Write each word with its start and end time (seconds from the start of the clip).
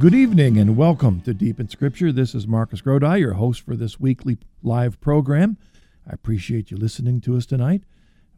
good 0.00 0.14
evening 0.14 0.56
and 0.56 0.78
welcome 0.78 1.20
to 1.20 1.34
Deep 1.34 1.60
in 1.60 1.68
Scripture. 1.68 2.10
This 2.10 2.34
is 2.34 2.48
Marcus 2.48 2.80
Grodi, 2.80 3.20
your 3.20 3.34
host 3.34 3.60
for 3.60 3.76
this 3.76 4.00
weekly 4.00 4.38
live 4.62 4.98
program. 4.98 5.58
I 6.08 6.14
appreciate 6.14 6.70
you 6.70 6.78
listening 6.78 7.20
to 7.20 7.36
us 7.36 7.44
tonight. 7.44 7.82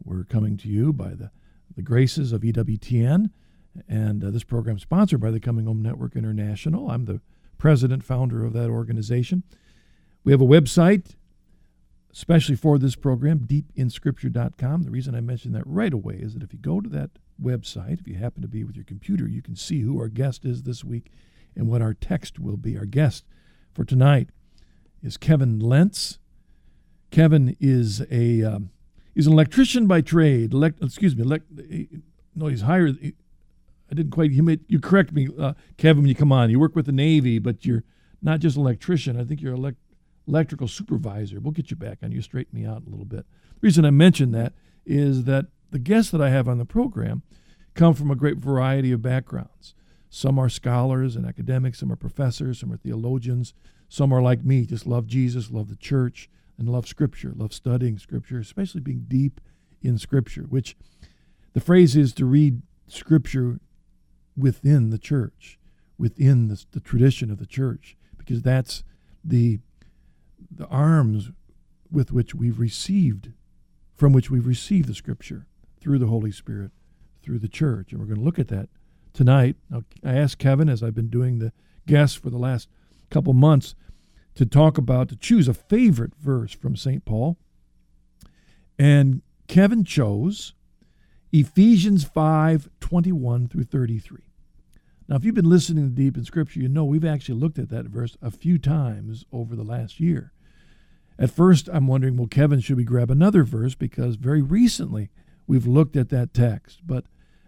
We're 0.02 0.24
coming 0.24 0.56
to 0.56 0.68
you 0.68 0.92
by 0.92 1.10
the, 1.10 1.30
the 1.76 1.82
graces 1.82 2.32
of 2.32 2.40
EWTN, 2.40 3.30
and 3.88 4.24
uh, 4.24 4.30
this 4.30 4.42
program 4.42 4.74
is 4.74 4.82
sponsored 4.82 5.20
by 5.20 5.30
the 5.30 5.38
Coming 5.38 5.66
Home 5.66 5.80
Network 5.80 6.16
International. 6.16 6.90
I'm 6.90 7.04
the 7.04 7.20
president, 7.58 8.02
founder 8.02 8.44
of 8.44 8.54
that 8.54 8.68
organization. 8.68 9.44
We 10.24 10.32
have 10.32 10.40
a 10.40 10.44
website, 10.44 11.14
especially 12.12 12.56
for 12.56 12.76
this 12.76 12.96
program, 12.96 13.38
deepinscripture.com. 13.38 14.82
The 14.82 14.90
reason 14.90 15.14
I 15.14 15.20
mention 15.20 15.52
that 15.52 15.66
right 15.68 15.92
away 15.92 16.16
is 16.16 16.34
that 16.34 16.42
if 16.42 16.52
you 16.52 16.58
go 16.58 16.80
to 16.80 16.88
that 16.88 17.10
website, 17.40 18.00
if 18.00 18.08
you 18.08 18.16
happen 18.16 18.42
to 18.42 18.48
be 18.48 18.64
with 18.64 18.74
your 18.74 18.84
computer, 18.84 19.28
you 19.28 19.42
can 19.42 19.54
see 19.54 19.82
who 19.82 20.00
our 20.00 20.08
guest 20.08 20.44
is 20.44 20.64
this 20.64 20.82
week 20.82 21.12
and 21.56 21.68
what 21.68 21.82
our 21.82 21.94
text 21.94 22.38
will 22.38 22.56
be. 22.56 22.76
Our 22.76 22.86
guest 22.86 23.24
for 23.72 23.84
tonight 23.84 24.28
is 25.02 25.16
Kevin 25.16 25.58
Lentz. 25.58 26.18
Kevin 27.10 27.56
is 27.60 28.02
a 28.10 28.42
um, 28.42 28.70
an 29.14 29.32
electrician 29.32 29.86
by 29.86 30.00
trade. 30.00 30.52
Elect, 30.52 30.82
excuse 30.82 31.14
me, 31.14 31.22
elect, 31.22 31.46
no, 32.34 32.46
he's 32.46 32.62
hired. 32.62 32.98
I 33.90 33.94
didn't 33.94 34.12
quite. 34.12 34.30
You, 34.30 34.42
made, 34.42 34.60
you 34.68 34.80
correct 34.80 35.12
me, 35.12 35.28
uh, 35.38 35.52
Kevin. 35.76 36.02
When 36.02 36.08
you 36.08 36.14
come 36.14 36.32
on, 36.32 36.48
you 36.48 36.58
work 36.58 36.74
with 36.74 36.86
the 36.86 36.92
Navy, 36.92 37.38
but 37.38 37.66
you're 37.66 37.84
not 38.22 38.40
just 38.40 38.56
an 38.56 38.62
electrician. 38.62 39.20
I 39.20 39.24
think 39.24 39.42
you're 39.42 39.54
elect, 39.54 39.76
electrical 40.26 40.68
supervisor. 40.68 41.40
We'll 41.40 41.52
get 41.52 41.70
you 41.70 41.76
back 41.76 41.98
on. 42.02 42.12
You 42.12 42.22
straighten 42.22 42.58
me 42.58 42.66
out 42.66 42.86
a 42.86 42.90
little 42.90 43.04
bit. 43.04 43.26
The 43.26 43.60
reason 43.60 43.84
I 43.84 43.90
mention 43.90 44.32
that 44.32 44.54
is 44.86 45.24
that 45.24 45.46
the 45.70 45.78
guests 45.78 46.10
that 46.12 46.22
I 46.22 46.30
have 46.30 46.48
on 46.48 46.58
the 46.58 46.64
program 46.64 47.22
come 47.74 47.94
from 47.94 48.10
a 48.10 48.16
great 48.16 48.38
variety 48.38 48.92
of 48.92 49.02
backgrounds. 49.02 49.74
Some 50.14 50.38
are 50.38 50.50
scholars 50.50 51.16
and 51.16 51.24
academics, 51.24 51.78
some 51.78 51.90
are 51.90 51.96
professors, 51.96 52.60
some 52.60 52.70
are 52.70 52.76
theologians, 52.76 53.54
some 53.88 54.12
are 54.12 54.20
like 54.20 54.44
me, 54.44 54.66
just 54.66 54.86
love 54.86 55.06
Jesus, 55.06 55.50
love 55.50 55.70
the 55.70 55.76
church, 55.76 56.28
and 56.58 56.68
love 56.68 56.86
Scripture, 56.86 57.32
love 57.34 57.54
studying 57.54 57.96
Scripture, 57.96 58.38
especially 58.38 58.82
being 58.82 59.06
deep 59.08 59.40
in 59.80 59.96
Scripture, 59.96 60.42
which 60.42 60.76
the 61.54 61.62
phrase 61.62 61.96
is 61.96 62.12
to 62.12 62.26
read 62.26 62.60
Scripture 62.88 63.58
within 64.36 64.90
the 64.90 64.98
church, 64.98 65.58
within 65.96 66.48
the, 66.48 66.62
the 66.72 66.80
tradition 66.80 67.30
of 67.30 67.38
the 67.38 67.46
church, 67.46 67.96
because 68.18 68.42
that's 68.42 68.84
the 69.24 69.60
the 70.54 70.66
arms 70.66 71.30
with 71.90 72.12
which 72.12 72.34
we've 72.34 72.58
received, 72.58 73.30
from 73.94 74.12
which 74.12 74.30
we've 74.30 74.46
received 74.46 74.90
the 74.90 74.94
Scripture 74.94 75.46
through 75.80 75.98
the 75.98 76.08
Holy 76.08 76.32
Spirit, 76.32 76.70
through 77.22 77.38
the 77.38 77.48
church, 77.48 77.92
and 77.92 77.98
we're 77.98 78.06
going 78.06 78.18
to 78.18 78.24
look 78.24 78.38
at 78.38 78.48
that 78.48 78.68
tonight. 79.12 79.56
I 80.04 80.14
asked 80.16 80.38
Kevin, 80.38 80.68
as 80.68 80.82
I've 80.82 80.94
been 80.94 81.08
doing 81.08 81.38
the 81.38 81.52
guests 81.86 82.16
for 82.16 82.30
the 82.30 82.38
last 82.38 82.68
couple 83.10 83.32
months, 83.32 83.74
to 84.34 84.46
talk 84.46 84.78
about, 84.78 85.08
to 85.10 85.16
choose 85.16 85.48
a 85.48 85.54
favorite 85.54 86.14
verse 86.16 86.52
from 86.52 86.76
St. 86.76 87.04
Paul. 87.04 87.36
And 88.78 89.22
Kevin 89.46 89.84
chose 89.84 90.54
Ephesians 91.32 92.04
5 92.04 92.70
21 92.80 93.48
through 93.48 93.64
33. 93.64 94.20
Now, 95.08 95.16
if 95.16 95.24
you've 95.24 95.34
been 95.34 95.50
listening 95.50 95.88
to 95.88 95.94
Deep 95.94 96.16
in 96.16 96.24
Scripture, 96.24 96.60
you 96.60 96.68
know 96.68 96.84
we've 96.84 97.04
actually 97.04 97.38
looked 97.38 97.58
at 97.58 97.68
that 97.68 97.86
verse 97.86 98.16
a 98.22 98.30
few 98.30 98.58
times 98.58 99.24
over 99.32 99.54
the 99.54 99.62
last 99.62 100.00
year. 100.00 100.32
At 101.18 101.30
first, 101.30 101.68
I'm 101.72 101.86
wondering, 101.86 102.16
well, 102.16 102.28
Kevin, 102.28 102.60
should 102.60 102.76
we 102.76 102.84
grab 102.84 103.10
another 103.10 103.44
verse? 103.44 103.74
Because 103.74 104.16
very 104.16 104.40
recently 104.40 105.10
we've 105.46 105.66
looked 105.66 105.96
at 105.96 106.08
that 106.08 106.32
text. 106.32 106.80
But 106.86 107.04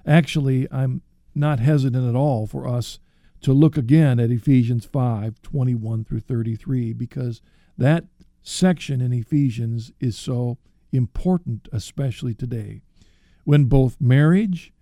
actually, 0.07 0.69
I'm 0.71 1.03
not 1.35 1.61
hesitant 1.61 2.09
at 2.09 2.15
all 2.15 2.47
for 2.47 2.67
us 2.67 2.99
to 3.43 3.53
look 3.53 3.77
again 3.77 4.19
at 4.19 4.31
Ephesians 4.31 4.85
5 4.87 5.43
21 5.43 6.05
through 6.05 6.21
33, 6.21 6.93
because 6.93 7.43
that 7.77 8.05
section 8.43 9.01
in 9.01 9.13
Ephesians 9.13 9.93
is 10.01 10.17
so 10.17 10.59
important, 10.93 11.69
especially 11.73 12.35
today, 12.35 12.81
when 13.45 13.65
both 13.65 14.01
marriage 14.01 14.73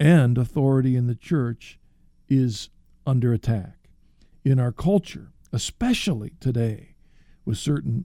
and 0.00 0.36
authority 0.36 0.96
in 0.96 1.06
the 1.06 1.14
church 1.14 1.78
is 2.28 2.68
under 3.06 3.32
attack. 3.32 3.88
In 4.44 4.58
our 4.58 4.72
culture, 4.72 5.32
especially 5.52 6.32
today, 6.40 6.96
with 7.44 7.58
certain 7.58 8.04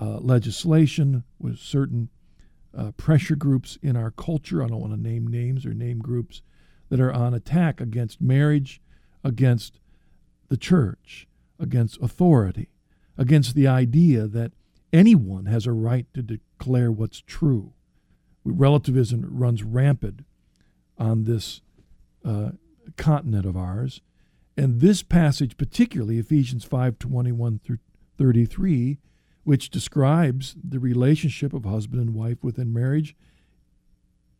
uh, 0.00 0.18
legislation, 0.18 1.24
with 1.38 1.58
certain 1.58 2.08
uh, 2.76 2.92
pressure 2.92 3.36
groups 3.36 3.78
in 3.82 3.96
our 3.96 4.10
culture, 4.10 4.62
I 4.62 4.68
don't 4.68 4.80
want 4.80 4.94
to 4.94 5.00
name 5.00 5.26
names 5.26 5.66
or 5.66 5.74
name 5.74 5.98
groups, 5.98 6.42
that 6.88 7.00
are 7.00 7.12
on 7.12 7.34
attack 7.34 7.80
against 7.80 8.20
marriage, 8.20 8.80
against 9.22 9.78
the 10.48 10.56
church, 10.56 11.26
against 11.58 12.00
authority, 12.00 12.68
against 13.16 13.54
the 13.54 13.66
idea 13.66 14.26
that 14.26 14.52
anyone 14.92 15.46
has 15.46 15.66
a 15.66 15.72
right 15.72 16.06
to 16.14 16.22
declare 16.22 16.90
what's 16.90 17.20
true. 17.20 17.72
Relativism 18.44 19.26
runs 19.30 19.62
rampant 19.62 20.20
on 20.96 21.24
this 21.24 21.60
uh, 22.24 22.50
continent 22.96 23.44
of 23.46 23.56
ours. 23.56 24.00
And 24.56 24.80
this 24.80 25.02
passage, 25.02 25.56
particularly 25.56 26.18
Ephesians 26.18 26.64
5 26.64 26.98
21 26.98 27.60
through 27.62 27.78
33, 28.16 28.98
which 29.44 29.70
describes 29.70 30.56
the 30.62 30.80
relationship 30.80 31.52
of 31.52 31.64
husband 31.64 32.02
and 32.02 32.14
wife 32.14 32.42
within 32.42 32.72
marriage, 32.72 33.14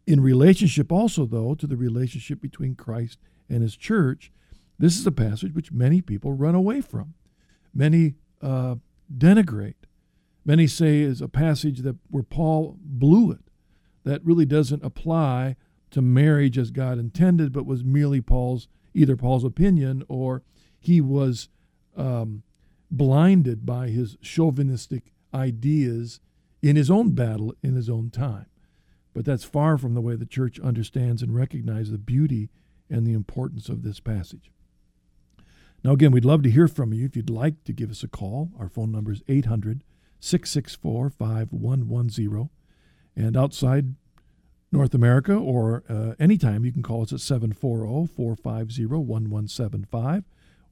in 0.08 0.22
relationship 0.22 0.91
also, 0.91 1.26
though, 1.26 1.54
to 1.54 1.66
the 1.66 1.76
relationship 1.76 2.41
between 2.41 2.74
Christ 2.74 3.19
and 3.46 3.60
his 3.60 3.76
church, 3.76 4.32
this 4.78 4.98
is 4.98 5.06
a 5.06 5.12
passage 5.12 5.52
which 5.52 5.70
many 5.70 6.00
people 6.00 6.32
run 6.32 6.54
away 6.54 6.80
from. 6.80 7.12
Many 7.74 8.14
uh, 8.41 8.76
denigrate. 9.14 9.74
Many 10.46 10.66
say 10.66 11.00
is 11.00 11.20
a 11.20 11.28
passage 11.28 11.80
that 11.80 11.96
where 12.10 12.22
Paul 12.22 12.78
blew 12.80 13.30
it, 13.30 13.50
that 14.04 14.24
really 14.24 14.46
doesn't 14.46 14.82
apply 14.82 15.56
to 15.91 16.00
marriage 16.00 16.56
as 16.56 16.70
God 16.70 16.98
intended, 16.98 17.52
but 17.52 17.66
was 17.66 17.84
merely 17.84 18.22
Paul's 18.22 18.66
either 18.94 19.14
Paul's 19.14 19.44
opinion 19.44 20.04
or 20.08 20.42
he 20.80 21.02
was 21.02 21.50
um, 21.98 22.44
blinded 22.90 23.66
by 23.66 23.88
his 23.88 24.16
chauvinistic 24.22 25.12
ideas 25.34 26.20
in 26.62 26.76
his 26.76 26.90
own 26.90 27.10
battle 27.10 27.54
in 27.62 27.75
his 27.75 27.90
own 27.90 28.08
time. 28.08 28.46
But 29.18 29.24
that's 29.24 29.42
far 29.42 29.76
from 29.78 29.94
the 29.94 30.00
way 30.00 30.14
the 30.14 30.24
church 30.24 30.60
understands 30.60 31.22
and 31.22 31.34
recognizes 31.34 31.90
the 31.90 31.98
beauty 31.98 32.50
and 32.88 33.04
the 33.04 33.14
importance 33.14 33.68
of 33.68 33.82
this 33.82 33.98
passage. 33.98 34.52
Now, 35.82 35.90
again, 35.90 36.12
we'd 36.12 36.24
love 36.24 36.44
to 36.44 36.50
hear 36.52 36.68
from 36.68 36.92
you. 36.92 37.04
If 37.04 37.16
you'd 37.16 37.28
like 37.28 37.64
to 37.64 37.72
give 37.72 37.90
us 37.90 38.04
a 38.04 38.06
call, 38.06 38.52
our 38.56 38.68
phone 38.68 38.92
number 38.92 39.10
is 39.10 39.24
800 39.26 39.82
664 40.20 41.10
5110. 41.10 42.48
And 43.16 43.36
outside 43.36 43.96
North 44.70 44.94
America 44.94 45.34
or 45.34 45.82
uh, 45.88 46.14
anytime, 46.20 46.64
you 46.64 46.70
can 46.70 46.84
call 46.84 47.02
us 47.02 47.12
at 47.12 47.18
740 47.18 48.06
450 48.14 48.86
1175, 48.86 50.22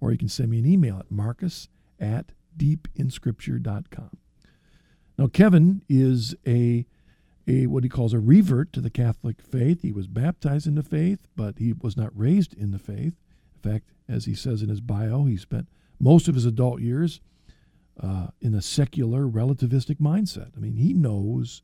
or 0.00 0.12
you 0.12 0.18
can 0.18 0.28
send 0.28 0.50
me 0.50 0.60
an 0.60 0.66
email 0.66 1.00
at 1.00 1.10
marcus 1.10 1.66
at 1.98 2.30
deepinscripture.com. 2.56 4.10
Now, 5.18 5.26
Kevin 5.26 5.82
is 5.88 6.36
a 6.46 6.86
a 7.46 7.66
what 7.66 7.84
he 7.84 7.88
calls 7.88 8.12
a 8.12 8.18
revert 8.18 8.72
to 8.72 8.80
the 8.80 8.90
Catholic 8.90 9.40
faith. 9.40 9.82
He 9.82 9.92
was 9.92 10.06
baptized 10.06 10.66
in 10.66 10.74
the 10.74 10.82
faith, 10.82 11.20
but 11.36 11.58
he 11.58 11.72
was 11.72 11.96
not 11.96 12.16
raised 12.16 12.54
in 12.54 12.72
the 12.72 12.78
faith. 12.78 13.14
In 13.54 13.72
fact, 13.72 13.90
as 14.08 14.24
he 14.24 14.34
says 14.34 14.62
in 14.62 14.68
his 14.68 14.80
bio, 14.80 15.24
he 15.24 15.36
spent 15.36 15.68
most 16.00 16.28
of 16.28 16.34
his 16.34 16.44
adult 16.44 16.80
years 16.80 17.20
uh, 18.02 18.28
in 18.40 18.54
a 18.54 18.62
secular, 18.62 19.26
relativistic 19.26 19.96
mindset. 19.96 20.50
I 20.56 20.60
mean, 20.60 20.76
he 20.76 20.92
knows 20.92 21.62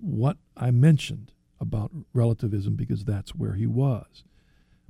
what 0.00 0.36
I 0.56 0.70
mentioned 0.70 1.32
about 1.60 1.90
relativism 2.12 2.76
because 2.76 3.04
that's 3.04 3.34
where 3.34 3.54
he 3.54 3.66
was. 3.66 4.24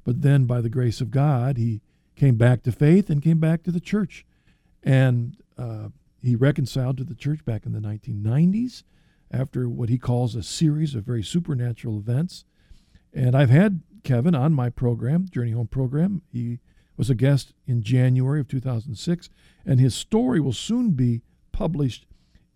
But 0.05 0.23
then, 0.23 0.47
by 0.47 0.61
the 0.61 0.71
grace 0.71 1.01
of 1.01 1.11
God, 1.11 1.57
he 1.57 1.81
came 2.17 2.37
back 2.37 2.63
to 2.65 2.73
faith 2.73 3.09
and 3.09 3.23
came 3.23 3.39
back 3.39 3.63
to 3.63 3.71
the 3.71 3.81
church. 3.81 4.27
And 4.83 5.37
uh, 5.57 5.89
he 6.23 6.35
reconciled 6.35 6.97
to 6.99 7.05
the 7.05 7.15
church 7.15 7.45
back 7.45 7.67
in 7.67 7.73
the 7.73 7.81
1990s 7.81 8.83
after 9.31 9.69
what 9.69 9.89
he 9.89 9.99
calls 9.99 10.35
a 10.35 10.43
series 10.43 10.95
of 10.95 11.05
very 11.05 11.23
supernatural 11.23 11.99
events. 11.99 12.45
And 13.13 13.35
I've 13.35 13.51
had 13.51 13.83
Kevin 14.05 14.35
on 14.35 14.53
my 14.53 14.71
program, 14.71 15.29
Journey 15.31 15.51
Home 15.53 15.67
program. 15.67 16.23
He 16.33 16.61
was 16.97 17.11
a 17.11 17.15
guest 17.15 17.53
in 17.67 17.83
January 17.83 18.41
of 18.41 18.49
2006, 18.49 19.31
and 19.65 19.81
his 19.81 19.95
story 19.95 20.41
will 20.41 20.53
soon 20.53 20.91
be 20.91 21.23
published 21.53 22.07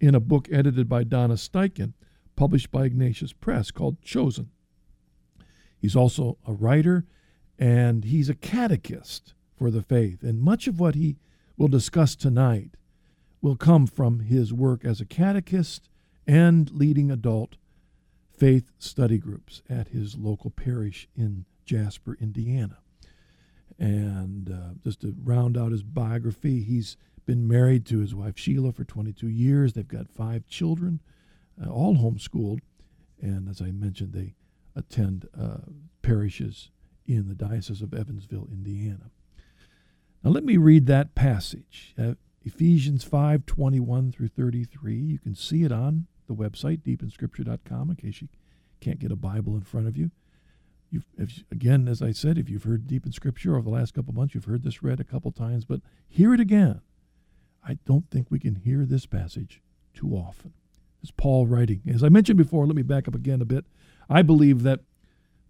in 0.01 0.15
a 0.15 0.21
book 0.21 0.49
edited 0.51 0.89
by 0.89 1.05
Donna 1.05 1.35
Steichen, 1.35 1.93
published 2.37 2.71
by 2.71 2.85
Ignatius 2.85 3.33
Press 3.33 3.71
called 3.71 4.03
Chosen. 4.03 4.51
He's 5.79 5.97
also 5.97 6.39
a 6.47 6.53
writer, 6.53 7.05
and 7.59 8.05
he's 8.05 8.29
a 8.29 8.35
catechist 8.35 9.35
for 9.57 9.71
the 9.71 9.83
faith. 9.83 10.23
And 10.23 10.41
much 10.41 10.67
of 10.67 10.81
what 10.81 10.95
he 10.95 11.19
will 11.57 11.69
discuss 11.69 12.17
tonight 12.17 12.77
will 13.41 13.57
come 13.57 13.87
from 13.87 14.21
his 14.21 14.53
work 14.53 14.85
as 14.85 15.01
a 15.01 15.07
catechist 15.07 15.89
and 16.27 16.71
leading 16.71 17.11
adult 17.11 17.57
faith 18.37 18.73
study 18.79 19.19
groups 19.19 19.63
at 19.69 19.89
his 19.89 20.17
local 20.17 20.51
parish 20.51 21.09
in 21.17 21.45
Jasper, 21.65 22.17
Indiana. 22.21 22.79
And 23.79 24.51
uh, 24.51 24.75
just 24.83 25.01
to 25.03 25.15
round 25.23 25.57
out 25.57 25.73
his 25.73 25.83
biography, 25.83 26.63
he's 26.63 26.97
been 27.25 27.47
married 27.47 27.87
to 27.87 27.99
his 27.99 28.15
wife 28.15 28.39
Sheila 28.39 28.73
for 28.73 28.85
22 28.85 29.29
years. 29.29 29.73
They've 29.73 29.87
got 29.87 30.11
five 30.11 30.47
children, 30.49 31.01
uh, 31.63 31.71
all 31.71 31.97
homeschooled. 31.97 32.61
And 33.21 33.49
as 33.49 33.61
I 33.63 33.71
mentioned, 33.71 34.13
they 34.13 34.35
attend 34.75 35.29
uh, 35.39 35.59
parishes 36.03 36.71
in 37.07 37.29
the 37.29 37.35
Diocese 37.35 37.83
of 37.83 37.95
Evansville, 37.95 38.49
Indiana. 38.51 39.11
Now 40.23 40.31
let 40.31 40.45
me 40.45 40.57
read 40.57 40.87
that 40.87 41.15
passage. 41.15 41.95
Uh, 41.99 42.15
Ephesians 42.45 43.05
5:21 43.05 44.13
through 44.13 44.29
33. 44.29 44.97
You 44.97 45.19
can 45.19 45.35
see 45.35 45.63
it 45.63 45.73
on 45.73 46.07
the 46.27 46.35
website, 46.35 46.83
deepinscripture.com, 46.83 47.91
in 47.91 47.97
case 47.97 48.23
you 48.23 48.29
can't 48.81 48.99
get 48.99 49.13
a 49.13 49.17
Bible 49.17 49.55
in 49.55 49.63
front 49.63 49.87
of 49.87 49.97
you. 49.97 50.11
You've, 50.91 51.07
if, 51.17 51.45
again, 51.51 51.89
as 51.89 52.03
I 52.03 52.13
said, 52.13 52.37
if 52.37 52.51
you've 52.51 52.65
heard 52.65 52.87
Deep 52.87 53.07
in 53.07 53.13
Scripture 53.13 53.57
over 53.57 53.63
the 53.63 53.71
last 53.71 53.95
couple 53.95 54.13
months, 54.13 54.35
you've 54.35 54.45
heard 54.45 54.63
this 54.63 54.83
read 54.83 55.01
a 55.01 55.05
couple 55.05 55.33
times, 55.33 55.65
but 55.65 55.81
hear 56.09 56.35
it 56.35 56.41
again. 56.41 56.83
I 57.67 57.79
don't 57.87 58.11
think 58.11 58.27
we 58.31 58.39
can 58.39 58.57
hear 58.57 58.85
this 58.85 59.07
passage 59.07 59.63
too 59.95 60.11
often. 60.11 60.53
It's 61.01 61.11
Paul 61.11 61.47
writing. 61.47 61.83
As 61.93 62.05
I 62.05 62.09
mentioned 62.09 62.39
before, 62.39 62.67
let 62.67 62.77
me 62.77 62.83
back 62.83 63.09
up 63.09 63.15
again 63.15 63.41
a 63.41 63.47
bit. 63.47 63.65
I 64.11 64.23
believe 64.23 64.63
that 64.63 64.81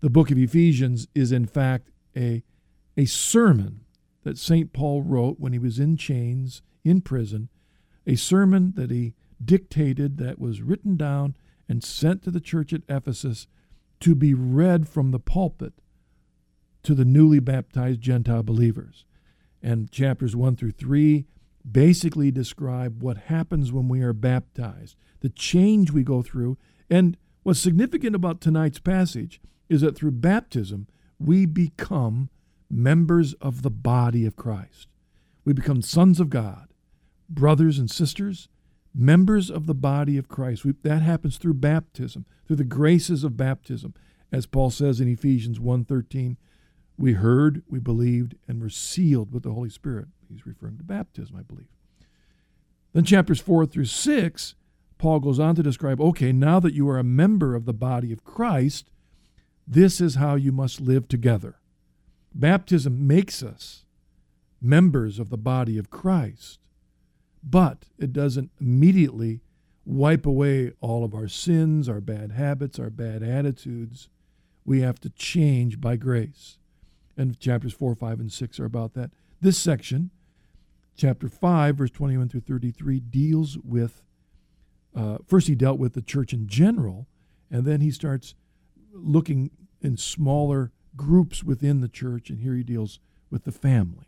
the 0.01 0.11
book 0.11 0.31
of 0.31 0.39
Ephesians 0.39 1.09
is, 1.15 1.33
in 1.33 1.47
fact, 1.47 1.91
a, 2.17 2.43
a 2.97 3.05
sermon 3.07 3.81
that 4.23 4.39
St. 4.39 4.73
Paul 4.73 5.03
wrote 5.03 5.41
when 5.41 5.53
he 5.53 5.59
was 5.59 5.79
in 5.79 5.97
chains, 5.97 6.63
in 6.85 7.01
prison, 7.01 7.49
a 8.07 8.15
sermon 8.15 8.73
that 8.77 8.91
he 8.91 9.15
dictated 9.45 10.19
that 10.19 10.39
was 10.39 10.63
written 10.63 10.97
down 10.97 11.37
and 11.69 11.83
sent 11.83 12.23
to 12.23 12.31
the 12.31 12.41
church 12.41 12.73
at 12.73 12.83
Ephesus 12.89 13.47
to 14.01 14.15
be 14.15 14.35
read 14.35 14.89
from 14.89 15.11
the 15.11 15.21
pulpit 15.21 15.75
to 16.83 16.95
the 16.95 17.05
newly 17.05 17.39
baptized 17.39 18.01
Gentile 18.01 18.43
believers. 18.43 19.05
And 19.63 19.91
chapters 19.91 20.35
1 20.35 20.57
through 20.57 20.73
3 20.73 21.27
basically 21.71 22.31
describe 22.31 23.03
what 23.03 23.17
happens 23.17 23.73
when 23.73 23.89
we 23.89 24.03
are 24.03 24.13
baptized, 24.13 24.97
the 25.21 25.29
change 25.29 25.93
we 25.93 26.03
go 26.03 26.23
through. 26.23 26.59
And 26.91 27.17
what's 27.43 27.61
significant 27.61 28.17
about 28.17 28.41
tonight's 28.41 28.81
passage 28.81 29.41
is 29.69 29.81
that 29.83 29.97
through 29.97 30.11
baptism, 30.13 30.89
we 31.19 31.47
become 31.47 32.29
members 32.69 33.35
of 33.35 33.63
the 33.63 33.71
body 33.71 34.27
of 34.27 34.37
Christ. 34.37 34.89
We 35.45 35.53
become 35.53 35.83
sons 35.83 36.19
of 36.19 36.31
God, 36.31 36.69
brothers 37.29 37.79
and 37.79 37.91
sisters, 37.91 38.49
members 38.95 39.51
of 39.51 39.67
the 39.67 39.75
body 39.75 40.17
of 40.19 40.29
Christ. 40.29 40.65
We, 40.65 40.75
that 40.83 41.03
happens 41.03 41.39
through 41.39 41.55
baptism, 41.55 42.27
through 42.47 42.57
the 42.57 42.65
graces 42.65 43.25
of 43.25 43.37
baptism. 43.37 43.95
As 44.31 44.47
Paul 44.47 44.71
says 44.71 45.01
in 45.01 45.09
Ephesians 45.09 45.59
1:13, 45.59 46.37
we 46.99 47.15
heard, 47.15 47.63
we 47.69 47.79
believed, 47.79 48.37
and 48.47 48.61
were 48.61 48.69
sealed 48.69 49.33
with 49.33 49.43
the 49.43 49.53
Holy 49.53 49.71
Spirit. 49.71 50.09
He's 50.29 50.47
referring 50.47 50.79
to 50.79 50.85
baptism, 50.85 51.37
I 51.37 51.43
believe. 51.43 51.69
Then 52.93 53.05
chapters 53.05 53.41
4 53.41 53.67
through 53.67 53.87
6, 53.87 54.55
Paul 54.99 55.21
goes 55.21 55.41
on 55.41 55.55
to 55.57 55.63
describe 55.63 56.01
okay, 56.01 56.33
now 56.33 56.61
that 56.61 56.75
you 56.75 56.89
are 56.89 56.99
a 56.99 57.05
member 57.05 57.55
of 57.55 57.65
the 57.65 57.73
body 57.73 58.13
of 58.13 58.25
Christ, 58.25 58.91
this 59.67 60.01
is 60.01 60.17
how 60.17 60.35
you 60.35 60.53
must 60.53 60.81
live 60.81 61.09
together. 61.09 61.57
Baptism 62.35 63.07
makes 63.07 63.43
us 63.43 63.85
members 64.61 65.19
of 65.19 65.29
the 65.29 65.39
body 65.39 65.77
of 65.79 65.91
Christ, 65.91 66.61
but 67.43 67.87
it 67.99 68.13
doesn't 68.13 68.51
immediately 68.61 69.41
wipe 69.85 70.27
away 70.27 70.73
all 70.81 71.05
of 71.05 71.15
our 71.15 71.29
sins, 71.29 71.89
our 71.89 72.01
bad 72.01 72.33
habits, 72.33 72.79
our 72.79 72.91
bad 72.91 73.23
attitudes. 73.23 74.09
We 74.65 74.81
have 74.81 75.01
to 75.01 75.11
change 75.11 75.81
by 75.81 75.97
grace. 75.97 76.59
And 77.17 77.39
chapters 77.39 77.73
4, 77.73 77.95
5, 77.95 78.21
and 78.21 78.33
6 78.33 78.61
are 78.61 78.65
about 78.65 78.95
that. 78.95 79.11
This 79.41 79.59
section 79.59 80.11
chapter 80.97 81.29
5, 81.29 81.77
verse 81.77 81.91
21 81.91 82.29
through 82.29 82.41
33, 82.41 83.01
deals 83.01 83.59
with, 83.59 84.03
uh, 84.95 85.19
first, 85.27 85.49
he 85.49 85.55
dealt 85.55 85.79
with 85.79 85.95
the 85.95 86.03
church 86.03 86.33
in 86.33 86.47
general, 86.47 87.07
and 87.51 87.65
then 87.65 87.81
he 87.81 87.91
starts 87.91 88.35
looking 88.93 89.51
in 89.81 89.97
smaller 89.97 90.71
groups 90.97 91.43
within 91.43 91.81
the 91.81 91.89
church, 91.89 92.31
and 92.31 92.41
here 92.41 92.55
he 92.55 92.63
deals 92.63 93.01
with 93.31 93.45
the 93.45 93.53
family. 93.53 94.07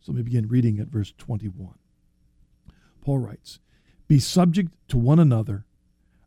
So 0.00 0.12
let 0.12 0.18
me 0.18 0.22
begin 0.22 0.46
reading 0.46 0.78
at 0.78 0.88
verse 0.88 1.12
21. 1.18 1.74
Paul 3.06 3.18
writes, 3.20 3.60
Be 4.08 4.18
subject 4.18 4.74
to 4.88 4.98
one 4.98 5.20
another 5.20 5.64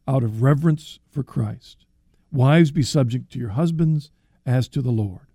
out 0.07 0.23
of 0.23 0.41
reverence 0.41 0.99
for 1.09 1.23
Christ. 1.23 1.85
Wives, 2.31 2.71
be 2.71 2.83
subject 2.83 3.29
to 3.33 3.39
your 3.39 3.49
husbands 3.49 4.11
as 4.45 4.69
to 4.69 4.81
the 4.81 4.89
Lord. 4.89 5.27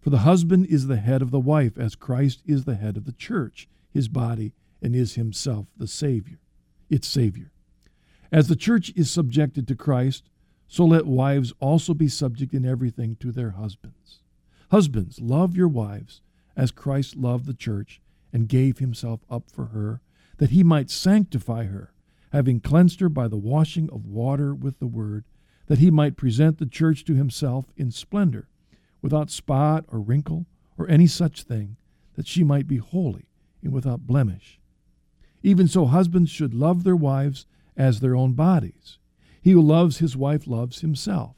For 0.00 0.10
the 0.10 0.26
husband 0.26 0.66
is 0.66 0.88
the 0.88 0.96
head 0.96 1.22
of 1.22 1.30
the 1.30 1.38
wife, 1.38 1.78
as 1.78 1.94
Christ 1.94 2.42
is 2.46 2.64
the 2.64 2.74
head 2.74 2.96
of 2.96 3.04
the 3.04 3.12
church 3.12 3.68
his 3.92 4.08
body 4.08 4.54
and 4.82 4.96
is 4.96 5.14
himself 5.14 5.68
the 5.76 5.86
Savior, 5.86 6.40
its 6.90 7.06
Savior. 7.06 7.52
As 8.32 8.48
the 8.48 8.56
church 8.56 8.92
is 8.96 9.08
subjected 9.08 9.68
to 9.68 9.76
Christ, 9.76 10.30
so 10.66 10.84
let 10.84 11.06
wives 11.06 11.52
also 11.60 11.94
be 11.94 12.08
subject 12.08 12.52
in 12.52 12.66
everything 12.66 13.14
to 13.20 13.30
their 13.30 13.50
husbands. 13.50 14.18
Husbands, 14.72 15.20
love 15.20 15.54
your 15.54 15.68
wives 15.68 16.22
as 16.56 16.72
Christ 16.72 17.14
loved 17.14 17.46
the 17.46 17.54
church 17.54 18.00
and 18.32 18.48
gave 18.48 18.78
himself 18.78 19.20
up 19.30 19.48
for 19.48 19.66
her, 19.66 20.00
that 20.38 20.50
he 20.50 20.62
might 20.62 20.90
sanctify 20.90 21.64
her, 21.64 21.92
having 22.32 22.60
cleansed 22.60 23.00
her 23.00 23.08
by 23.08 23.28
the 23.28 23.36
washing 23.36 23.90
of 23.90 24.06
water 24.06 24.54
with 24.54 24.78
the 24.78 24.86
word, 24.86 25.24
that 25.66 25.78
he 25.78 25.90
might 25.90 26.16
present 26.16 26.58
the 26.58 26.66
church 26.66 27.04
to 27.04 27.14
himself 27.14 27.66
in 27.76 27.90
splendor, 27.90 28.48
without 29.00 29.30
spot 29.30 29.84
or 29.88 30.00
wrinkle 30.00 30.46
or 30.78 30.88
any 30.88 31.06
such 31.06 31.42
thing, 31.42 31.76
that 32.14 32.26
she 32.26 32.42
might 32.42 32.66
be 32.66 32.78
holy 32.78 33.28
and 33.62 33.72
without 33.72 34.06
blemish. 34.06 34.60
Even 35.42 35.66
so, 35.66 35.86
husbands 35.86 36.30
should 36.30 36.54
love 36.54 36.84
their 36.84 36.96
wives 36.96 37.46
as 37.76 38.00
their 38.00 38.14
own 38.14 38.32
bodies. 38.32 38.98
He 39.40 39.52
who 39.52 39.60
loves 39.60 39.98
his 39.98 40.16
wife 40.16 40.46
loves 40.46 40.80
himself. 40.80 41.36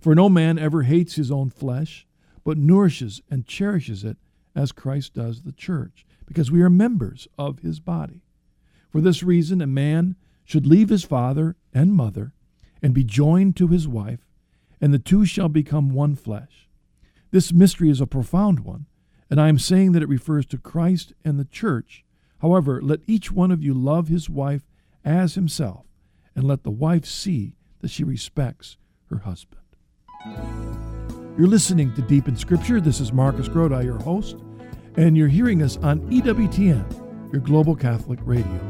For 0.00 0.14
no 0.14 0.28
man 0.28 0.58
ever 0.58 0.82
hates 0.82 1.14
his 1.14 1.30
own 1.30 1.50
flesh, 1.50 2.06
but 2.44 2.58
nourishes 2.58 3.20
and 3.30 3.46
cherishes 3.46 4.04
it 4.04 4.16
as 4.54 4.72
Christ 4.72 5.14
does 5.14 5.42
the 5.42 5.52
church, 5.52 6.06
because 6.28 6.52
we 6.52 6.62
are 6.62 6.70
members 6.70 7.26
of 7.36 7.58
his 7.60 7.80
body. 7.80 8.22
For 8.90 9.00
this 9.00 9.24
reason, 9.24 9.60
a 9.60 9.66
man 9.66 10.14
should 10.44 10.66
leave 10.66 10.88
his 10.88 11.02
father 11.02 11.56
and 11.74 11.92
mother 11.92 12.32
and 12.80 12.94
be 12.94 13.02
joined 13.02 13.56
to 13.56 13.66
his 13.66 13.88
wife, 13.88 14.20
and 14.80 14.94
the 14.94 15.00
two 15.00 15.24
shall 15.24 15.48
become 15.48 15.90
one 15.90 16.14
flesh. 16.14 16.68
This 17.32 17.52
mystery 17.52 17.90
is 17.90 18.00
a 18.00 18.06
profound 18.06 18.60
one 18.60 18.86
and 19.30 19.40
I 19.40 19.48
am 19.48 19.58
saying 19.58 19.92
that 19.92 20.02
it 20.02 20.08
refers 20.08 20.46
to 20.46 20.58
Christ 20.58 21.12
and 21.24 21.38
the 21.38 21.44
church. 21.44 22.04
However, 22.40 22.80
let 22.80 23.00
each 23.06 23.30
one 23.30 23.50
of 23.50 23.62
you 23.62 23.74
love 23.74 24.08
his 24.08 24.30
wife 24.30 24.62
as 25.04 25.34
himself, 25.34 25.86
and 26.34 26.44
let 26.44 26.62
the 26.62 26.70
wife 26.70 27.04
see 27.04 27.56
that 27.80 27.90
she 27.90 28.04
respects 28.04 28.76
her 29.10 29.18
husband. 29.18 29.62
You're 31.36 31.46
listening 31.46 31.94
to 31.94 32.02
Deep 32.02 32.28
in 32.28 32.36
Scripture. 32.36 32.80
This 32.80 33.00
is 33.00 33.12
Marcus 33.12 33.48
Grodi, 33.48 33.84
your 33.84 33.98
host, 33.98 34.36
and 34.98 35.16
you're 35.16 35.28
hearing 35.28 35.62
us 35.62 35.76
on 35.78 36.00
EWTN, 36.10 37.32
your 37.32 37.40
global 37.40 37.74
Catholic 37.74 38.18
radio 38.22 38.60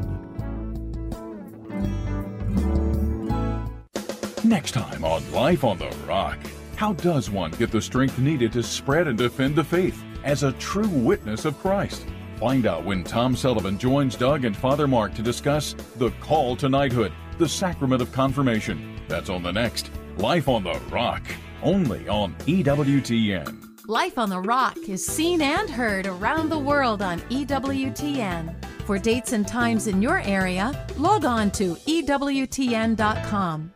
Next 4.44 4.72
time 4.72 5.04
on 5.04 5.30
Life 5.32 5.64
on 5.64 5.78
the 5.78 5.90
Rock, 6.06 6.38
how 6.76 6.92
does 6.92 7.28
one 7.28 7.50
get 7.52 7.70
the 7.70 7.82
strength 7.82 8.18
needed 8.18 8.52
to 8.52 8.62
spread 8.62 9.08
and 9.08 9.18
defend 9.18 9.56
the 9.56 9.64
faith? 9.64 10.04
as 10.24 10.42
a 10.42 10.52
true 10.52 10.88
witness 10.88 11.44
of 11.44 11.58
Christ. 11.58 12.06
Find 12.36 12.66
out 12.66 12.84
when 12.84 13.02
Tom 13.02 13.34
Sullivan 13.34 13.78
joins 13.78 14.14
Doug 14.14 14.44
and 14.44 14.56
Father 14.56 14.86
Mark 14.86 15.14
to 15.14 15.22
discuss 15.22 15.74
the 15.96 16.10
call 16.20 16.54
to 16.56 16.68
knighthood, 16.68 17.12
the 17.38 17.48
sacrament 17.48 18.02
of 18.02 18.12
confirmation. 18.12 19.00
That's 19.08 19.30
on 19.30 19.42
the 19.42 19.52
next 19.52 19.90
Life 20.18 20.48
on 20.48 20.64
the 20.64 20.78
Rock, 20.90 21.22
only 21.62 22.08
on 22.08 22.34
EWTN. 22.46 23.67
Life 23.90 24.18
on 24.18 24.28
the 24.28 24.38
Rock 24.38 24.76
is 24.86 25.02
seen 25.02 25.40
and 25.40 25.70
heard 25.70 26.06
around 26.06 26.50
the 26.50 26.58
world 26.58 27.00
on 27.00 27.20
EWTN. 27.30 28.54
For 28.84 28.98
dates 28.98 29.32
and 29.32 29.48
times 29.48 29.86
in 29.86 30.02
your 30.02 30.20
area, 30.20 30.86
log 30.98 31.24
on 31.24 31.50
to 31.52 31.74
EWTN.com. 31.74 33.72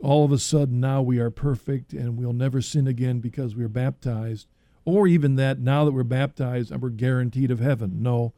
All 0.00 0.24
of 0.24 0.32
a 0.32 0.38
sudden, 0.38 0.80
now 0.80 1.02
we 1.02 1.18
are 1.18 1.30
perfect 1.30 1.92
and 1.92 2.16
we'll 2.16 2.32
never 2.32 2.60
sin 2.60 2.86
again 2.86 3.20
because 3.20 3.54
we 3.54 3.64
are 3.64 3.68
baptized 3.68 4.46
or 4.90 5.06
even 5.06 5.36
that 5.36 5.58
now 5.58 5.84
that 5.84 5.92
we're 5.92 6.02
baptized 6.02 6.70
and 6.70 6.82
we're 6.82 6.90
guaranteed 6.90 7.50
of 7.50 7.60
heaven. 7.60 8.02
No, 8.02 8.32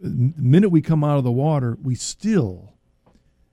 the 0.00 0.32
minute 0.36 0.70
we 0.70 0.82
come 0.82 1.02
out 1.02 1.18
of 1.18 1.24
the 1.24 1.32
water, 1.32 1.76
we 1.82 1.94
still 1.94 2.74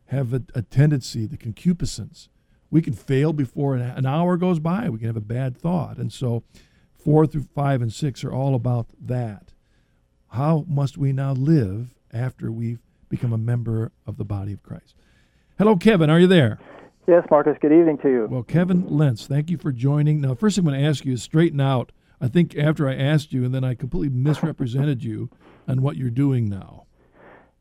have 0.08 0.34
a, 0.34 0.44
a 0.54 0.62
tendency, 0.62 1.26
the 1.26 1.38
concupiscence. 1.38 2.30
We 2.70 2.82
can 2.82 2.94
fail 2.94 3.34
before 3.34 3.76
an 3.76 4.06
hour 4.06 4.38
goes 4.38 4.60
by. 4.60 4.90
We 4.90 5.00
can 5.00 5.08
have 5.08 5.18
a 5.18 5.22
bad 5.22 5.58
thought. 5.58 5.98
And 5.98 6.12
so, 6.12 6.44
four 6.94 7.26
through 7.26 7.48
five 7.56 7.82
and 7.82 7.94
six 7.94 8.24
are 8.24 8.32
all 8.32 8.56
about 8.56 8.88
that. 9.00 9.54
How 10.30 10.66
must 10.68 10.98
we 10.98 11.14
now 11.14 11.34
live 11.34 11.96
after 12.12 12.52
we've 12.52 12.82
become 13.08 13.32
a 13.32 13.38
member 13.38 13.92
of 14.06 14.18
the 14.18 14.26
body 14.26 14.54
of 14.54 14.62
Christ? 14.64 14.96
Hello, 15.58 15.78
Kevin. 15.78 16.10
Are 16.10 16.20
you 16.20 16.28
there? 16.28 16.60
Yes, 17.08 17.24
Marcus. 17.30 17.56
Good 17.62 17.72
evening 17.72 18.00
to 18.00 18.10
you. 18.10 18.28
Well, 18.30 18.44
Kevin 18.44 18.88
Lentz, 18.90 19.28
thank 19.28 19.50
you 19.50 19.58
for 19.58 19.72
joining. 19.72 20.22
Now, 20.22 20.34
first 20.34 20.56
thing 20.56 20.66
I'm 20.66 20.72
going 20.72 20.82
to 20.82 20.88
ask 20.88 21.06
you 21.06 21.14
is 21.14 21.24
straighten 21.24 21.62
out 21.62 21.92
I 22.22 22.28
think 22.28 22.56
after 22.56 22.88
I 22.88 22.96
asked 22.96 23.34
you, 23.34 23.44
and 23.44 23.54
then 23.54 23.64
I 23.64 23.76
completely 23.76 24.10
misrepresented 24.10 25.04
you 25.04 25.30
on 25.68 25.82
what 25.82 25.98
you're 25.98 26.10
doing 26.10 26.50
now. 26.50 26.86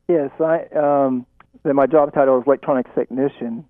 Yes, 0.07 0.31
I. 0.39 0.65
Um, 0.75 1.25
my 1.63 1.87
job 1.87 2.13
title 2.13 2.39
is 2.39 2.43
electronics 2.45 2.91
technician 2.93 3.65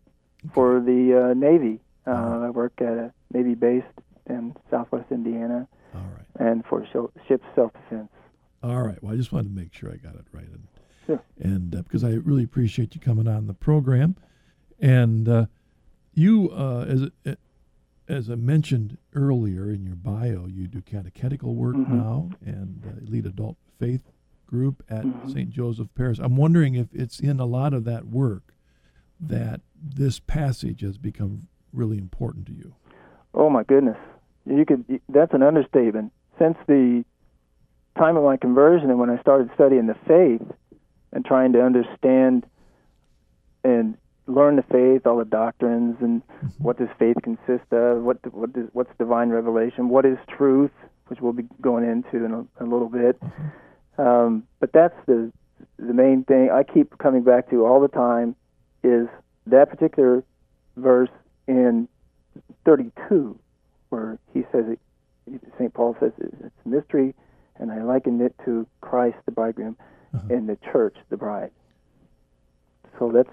for 0.53 0.81
the 0.81 1.31
uh, 1.31 1.33
Navy. 1.33 1.79
Uh, 2.05 2.41
I 2.45 2.49
work 2.49 2.73
at 2.79 2.87
a 2.87 3.13
Navy 3.33 3.55
base 3.55 3.83
in 4.29 4.55
Southwest 4.69 5.11
Indiana. 5.11 5.67
All 5.93 6.01
right. 6.01 6.47
And 6.47 6.65
for 6.65 6.85
ship 7.27 7.41
self 7.55 7.71
defense. 7.73 8.09
All 8.61 8.81
right. 8.81 9.01
Well, 9.01 9.13
I 9.13 9.15
just 9.15 9.31
wanted 9.31 9.49
to 9.49 9.55
make 9.55 9.73
sure 9.73 9.91
I 9.91 9.95
got 9.95 10.15
it 10.15 10.25
right, 10.31 10.47
and, 10.47 10.67
sure. 11.05 11.23
and 11.39 11.75
uh, 11.75 11.81
because 11.83 12.03
I 12.03 12.09
really 12.09 12.43
appreciate 12.43 12.95
you 12.95 13.01
coming 13.01 13.27
on 13.27 13.47
the 13.47 13.53
program, 13.53 14.15
and 14.79 15.29
uh, 15.29 15.45
you 16.13 16.51
uh, 16.51 16.85
as 16.87 17.01
a, 17.25 17.37
as 18.07 18.29
I 18.29 18.35
mentioned 18.35 18.97
earlier 19.13 19.69
in 19.69 19.83
your 19.83 19.95
bio, 19.95 20.47
you 20.47 20.67
do 20.67 20.81
catechetical 20.81 21.55
work 21.55 21.75
mm-hmm. 21.75 21.97
now 21.97 22.29
and 22.45 22.83
uh, 22.85 23.09
lead 23.09 23.25
adult 23.25 23.57
faith 23.79 24.11
group 24.45 24.83
at 24.89 25.05
mm-hmm. 25.05 25.29
St. 25.29 25.49
Joseph 25.49 25.87
Parish. 25.95 26.19
I'm 26.19 26.35
wondering 26.35 26.75
if 26.75 26.87
it's 26.93 27.19
in 27.19 27.39
a 27.39 27.45
lot 27.45 27.73
of 27.73 27.83
that 27.85 28.05
work 28.05 28.53
that 29.19 29.61
this 29.81 30.19
passage 30.19 30.81
has 30.81 30.97
become 30.97 31.47
really 31.73 31.97
important 31.97 32.45
to 32.47 32.53
you. 32.53 32.75
Oh 33.33 33.49
my 33.49 33.63
goodness, 33.63 33.97
you 34.45 34.65
could. 34.65 35.01
That's 35.09 35.33
an 35.33 35.43
understatement. 35.43 36.11
Since 36.39 36.57
the 36.67 37.03
time 37.97 38.17
of 38.17 38.23
my 38.23 38.37
conversion 38.37 38.89
and 38.89 38.99
when 38.99 39.09
I 39.09 39.19
started 39.21 39.49
studying 39.55 39.87
the 39.87 39.95
faith 40.07 40.47
and 41.11 41.25
trying 41.25 41.53
to 41.53 41.61
understand 41.61 42.45
and 43.63 43.97
learn 44.27 44.55
the 44.55 44.63
faith, 44.63 45.05
all 45.05 45.17
the 45.17 45.25
doctrines, 45.25 45.97
and 46.01 46.25
mm-hmm. 46.27 46.63
what 46.63 46.77
does 46.77 46.87
faith 46.97 47.17
consist 47.23 47.71
of? 47.71 48.03
What 48.03 48.17
what 48.33 48.53
does 48.53 48.67
what's 48.73 48.91
divine 48.97 49.29
revelation? 49.29 49.89
What 49.89 50.05
is 50.05 50.17
truth? 50.27 50.71
Which 51.07 51.19
we'll 51.21 51.33
be 51.33 51.47
going 51.61 51.83
into 51.83 52.25
in 52.25 52.31
a, 52.33 52.63
a 52.63 52.65
little 52.65 52.89
bit. 52.89 53.19
Mm-hmm. 53.19 54.01
Um, 54.01 54.47
but 54.59 54.71
that's 54.73 54.95
the 55.05 55.31
the 55.77 55.93
main 55.93 56.23
thing 56.23 56.49
I 56.51 56.63
keep 56.63 56.97
coming 56.97 57.23
back 57.23 57.49
to 57.51 57.65
all 57.65 57.79
the 57.79 57.87
time 57.87 58.35
is 58.83 59.07
that 59.47 59.69
particular 59.69 60.23
verse 60.77 61.09
in 61.47 61.87
32 62.65 63.37
where 63.89 64.17
he 64.33 64.41
says 64.51 64.65
it, 64.67 64.79
St. 65.57 65.73
Paul 65.73 65.95
says 65.99 66.11
it's 66.19 66.35
a 66.65 66.69
mystery, 66.69 67.13
and 67.57 67.71
I 67.71 67.81
liken 67.83 68.19
it 68.21 68.35
to 68.45 68.67
Christ 68.81 69.17
the 69.25 69.31
bridegroom 69.31 69.77
uh-huh. 70.13 70.33
and 70.33 70.49
the 70.49 70.57
church 70.71 70.95
the 71.09 71.17
bride. 71.17 71.51
So 72.99 73.11
that's 73.11 73.29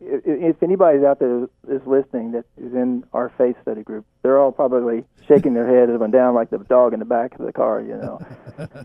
if 0.00 0.62
anybody's 0.62 1.02
out 1.04 1.18
there 1.18 1.44
is 1.68 1.80
listening 1.86 2.32
that 2.32 2.44
is 2.56 2.74
in 2.74 3.04
our 3.12 3.32
faith 3.38 3.56
study 3.62 3.82
group, 3.82 4.04
they're 4.22 4.38
all 4.38 4.52
probably 4.52 5.04
shaking 5.26 5.54
their 5.54 5.66
head 5.66 5.90
up 5.90 6.00
and 6.02 6.12
down 6.12 6.34
like 6.34 6.50
the 6.50 6.58
dog 6.58 6.92
in 6.92 6.98
the 6.98 7.04
back 7.04 7.38
of 7.38 7.46
the 7.46 7.52
car. 7.52 7.80
You 7.80 7.96
know, 7.96 8.20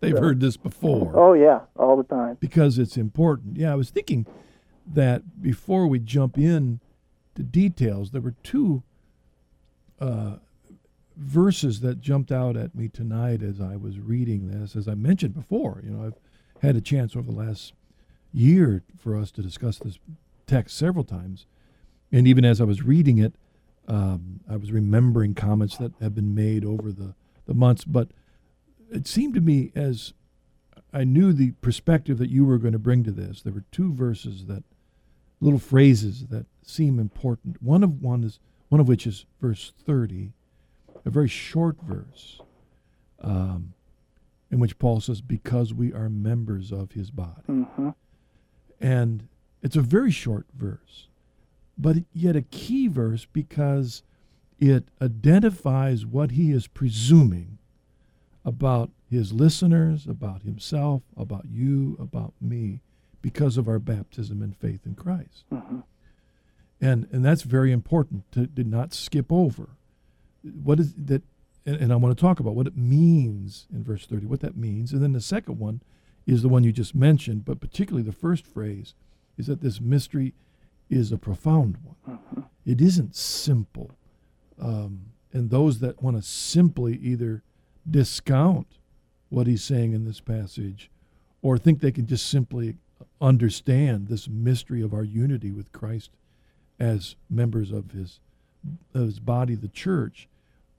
they've 0.00 0.14
so, 0.14 0.20
heard 0.20 0.40
this 0.40 0.56
before. 0.56 1.12
Oh 1.14 1.32
yeah, 1.34 1.60
all 1.76 1.96
the 1.96 2.04
time 2.04 2.38
because 2.40 2.78
it's 2.78 2.96
important. 2.96 3.56
Yeah, 3.56 3.72
I 3.72 3.74
was 3.74 3.90
thinking 3.90 4.26
that 4.86 5.42
before 5.42 5.86
we 5.86 5.98
jump 5.98 6.38
in 6.38 6.80
to 7.34 7.42
details, 7.42 8.10
there 8.10 8.20
were 8.20 8.34
two 8.42 8.82
uh, 10.00 10.36
verses 11.16 11.80
that 11.80 12.00
jumped 12.00 12.32
out 12.32 12.56
at 12.56 12.74
me 12.74 12.88
tonight 12.88 13.42
as 13.42 13.60
I 13.60 13.76
was 13.76 13.98
reading 13.98 14.48
this. 14.48 14.76
As 14.76 14.88
I 14.88 14.94
mentioned 14.94 15.34
before, 15.34 15.80
you 15.84 15.90
know, 15.90 16.06
I've 16.06 16.18
had 16.62 16.76
a 16.76 16.80
chance 16.80 17.14
over 17.14 17.30
the 17.30 17.36
last 17.36 17.72
year 18.34 18.82
for 18.98 19.16
us 19.16 19.30
to 19.30 19.42
discuss 19.42 19.78
this 19.78 19.98
text 20.46 20.76
several 20.76 21.04
times. 21.04 21.46
And 22.12 22.26
even 22.28 22.44
as 22.44 22.60
I 22.60 22.64
was 22.64 22.82
reading 22.82 23.18
it, 23.18 23.34
um, 23.88 24.40
I 24.50 24.56
was 24.56 24.72
remembering 24.72 25.34
comments 25.34 25.76
that 25.78 25.92
have 26.00 26.14
been 26.14 26.34
made 26.34 26.64
over 26.64 26.92
the, 26.92 27.14
the 27.46 27.54
months. 27.54 27.84
But 27.84 28.08
it 28.90 29.06
seemed 29.06 29.34
to 29.34 29.40
me 29.40 29.72
as 29.74 30.12
I 30.92 31.04
knew 31.04 31.32
the 31.32 31.52
perspective 31.60 32.18
that 32.18 32.30
you 32.30 32.44
were 32.44 32.58
going 32.58 32.72
to 32.72 32.78
bring 32.78 33.04
to 33.04 33.10
this, 33.10 33.42
there 33.42 33.52
were 33.52 33.64
two 33.72 33.92
verses 33.92 34.46
that, 34.46 34.64
little 35.40 35.58
phrases 35.58 36.26
that 36.28 36.46
seem 36.62 36.98
important. 36.98 37.60
One 37.62 37.82
of 37.82 38.00
one 38.00 38.24
is 38.24 38.38
one 38.68 38.80
of 38.80 38.88
which 38.88 39.06
is 39.06 39.26
verse 39.40 39.72
thirty, 39.84 40.32
a 41.04 41.10
very 41.10 41.28
short 41.28 41.76
verse, 41.82 42.40
um, 43.20 43.74
in 44.50 44.58
which 44.58 44.78
Paul 44.78 45.00
says, 45.00 45.20
"Because 45.20 45.74
we 45.74 45.92
are 45.92 46.08
members 46.08 46.72
of 46.72 46.92
His 46.92 47.10
body." 47.10 47.42
Mm-hmm. 47.48 47.90
And 48.80 49.28
it's 49.62 49.76
a 49.76 49.82
very 49.82 50.10
short 50.10 50.46
verse, 50.54 51.08
but 51.78 51.96
yet 52.12 52.36
a 52.36 52.42
key 52.42 52.88
verse 52.88 53.26
because 53.32 54.02
it 54.58 54.88
identifies 55.00 56.06
what 56.06 56.32
he 56.32 56.52
is 56.52 56.66
presuming 56.66 57.58
about 58.44 58.90
his 59.10 59.32
listeners, 59.32 60.06
about 60.06 60.42
himself, 60.42 61.02
about 61.16 61.46
you, 61.50 61.96
about 62.00 62.34
me, 62.40 62.80
because 63.22 63.56
of 63.56 63.68
our 63.68 63.78
baptism 63.78 64.42
and 64.42 64.56
faith 64.56 64.80
in 64.84 64.94
Christ. 64.94 65.44
Mm-hmm. 65.52 65.80
And 66.80 67.08
and 67.10 67.24
that's 67.24 67.42
very 67.42 67.72
important 67.72 68.30
to, 68.32 68.46
to 68.48 68.64
not 68.64 68.92
skip 68.92 69.32
over. 69.32 69.70
What 70.42 70.78
is 70.78 70.92
that? 70.94 71.22
And, 71.64 71.76
and 71.76 71.92
I 71.92 71.96
want 71.96 72.16
to 72.16 72.20
talk 72.20 72.40
about 72.40 72.54
what 72.54 72.66
it 72.66 72.76
means 72.76 73.66
in 73.72 73.82
verse 73.82 74.04
30, 74.04 74.26
what 74.26 74.40
that 74.40 74.56
means. 74.56 74.92
And 74.92 75.02
then 75.02 75.12
the 75.12 75.20
second 75.20 75.58
one 75.58 75.80
is 76.26 76.42
the 76.42 76.48
one 76.48 76.64
you 76.64 76.72
just 76.72 76.94
mentioned, 76.94 77.44
but 77.44 77.60
particularly 77.60 78.02
the 78.02 78.12
first 78.12 78.46
phrase 78.46 78.94
is 79.36 79.46
that 79.46 79.60
this 79.60 79.80
mystery 79.80 80.34
is 80.88 81.12
a 81.12 81.18
profound 81.18 81.76
one. 81.82 82.18
Mm-hmm. 82.18 82.40
It 82.64 82.80
isn't 82.80 83.14
simple. 83.14 83.90
Um, 84.60 85.06
and 85.32 85.50
those 85.50 85.80
that 85.80 86.02
want 86.02 86.16
to 86.16 86.22
simply 86.22 86.96
either 86.96 87.42
discount 87.88 88.78
what 89.28 89.46
he's 89.46 89.64
saying 89.64 89.92
in 89.92 90.04
this 90.04 90.20
passage 90.20 90.90
or 91.42 91.58
think 91.58 91.80
they 91.80 91.92
can 91.92 92.06
just 92.06 92.26
simply 92.26 92.76
understand 93.20 94.08
this 94.08 94.28
mystery 94.28 94.80
of 94.80 94.94
our 94.94 95.04
unity 95.04 95.50
with 95.50 95.72
Christ 95.72 96.10
as 96.78 97.16
members 97.28 97.70
of 97.70 97.90
his, 97.90 98.20
of 98.94 99.02
his 99.02 99.18
body, 99.18 99.54
the 99.54 99.68
church, 99.68 100.28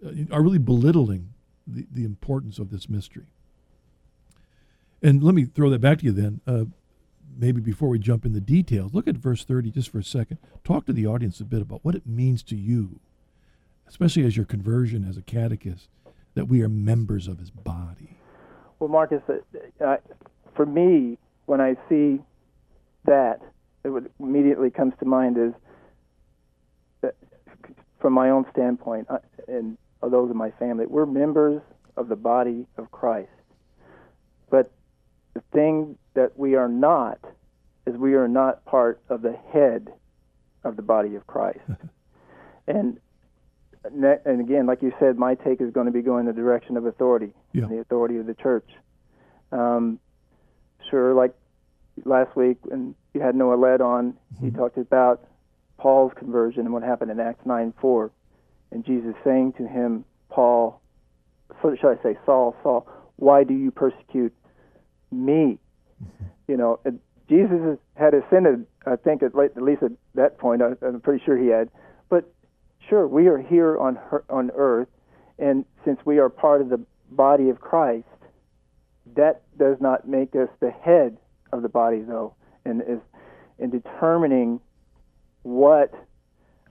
uh, 0.06 0.12
are 0.32 0.42
really 0.42 0.58
belittling 0.58 1.34
the, 1.68 1.86
the 1.92 2.06
importance 2.06 2.58
of 2.58 2.72
this 2.72 2.90
mystery. 2.90 3.28
And 5.06 5.22
let 5.22 5.36
me 5.36 5.46
throw 5.46 5.70
that 5.70 5.82
back 5.82 6.00
to 6.00 6.06
you 6.06 6.12
then. 6.12 6.42
Uh, 6.48 6.66
maybe 7.38 7.62
before 7.62 7.90
we 7.90 8.00
jump 8.00 8.26
in 8.26 8.34
the 8.34 8.42
details, 8.42 8.92
look 8.92 9.08
at 9.08 9.16
verse 9.16 9.46
30 9.46 9.70
just 9.70 9.92
for 9.92 10.00
a 10.00 10.04
second. 10.04 10.40
Talk 10.64 10.88
to 10.88 10.94
the 10.94 11.06
audience 11.06 11.40
a 11.40 11.46
bit 11.46 11.62
about 11.62 11.86
what 11.86 11.94
it 11.94 12.08
means 12.08 12.42
to 12.42 12.56
you, 12.56 13.00
especially 13.88 14.26
as 14.26 14.36
your 14.36 14.48
conversion 14.48 15.08
as 15.08 15.16
a 15.16 15.22
catechist, 15.22 15.90
that 16.34 16.48
we 16.48 16.64
are 16.64 16.70
members 16.70 17.28
of 17.28 17.38
his 17.38 17.52
body. 17.52 18.18
Well, 18.80 18.90
Marcus, 18.90 19.22
uh, 19.30 19.84
uh, 19.84 19.98
for 20.56 20.66
me, 20.66 21.20
when 21.46 21.62
I 21.62 21.76
see 21.88 22.20
that, 23.06 23.42
it 23.84 23.90
would 23.90 24.10
immediately 24.20 24.72
comes 24.72 24.94
to 25.02 25.06
mind 25.06 25.38
is 25.38 25.54
that 27.02 27.14
from 28.00 28.14
my 28.14 28.32
own 28.32 28.44
standpoint 28.52 29.06
uh, 29.12 29.20
and 29.48 29.78
those 30.02 30.32
of 30.32 30.36
my 30.36 30.50
family, 30.50 30.88
we're 30.88 31.06
members 31.06 31.62
of 31.96 32.08
the 32.10 32.16
body 32.16 32.66
of 32.78 32.90
Christ. 32.90 33.30
But 34.50 34.72
the 35.36 35.42
thing 35.54 35.98
that 36.16 36.38
we 36.38 36.56
are 36.56 36.70
not 36.70 37.20
is 37.86 37.96
we 37.96 38.16
are 38.16 38.28
not 38.28 38.66
part 38.66 39.00
of 39.10 39.22
the 39.22 39.38
head 39.54 39.90
of 40.64 40.76
the 40.76 40.82
body 40.82 41.16
of 41.16 41.28
Christ. 41.28 41.60
and 42.68 43.00
and 43.94 44.42
again, 44.42 44.66
like 44.66 44.82
you 44.82 44.92
said, 45.00 45.20
my 45.20 45.36
take 45.36 45.62
is 45.62 45.72
going 45.72 45.86
to 45.86 45.92
be 45.92 46.02
going 46.02 46.26
the 46.26 46.34
direction 46.34 46.76
of 46.76 46.88
authority, 46.88 47.34
yeah. 47.54 47.68
the 47.68 47.78
authority 47.78 48.18
of 48.18 48.26
the 48.26 48.34
church. 48.34 48.68
Um, 49.52 50.00
sure, 50.90 51.14
like 51.14 51.36
last 52.04 52.36
week 52.36 52.58
when 52.64 52.96
you 53.14 53.22
had 53.22 53.36
Noah 53.36 53.56
led 53.56 53.82
on, 53.82 54.14
mm-hmm. 54.14 54.46
he 54.46 54.52
talked 54.52 54.78
about 54.78 55.28
Paul's 55.78 56.14
conversion 56.18 56.62
and 56.62 56.74
what 56.74 56.82
happened 56.82 57.12
in 57.12 57.20
Acts 57.20 57.46
9 57.46 57.74
4. 57.80 58.12
And 58.72 58.84
Jesus 58.84 59.14
saying 59.24 59.54
to 59.54 59.68
him, 59.68 60.04
Paul, 60.30 60.82
so 61.62 61.76
should 61.80 62.00
I 62.00 62.02
say, 62.02 62.18
Saul, 62.26 62.56
Saul, 62.64 62.88
why 63.18 63.44
do 63.44 63.54
you 63.54 63.70
persecute 63.70 64.34
me? 65.16 65.58
You 66.48 66.58
know, 66.58 66.80
Jesus 67.30 67.78
had 67.96 68.14
ascended, 68.14 68.66
I 68.86 68.96
think, 68.96 69.24
at, 69.24 69.32
at 69.38 69.62
least 69.62 69.84
at 69.84 69.92
that 70.16 70.38
point, 70.38 70.62
I'm 70.62 71.02
pretty 71.02 71.24
sure 71.26 71.38
he 71.38 71.48
had. 71.48 71.70
But 72.10 72.32
sure, 72.90 73.08
we 73.08 73.28
are 73.28 73.38
here 73.38 73.78
on, 73.78 73.98
on 74.30 74.52
earth, 74.56 74.88
and 75.40 75.66
since 75.84 76.00
we 76.06 76.20
are 76.20 76.30
part 76.30 76.62
of 76.62 76.70
the 76.70 76.84
body 77.10 77.50
of 77.50 77.60
Christ, 77.60 78.06
that 79.16 79.42
does 79.58 79.78
not 79.80 80.08
make 80.08 80.36
us 80.36 80.50
the 80.60 80.72
head 80.72 81.18
of 81.52 81.62
the 81.62 81.70
body, 81.70 82.02
though, 82.02 82.36
and 82.66 82.82
is 82.82 83.00
in 83.58 83.70
determining 83.70 84.60
what 85.44 85.94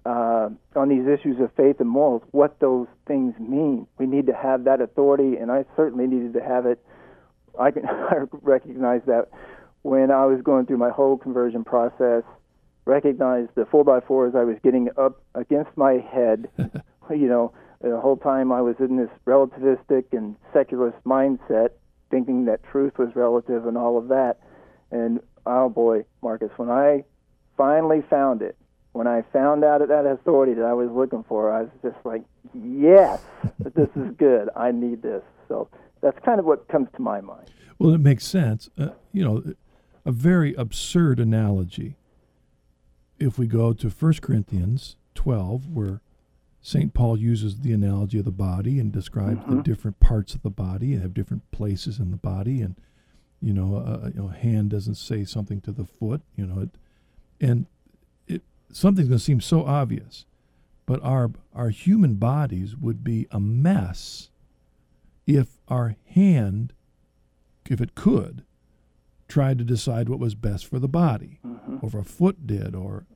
uh, 0.05 0.51
on 0.77 0.89
these 0.89 1.07
issues 1.07 1.41
of 1.41 1.51
faith 1.57 1.81
and 1.81 1.89
morals, 1.89 2.23
what 2.33 2.61
those 2.61 2.87
things 3.07 3.35
mean. 3.39 3.87
We 3.99 4.07
need 4.07 4.27
to 4.27 4.35
have 4.35 4.65
that 4.65 4.81
authority, 4.81 5.37
and 5.37 5.51
I 5.51 5.65
certainly 5.77 6.07
needed 6.07 6.35
to 6.35 6.43
have 6.43 6.67
it. 6.67 6.85
I 7.59 7.71
can 7.71 7.87
I 7.89 8.25
recognize 8.43 9.03
that 9.07 9.29
when 9.83 10.11
I 10.11 10.25
was 10.25 10.41
going 10.43 10.67
through 10.67 10.79
my 10.79 10.91
whole 10.91 11.19
conversion 11.19 11.65
process, 11.65 12.23
recognized 12.87 13.51
the 13.55 13.67
four 13.67 13.85
by 13.85 14.01
fours 14.01 14.35
I 14.35 14.45
was 14.45 14.57
getting 14.63 14.89
up 14.97 15.23
against 15.35 15.77
my 15.77 15.95
head. 15.95 16.49
you 17.11 17.29
know, 17.29 17.53
the 17.81 18.01
whole 18.01 18.17
time 18.17 18.51
I 18.51 18.61
was 18.61 18.77
in 18.79 18.97
this 18.97 19.11
relativistic 19.27 20.05
and 20.13 20.37
secularist 20.53 20.99
mindset, 21.05 21.71
thinking 22.11 22.47
that 22.47 22.63
truth 22.65 22.99
was 22.99 23.15
relative 23.15 23.67
and 23.67 23.77
all 23.77 23.99
of 23.99 24.09
that. 24.09 24.39
And 24.91 25.21
oh 25.47 25.69
boy, 25.69 26.05
Marcus, 26.23 26.51
when 26.57 26.71
I 26.71 27.05
finally 27.57 28.03
found 28.09 28.43
it, 28.43 28.57
when 28.93 29.07
I 29.07 29.23
found 29.33 29.65
out 29.65 29.87
that 29.87 30.07
authority 30.07 30.55
that 30.55 30.65
I 30.65 30.73
was 30.73 30.89
looking 30.91 31.25
for, 31.29 31.53
I 31.53 31.63
was 31.63 31.71
just 31.83 31.97
like, 32.05 32.23
yes, 32.55 33.21
this 33.59 33.89
is 33.97 34.15
good. 34.17 34.49
I 34.55 34.71
need 34.71 35.03
this. 35.03 35.23
So 35.49 35.69
that's 36.05 36.19
kind 36.23 36.39
of 36.39 36.45
what 36.45 36.69
comes 36.69 36.89
to 36.95 37.03
my 37.03 37.23
mind. 37.23 37.51
Well, 37.79 37.95
it 37.95 38.01
makes 38.01 38.27
sense. 38.27 38.69
Uh, 38.77 38.91
you 39.13 39.25
know, 39.25 39.43
a 40.05 40.13
very 40.13 40.53
absurd 40.55 41.19
analogy. 41.19 41.97
If 43.19 43.39
we 43.39 43.47
go 43.47 43.73
to 43.73 43.89
1 43.89 44.13
Corinthians 44.21 44.97
12, 45.15 45.71
where 45.71 46.03
St. 46.61 46.93
Paul 46.93 47.19
uses 47.19 47.61
the 47.61 47.73
analogy 47.73 48.19
of 48.19 48.27
the 48.27 48.31
body 48.31 48.79
and 48.79 48.93
describes 48.93 49.41
mm-hmm. 49.41 49.57
the 49.57 49.63
different 49.63 49.99
parts 49.99 50.35
of 50.35 50.43
the 50.43 50.51
body 50.51 50.93
and 50.93 51.01
have 51.01 51.15
different 51.15 51.51
places 51.53 51.99
in 51.99 52.11
the 52.11 52.19
body. 52.19 52.61
And, 52.61 52.75
you 53.41 53.55
know, 53.55 53.77
a, 53.77 54.11
you 54.11 54.21
know, 54.21 54.29
hand 54.29 54.71
doesn't 54.71 54.97
say 54.97 55.25
something 55.25 55.63
to 55.63 55.73
the 55.73 55.87
foot, 55.87 56.21
you 56.37 56.47
know, 56.47 56.61
it, 56.61 56.71
and 57.41 57.65
it, 58.29 58.43
something's 58.71 59.09
going 59.09 59.19
to 59.19 59.25
seem 59.25 59.41
so 59.41 59.65
obvious, 59.65 60.27
but 60.85 61.03
our 61.03 61.31
our 61.55 61.71
human 61.71 62.15
bodies 62.15 62.77
would 62.77 63.03
be 63.03 63.27
a 63.31 63.41
mess 63.41 64.29
if 65.27 65.59
our 65.69 65.97
hand, 66.11 66.73
if 67.69 67.81
it 67.81 67.95
could, 67.95 68.45
tried 69.29 69.59
to 69.59 69.65
decide 69.65 70.09
what 70.09 70.19
was 70.19 70.35
best 70.35 70.67
for 70.67 70.79
the 70.79 70.89
body, 70.89 71.41
mm-hmm. 71.45 71.79
or 71.81 71.89
if 71.89 71.95
our 71.95 72.05
foot 72.05 72.47
did, 72.47 72.75
or 72.75 73.07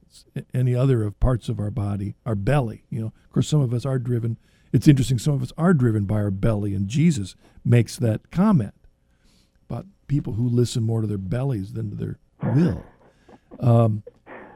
any 0.54 0.74
other 0.74 1.02
of 1.02 1.18
parts 1.20 1.48
of 1.48 1.60
our 1.60 1.70
body, 1.70 2.14
our 2.24 2.34
belly. 2.34 2.84
You 2.90 3.00
know, 3.00 3.06
of 3.06 3.32
course, 3.32 3.48
some 3.48 3.60
of 3.60 3.74
us 3.74 3.84
are 3.84 3.98
driven. 3.98 4.38
It's 4.72 4.88
interesting. 4.88 5.18
Some 5.18 5.34
of 5.34 5.42
us 5.42 5.52
are 5.58 5.74
driven 5.74 6.04
by 6.04 6.16
our 6.16 6.30
belly, 6.30 6.74
and 6.74 6.88
Jesus 6.88 7.34
makes 7.64 7.96
that 7.96 8.30
comment 8.30 8.74
about 9.68 9.86
people 10.06 10.34
who 10.34 10.48
listen 10.48 10.82
more 10.82 11.02
to 11.02 11.06
their 11.06 11.18
bellies 11.18 11.74
than 11.74 11.90
to 11.90 11.96
their 11.96 12.18
will. 12.54 12.84
Um, 13.60 14.02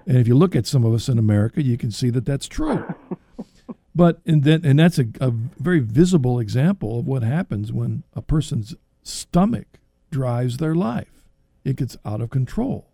and 0.06 0.16
if 0.16 0.26
you 0.26 0.34
look 0.34 0.56
at 0.56 0.66
some 0.66 0.84
of 0.84 0.92
us 0.94 1.08
in 1.08 1.18
America, 1.18 1.62
you 1.62 1.78
can 1.78 1.90
see 1.90 2.10
that 2.10 2.26
that's 2.26 2.48
true. 2.48 2.84
But 3.94 4.20
and 4.24 4.44
then 4.44 4.64
and 4.64 4.78
that's 4.78 4.98
a, 4.98 5.06
a 5.20 5.30
very 5.30 5.80
visible 5.80 6.38
example 6.38 7.00
of 7.00 7.06
what 7.06 7.22
happens 7.22 7.72
when 7.72 8.04
a 8.14 8.22
person's 8.22 8.74
stomach 9.02 9.78
drives 10.10 10.58
their 10.58 10.74
life. 10.74 11.22
It 11.64 11.76
gets 11.76 11.96
out 12.04 12.20
of 12.20 12.30
control, 12.30 12.88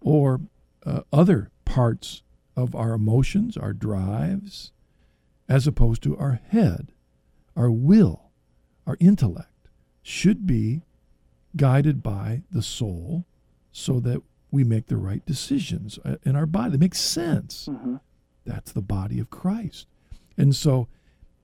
or 0.00 0.40
uh, 0.84 1.00
other 1.12 1.50
parts 1.64 2.22
of 2.56 2.74
our 2.74 2.92
emotions, 2.92 3.56
our 3.56 3.72
drives, 3.72 4.72
as 5.48 5.66
opposed 5.66 6.02
to 6.02 6.16
our 6.16 6.40
head, 6.48 6.92
our 7.56 7.70
will, 7.70 8.30
our 8.86 8.96
intellect, 9.00 9.68
should 10.02 10.46
be 10.46 10.82
guided 11.56 12.02
by 12.02 12.42
the 12.50 12.62
soul 12.62 13.24
so 13.72 13.98
that 14.00 14.22
we 14.50 14.62
make 14.64 14.86
the 14.86 14.96
right 14.96 15.24
decisions 15.26 15.98
uh, 16.04 16.16
in 16.22 16.36
our 16.36 16.46
body. 16.46 16.74
It 16.74 16.80
makes 16.80 17.00
sense. 17.00 17.66
Mm-hmm. 17.70 17.96
That's 18.44 18.72
the 18.72 18.82
body 18.82 19.18
of 19.18 19.30
Christ. 19.30 19.86
And 20.36 20.54
so 20.54 20.88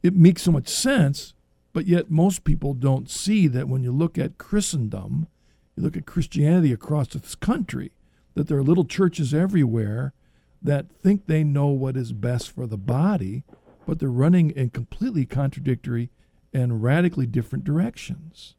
it 0.03 0.15
makes 0.15 0.43
so 0.43 0.53
much 0.53 0.69
sense, 0.69 1.35
but 1.73 1.87
yet 1.87 2.11
most 2.11 2.45
people 2.45 2.75
don't 2.75 3.09
see 3.09 3.47
that 3.49 3.69
when 3.69 3.83
you 3.83 3.93
look 3.93 4.19
at 4.19 4.39
Christendom, 4.39 5.29
you 5.77 5.83
look 5.83 5.97
at 5.97 6.07
Christianity 6.07 6.73
across 6.73 7.09
this 7.09 7.35
country, 7.35 7.93
that 8.35 8.49
there 8.49 8.59
are 8.59 8.63
little 8.63 8.85
churches 8.85 9.33
everywhere 9.33 10.13
that 10.61 10.91
think 10.91 11.27
they 11.27 11.43
know 11.43 11.69
what 11.69 11.97
is 11.97 12.13
best 12.13 12.51
for 12.51 12.67
the 12.67 12.77
body, 12.77 13.45
but 13.87 13.99
they're 13.99 14.09
running 14.09 14.51
in 14.51 14.71
completely 14.71 15.27
contradictory 15.27 16.11
and 16.53 16.83
radically 16.83 17.27
different 17.27 17.65
directions, 17.65 18.55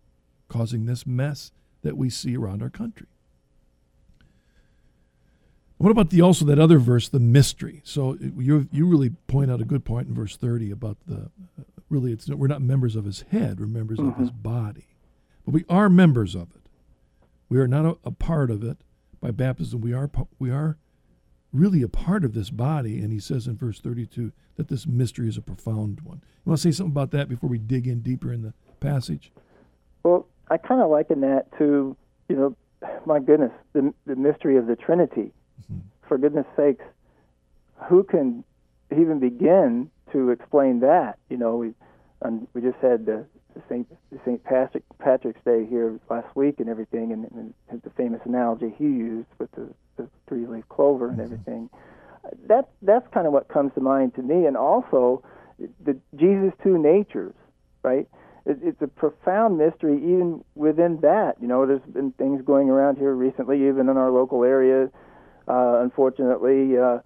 causing 0.47 0.85
this 0.85 1.05
mess 1.05 1.51
that 1.81 1.97
we 1.97 2.09
see 2.09 2.35
around 2.35 2.61
our 2.61 2.69
country. 2.69 3.07
What 5.83 5.91
about 5.91 6.11
the 6.11 6.21
also 6.21 6.45
that 6.45 6.59
other 6.59 6.79
verse, 6.79 7.09
the 7.09 7.19
mystery? 7.19 7.81
So 7.83 8.17
you 8.21 8.69
you 8.71 8.85
really 8.85 9.09
point 9.27 9.51
out 9.51 9.59
a 9.59 9.65
good 9.65 9.83
point 9.83 10.07
in 10.07 10.13
verse 10.13 10.37
thirty 10.37 10.71
about 10.71 10.95
the 11.05 11.29
really 11.89 12.13
it's 12.13 12.29
we're 12.29 12.47
not 12.47 12.61
members 12.61 12.95
of 12.95 13.03
his 13.03 13.25
head, 13.31 13.59
we're 13.59 13.65
members 13.65 13.99
mm-hmm. 13.99 14.11
of 14.11 14.15
his 14.15 14.29
mm-hmm. 14.29 14.49
body, 14.49 14.87
but 15.43 15.53
we 15.53 15.65
are 15.67 15.89
members 15.89 16.35
of 16.35 16.51
it. 16.55 16.61
We 17.49 17.59
are 17.59 17.67
not 17.67 17.83
a, 17.83 17.97
a, 18.05 18.11
part 18.11 18.49
of 18.49 18.63
it 18.63 18.77
by 19.19 19.31
baptism. 19.31 19.81
We 19.81 19.91
are 19.91 20.09
we 20.39 20.49
are 20.51 20.77
really 21.51 21.81
a 21.81 21.89
part 21.89 22.23
of 22.23 22.33
this 22.33 22.49
body, 22.49 22.99
and 22.99 23.11
he 23.11 23.19
says 23.19 23.45
in 23.45 23.57
verse 23.57 23.81
thirty-two 23.81 24.31
that 24.55 24.69
this 24.69 24.87
mystery 24.87 25.27
is 25.27 25.35
a 25.35 25.41
profound 25.41 25.99
one. 25.99 26.21
You 26.23 26.51
want 26.51 26.61
to 26.61 26.63
say 26.63 26.71
something 26.71 26.93
about 26.93 27.11
that 27.11 27.27
before 27.27 27.49
we 27.49 27.57
dig 27.57 27.89
in 27.89 27.99
deeper 27.99 28.31
in 28.31 28.41
the 28.41 28.53
passage? 28.79 29.33
Well, 30.03 30.29
I 30.49 30.55
kind 30.55 30.79
of 30.79 30.89
liken 30.89 31.19
that 31.19 31.47
to 31.57 31.97
you 32.29 32.35
know, 32.37 32.55
my 33.05 33.19
goodness, 33.19 33.51
the 33.73 33.93
the 34.05 34.15
mystery 34.15 34.55
of 34.55 34.67
the 34.67 34.77
Trinity. 34.77 35.33
For 36.07 36.17
goodness 36.17 36.45
sakes, 36.55 36.85
who 37.89 38.03
can 38.03 38.43
even 38.91 39.19
begin 39.19 39.89
to 40.11 40.29
explain 40.29 40.79
that? 40.81 41.17
You 41.29 41.37
know, 41.37 41.55
we 41.55 41.73
um, 42.21 42.47
we 42.53 42.61
just 42.61 42.77
had 42.81 43.05
the 43.05 43.25
Saint 43.69 43.87
Saint 44.25 44.43
Patrick, 44.43 44.83
Patrick's 44.99 45.41
Day 45.45 45.65
here 45.65 45.99
last 46.09 46.35
week 46.35 46.59
and 46.59 46.69
everything, 46.69 47.11
and, 47.11 47.53
and 47.69 47.81
the 47.83 47.89
famous 47.91 48.21
analogy 48.25 48.73
he 48.77 48.85
used 48.85 49.27
with 49.39 49.51
the, 49.51 49.67
the 49.97 50.07
three 50.27 50.45
leaf 50.45 50.67
clover 50.69 51.09
and 51.09 51.17
mm-hmm. 51.17 51.33
everything. 51.33 51.69
That 52.47 52.69
that's 52.81 53.07
kind 53.13 53.27
of 53.27 53.33
what 53.33 53.47
comes 53.49 53.73
to 53.75 53.81
mind 53.81 54.15
to 54.15 54.21
me, 54.21 54.45
and 54.45 54.55
also 54.55 55.23
the 55.83 55.97
Jesus 56.15 56.53
two 56.63 56.77
natures, 56.77 57.33
right? 57.83 58.07
It, 58.45 58.59
it's 58.61 58.81
a 58.81 58.87
profound 58.87 59.57
mystery 59.57 59.97
even 59.97 60.43
within 60.55 60.99
that. 61.01 61.35
You 61.41 61.47
know, 61.47 61.65
there's 61.65 61.81
been 61.81 62.11
things 62.13 62.41
going 62.45 62.69
around 62.69 62.97
here 62.97 63.13
recently, 63.13 63.67
even 63.67 63.89
in 63.89 63.97
our 63.97 64.11
local 64.11 64.43
area 64.43 64.89
uh, 65.47 65.79
unfortunately, 65.81 66.77
uh, 66.77 66.99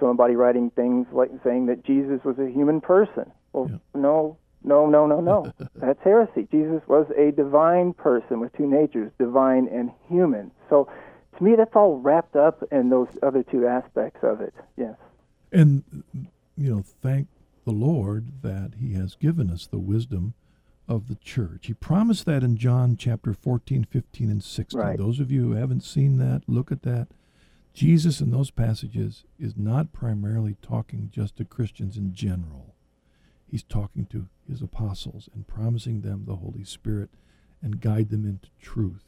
somebody 0.00 0.34
writing 0.34 0.70
things 0.70 1.06
like 1.12 1.30
saying 1.44 1.66
that 1.66 1.84
Jesus 1.84 2.20
was 2.24 2.38
a 2.38 2.50
human 2.50 2.80
person. 2.80 3.30
Well, 3.52 3.68
yeah. 3.70 3.76
no, 3.94 4.36
No, 4.64 4.88
no, 4.88 5.06
no, 5.06 5.20
no. 5.20 5.52
That's 5.76 6.02
heresy. 6.02 6.48
Jesus 6.50 6.82
was 6.88 7.06
a 7.16 7.30
divine 7.30 7.92
person 7.92 8.40
with 8.40 8.52
two 8.56 8.66
natures, 8.66 9.12
divine 9.18 9.68
and 9.68 9.92
human. 10.08 10.50
So 10.68 10.88
to 11.38 11.44
me, 11.44 11.54
that's 11.56 11.74
all 11.76 11.98
wrapped 11.98 12.34
up 12.34 12.62
in 12.72 12.88
those 12.88 13.08
other 13.22 13.42
two 13.42 13.66
aspects 13.66 14.20
of 14.22 14.40
it. 14.40 14.54
Yes. 14.76 14.96
And, 15.52 15.84
you 16.56 16.74
know, 16.74 16.84
thank 17.02 17.28
the 17.64 17.72
Lord 17.72 18.42
that 18.42 18.72
He 18.80 18.94
has 18.94 19.14
given 19.14 19.50
us 19.50 19.66
the 19.66 19.78
wisdom 19.78 20.34
of 20.88 21.08
the 21.08 21.16
church. 21.16 21.66
He 21.66 21.74
promised 21.74 22.26
that 22.26 22.42
in 22.42 22.56
John 22.56 22.96
chapter 22.96 23.32
14, 23.32 23.84
15, 23.84 24.30
and 24.30 24.42
16. 24.42 24.80
Right. 24.80 24.98
Those 24.98 25.20
of 25.20 25.30
you 25.30 25.42
who 25.42 25.52
haven't 25.52 25.82
seen 25.82 26.18
that, 26.18 26.42
look 26.46 26.70
at 26.70 26.82
that. 26.82 27.08
Jesus 27.74 28.20
in 28.20 28.30
those 28.30 28.50
passages 28.50 29.24
is 29.38 29.54
not 29.56 29.92
primarily 29.92 30.56
talking 30.62 31.10
just 31.12 31.36
to 31.36 31.44
Christians 31.44 31.96
in 31.96 32.14
general. 32.14 32.74
He's 33.46 33.62
talking 33.62 34.06
to 34.06 34.28
his 34.48 34.62
apostles 34.62 35.28
and 35.34 35.46
promising 35.46 36.00
them 36.00 36.24
the 36.26 36.36
Holy 36.36 36.64
Spirit 36.64 37.10
and 37.62 37.80
guide 37.80 38.10
them 38.10 38.24
into 38.24 38.48
truth. 38.60 39.04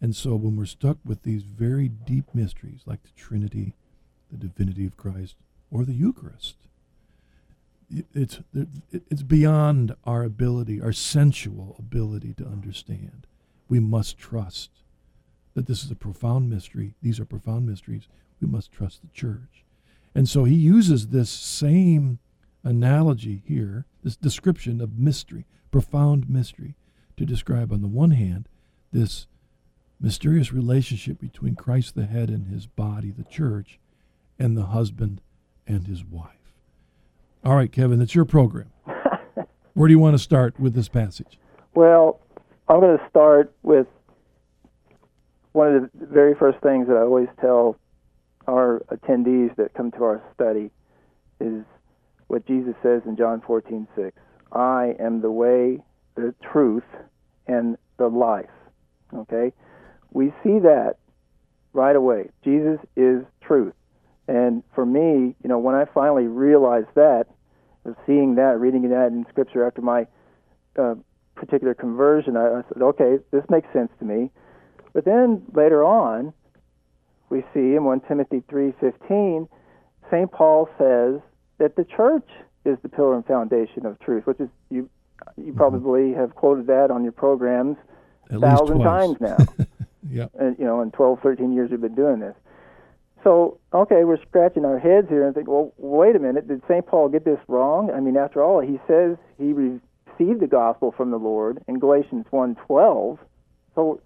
And 0.00 0.14
so 0.14 0.36
when 0.36 0.56
we're 0.56 0.64
stuck 0.64 0.98
with 1.04 1.22
these 1.22 1.42
very 1.42 1.88
deep 1.88 2.34
mysteries 2.34 2.82
like 2.86 3.02
the 3.02 3.10
Trinity, 3.16 3.74
the 4.30 4.36
divinity 4.36 4.86
of 4.86 4.96
Christ, 4.96 5.36
or 5.70 5.84
the 5.84 5.94
Eucharist, 5.94 6.56
it's 8.12 8.40
it's 8.90 9.22
beyond 9.22 9.94
our 10.04 10.22
ability, 10.22 10.80
our 10.80 10.92
sensual 10.92 11.76
ability 11.78 12.34
to 12.34 12.44
understand. 12.44 13.26
We 13.68 13.80
must 13.80 14.18
trust 14.18 14.70
that 15.54 15.66
this 15.66 15.84
is 15.84 15.90
a 15.90 15.96
profound 15.96 16.50
mystery. 16.50 16.94
These 17.02 17.18
are 17.18 17.24
profound 17.24 17.66
mysteries. 17.66 18.08
We 18.40 18.48
must 18.48 18.70
trust 18.70 19.02
the 19.02 19.08
church. 19.08 19.64
And 20.14 20.28
so 20.28 20.44
he 20.44 20.54
uses 20.54 21.08
this 21.08 21.30
same 21.30 22.18
analogy 22.64 23.42
here, 23.46 23.86
this 24.02 24.16
description 24.16 24.80
of 24.80 24.98
mystery, 24.98 25.46
profound 25.70 26.28
mystery, 26.28 26.76
to 27.16 27.24
describe, 27.26 27.72
on 27.72 27.82
the 27.82 27.88
one 27.88 28.12
hand, 28.12 28.48
this 28.92 29.26
mysterious 30.00 30.52
relationship 30.52 31.18
between 31.18 31.56
Christ 31.56 31.94
the 31.94 32.06
head 32.06 32.30
and 32.30 32.46
his 32.46 32.66
body, 32.66 33.10
the 33.10 33.24
church, 33.24 33.78
and 34.38 34.56
the 34.56 34.66
husband 34.66 35.20
and 35.66 35.86
his 35.86 36.04
wife. 36.04 36.37
All 37.44 37.54
right, 37.54 37.70
Kevin, 37.70 38.00
it's 38.00 38.14
your 38.14 38.24
program. 38.24 38.70
Where 39.74 39.86
do 39.86 39.92
you 39.92 39.98
want 39.98 40.14
to 40.14 40.18
start 40.18 40.58
with 40.58 40.74
this 40.74 40.88
passage? 40.88 41.38
Well, 41.74 42.20
I'm 42.68 42.80
going 42.80 42.98
to 42.98 43.08
start 43.08 43.54
with 43.62 43.86
one 45.52 45.74
of 45.74 45.82
the 45.82 46.06
very 46.06 46.34
first 46.34 46.58
things 46.60 46.88
that 46.88 46.96
I 46.96 47.02
always 47.02 47.28
tell 47.40 47.76
our 48.48 48.82
attendees 48.90 49.54
that 49.56 49.74
come 49.74 49.92
to 49.92 50.04
our 50.04 50.22
study 50.34 50.70
is 51.40 51.64
what 52.26 52.46
Jesus 52.46 52.74
says 52.82 53.02
in 53.06 53.16
John 53.16 53.40
14:6. 53.40 54.12
I 54.52 54.96
am 54.98 55.20
the 55.20 55.30
way, 55.30 55.78
the 56.16 56.34
truth, 56.42 56.84
and 57.46 57.76
the 57.98 58.08
life. 58.08 58.50
Okay? 59.14 59.52
We 60.12 60.32
see 60.42 60.58
that 60.60 60.96
right 61.72 61.94
away. 61.94 62.30
Jesus 62.42 62.80
is 62.96 63.22
truth. 63.40 63.74
And 64.28 64.62
for 64.74 64.84
me, 64.84 65.34
you 65.42 65.48
know, 65.48 65.58
when 65.58 65.74
I 65.74 65.86
finally 65.86 66.26
realized 66.26 66.88
that, 66.94 67.26
seeing 68.06 68.34
that, 68.34 68.60
reading 68.60 68.88
that 68.90 69.06
in 69.06 69.24
Scripture 69.30 69.66
after 69.66 69.80
my 69.80 70.06
uh, 70.78 70.94
particular 71.34 71.74
conversion, 71.74 72.36
I, 72.36 72.58
I 72.58 72.62
said, 72.72 72.82
okay, 72.82 73.18
this 73.30 73.44
makes 73.48 73.72
sense 73.72 73.90
to 73.98 74.04
me. 74.04 74.30
But 74.92 75.06
then 75.06 75.42
later 75.54 75.82
on, 75.82 76.34
we 77.30 77.40
see 77.54 77.74
in 77.74 77.84
1 77.84 78.00
Timothy 78.08 78.42
3:15, 78.50 79.48
St. 80.10 80.32
Paul 80.32 80.68
says 80.78 81.20
that 81.58 81.76
the 81.76 81.84
church 81.84 82.28
is 82.64 82.78
the 82.82 82.88
pillar 82.88 83.14
and 83.14 83.24
foundation 83.26 83.86
of 83.86 83.98
truth, 84.00 84.26
which 84.26 84.40
is 84.40 84.48
you 84.70 84.88
you 85.36 85.44
mm-hmm. 85.44 85.56
probably 85.56 86.12
have 86.12 86.34
quoted 86.34 86.66
that 86.68 86.90
on 86.90 87.02
your 87.02 87.12
programs 87.12 87.76
a 88.30 88.38
thousand 88.38 88.80
times 88.80 89.16
now. 89.20 89.36
yeah. 90.10 90.26
And 90.38 90.58
you 90.58 90.64
know, 90.64 90.80
in 90.80 90.90
12, 90.90 91.20
13 91.22 91.52
years 91.52 91.70
we've 91.70 91.80
been 91.80 91.94
doing 91.94 92.20
this. 92.20 92.34
So, 93.24 93.58
okay, 93.72 94.04
we're 94.04 94.20
scratching 94.28 94.64
our 94.64 94.78
heads 94.78 95.08
here 95.08 95.26
and 95.26 95.34
think, 95.34 95.48
well, 95.48 95.72
wait 95.76 96.14
a 96.14 96.18
minute, 96.18 96.46
did 96.46 96.62
St. 96.68 96.86
Paul 96.86 97.08
get 97.08 97.24
this 97.24 97.40
wrong? 97.48 97.90
I 97.90 98.00
mean, 98.00 98.16
after 98.16 98.42
all, 98.42 98.60
he 98.60 98.78
says 98.86 99.16
he 99.38 99.52
received 99.52 100.40
the 100.40 100.46
gospel 100.46 100.92
from 100.96 101.10
the 101.10 101.18
Lord 101.18 101.62
in 101.66 101.78
Galatians 101.78 102.26
1:12. 102.30 103.18
So, 103.74 104.00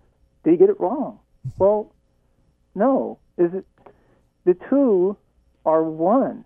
did 0.45 0.53
he 0.53 0.57
get 0.57 0.71
it 0.71 0.81
wrong? 0.81 1.19
Well, 1.59 1.93
no. 2.75 3.19
Is 3.37 3.53
it 3.55 3.67
the 4.45 4.57
two 4.69 5.17
are 5.65 5.83
one? 5.83 6.45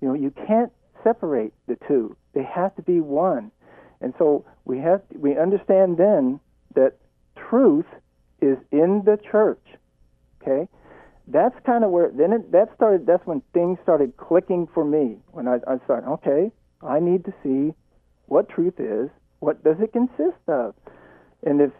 You 0.00 0.08
know, 0.08 0.14
you 0.14 0.30
can't 0.30 0.72
separate 1.02 1.52
the 1.66 1.76
two. 1.86 2.16
They 2.34 2.42
have 2.42 2.74
to 2.76 2.82
be 2.82 3.00
one. 3.00 3.50
And 4.00 4.14
so 4.18 4.44
we 4.64 4.78
have 4.78 5.02
we 5.14 5.36
understand 5.36 5.96
then 5.96 6.40
that 6.74 6.94
truth 7.48 7.86
is 8.40 8.58
in 8.70 9.02
the 9.04 9.18
church. 9.30 9.64
Okay? 10.42 10.68
That's 11.30 11.54
kind 11.66 11.84
of 11.84 11.90
where 11.90 12.10
then 12.10 12.32
it, 12.32 12.52
that 12.52 12.74
started 12.74 13.06
that's 13.06 13.26
when 13.26 13.42
things 13.52 13.78
started 13.82 14.16
clicking 14.16 14.66
for 14.72 14.84
me. 14.84 15.18
When 15.30 15.46
I, 15.46 15.56
I 15.66 15.78
started, 15.84 16.08
okay, 16.08 16.50
I 16.82 17.00
need 17.00 17.24
to 17.26 17.34
see 17.42 17.74
what 18.26 18.48
truth 18.48 18.78
is, 18.78 19.10
what 19.40 19.62
does 19.62 19.76
it 19.80 19.92
consist 19.92 20.42
of? 20.48 20.74
And 21.44 21.60
if 21.60 21.70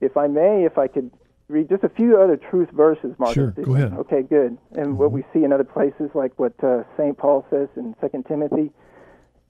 if 0.00 0.16
I 0.16 0.26
may, 0.26 0.64
if 0.64 0.76
I 0.78 0.88
could 0.88 1.10
read 1.48 1.68
just 1.68 1.84
a 1.84 1.88
few 1.88 2.20
other 2.20 2.36
truth 2.36 2.70
verses, 2.70 3.14
Mark. 3.18 3.34
Sure, 3.34 3.50
go 3.50 3.74
ahead. 3.74 3.92
Okay, 3.94 4.22
good. 4.22 4.58
And 4.72 4.86
mm-hmm. 4.86 4.96
what 4.96 5.12
we 5.12 5.24
see 5.32 5.44
in 5.44 5.52
other 5.52 5.64
places, 5.64 6.10
like 6.14 6.38
what 6.38 6.52
uh, 6.62 6.82
St. 6.96 7.16
Paul 7.16 7.46
says 7.50 7.68
in 7.76 7.94
2 8.00 8.24
Timothy 8.28 8.70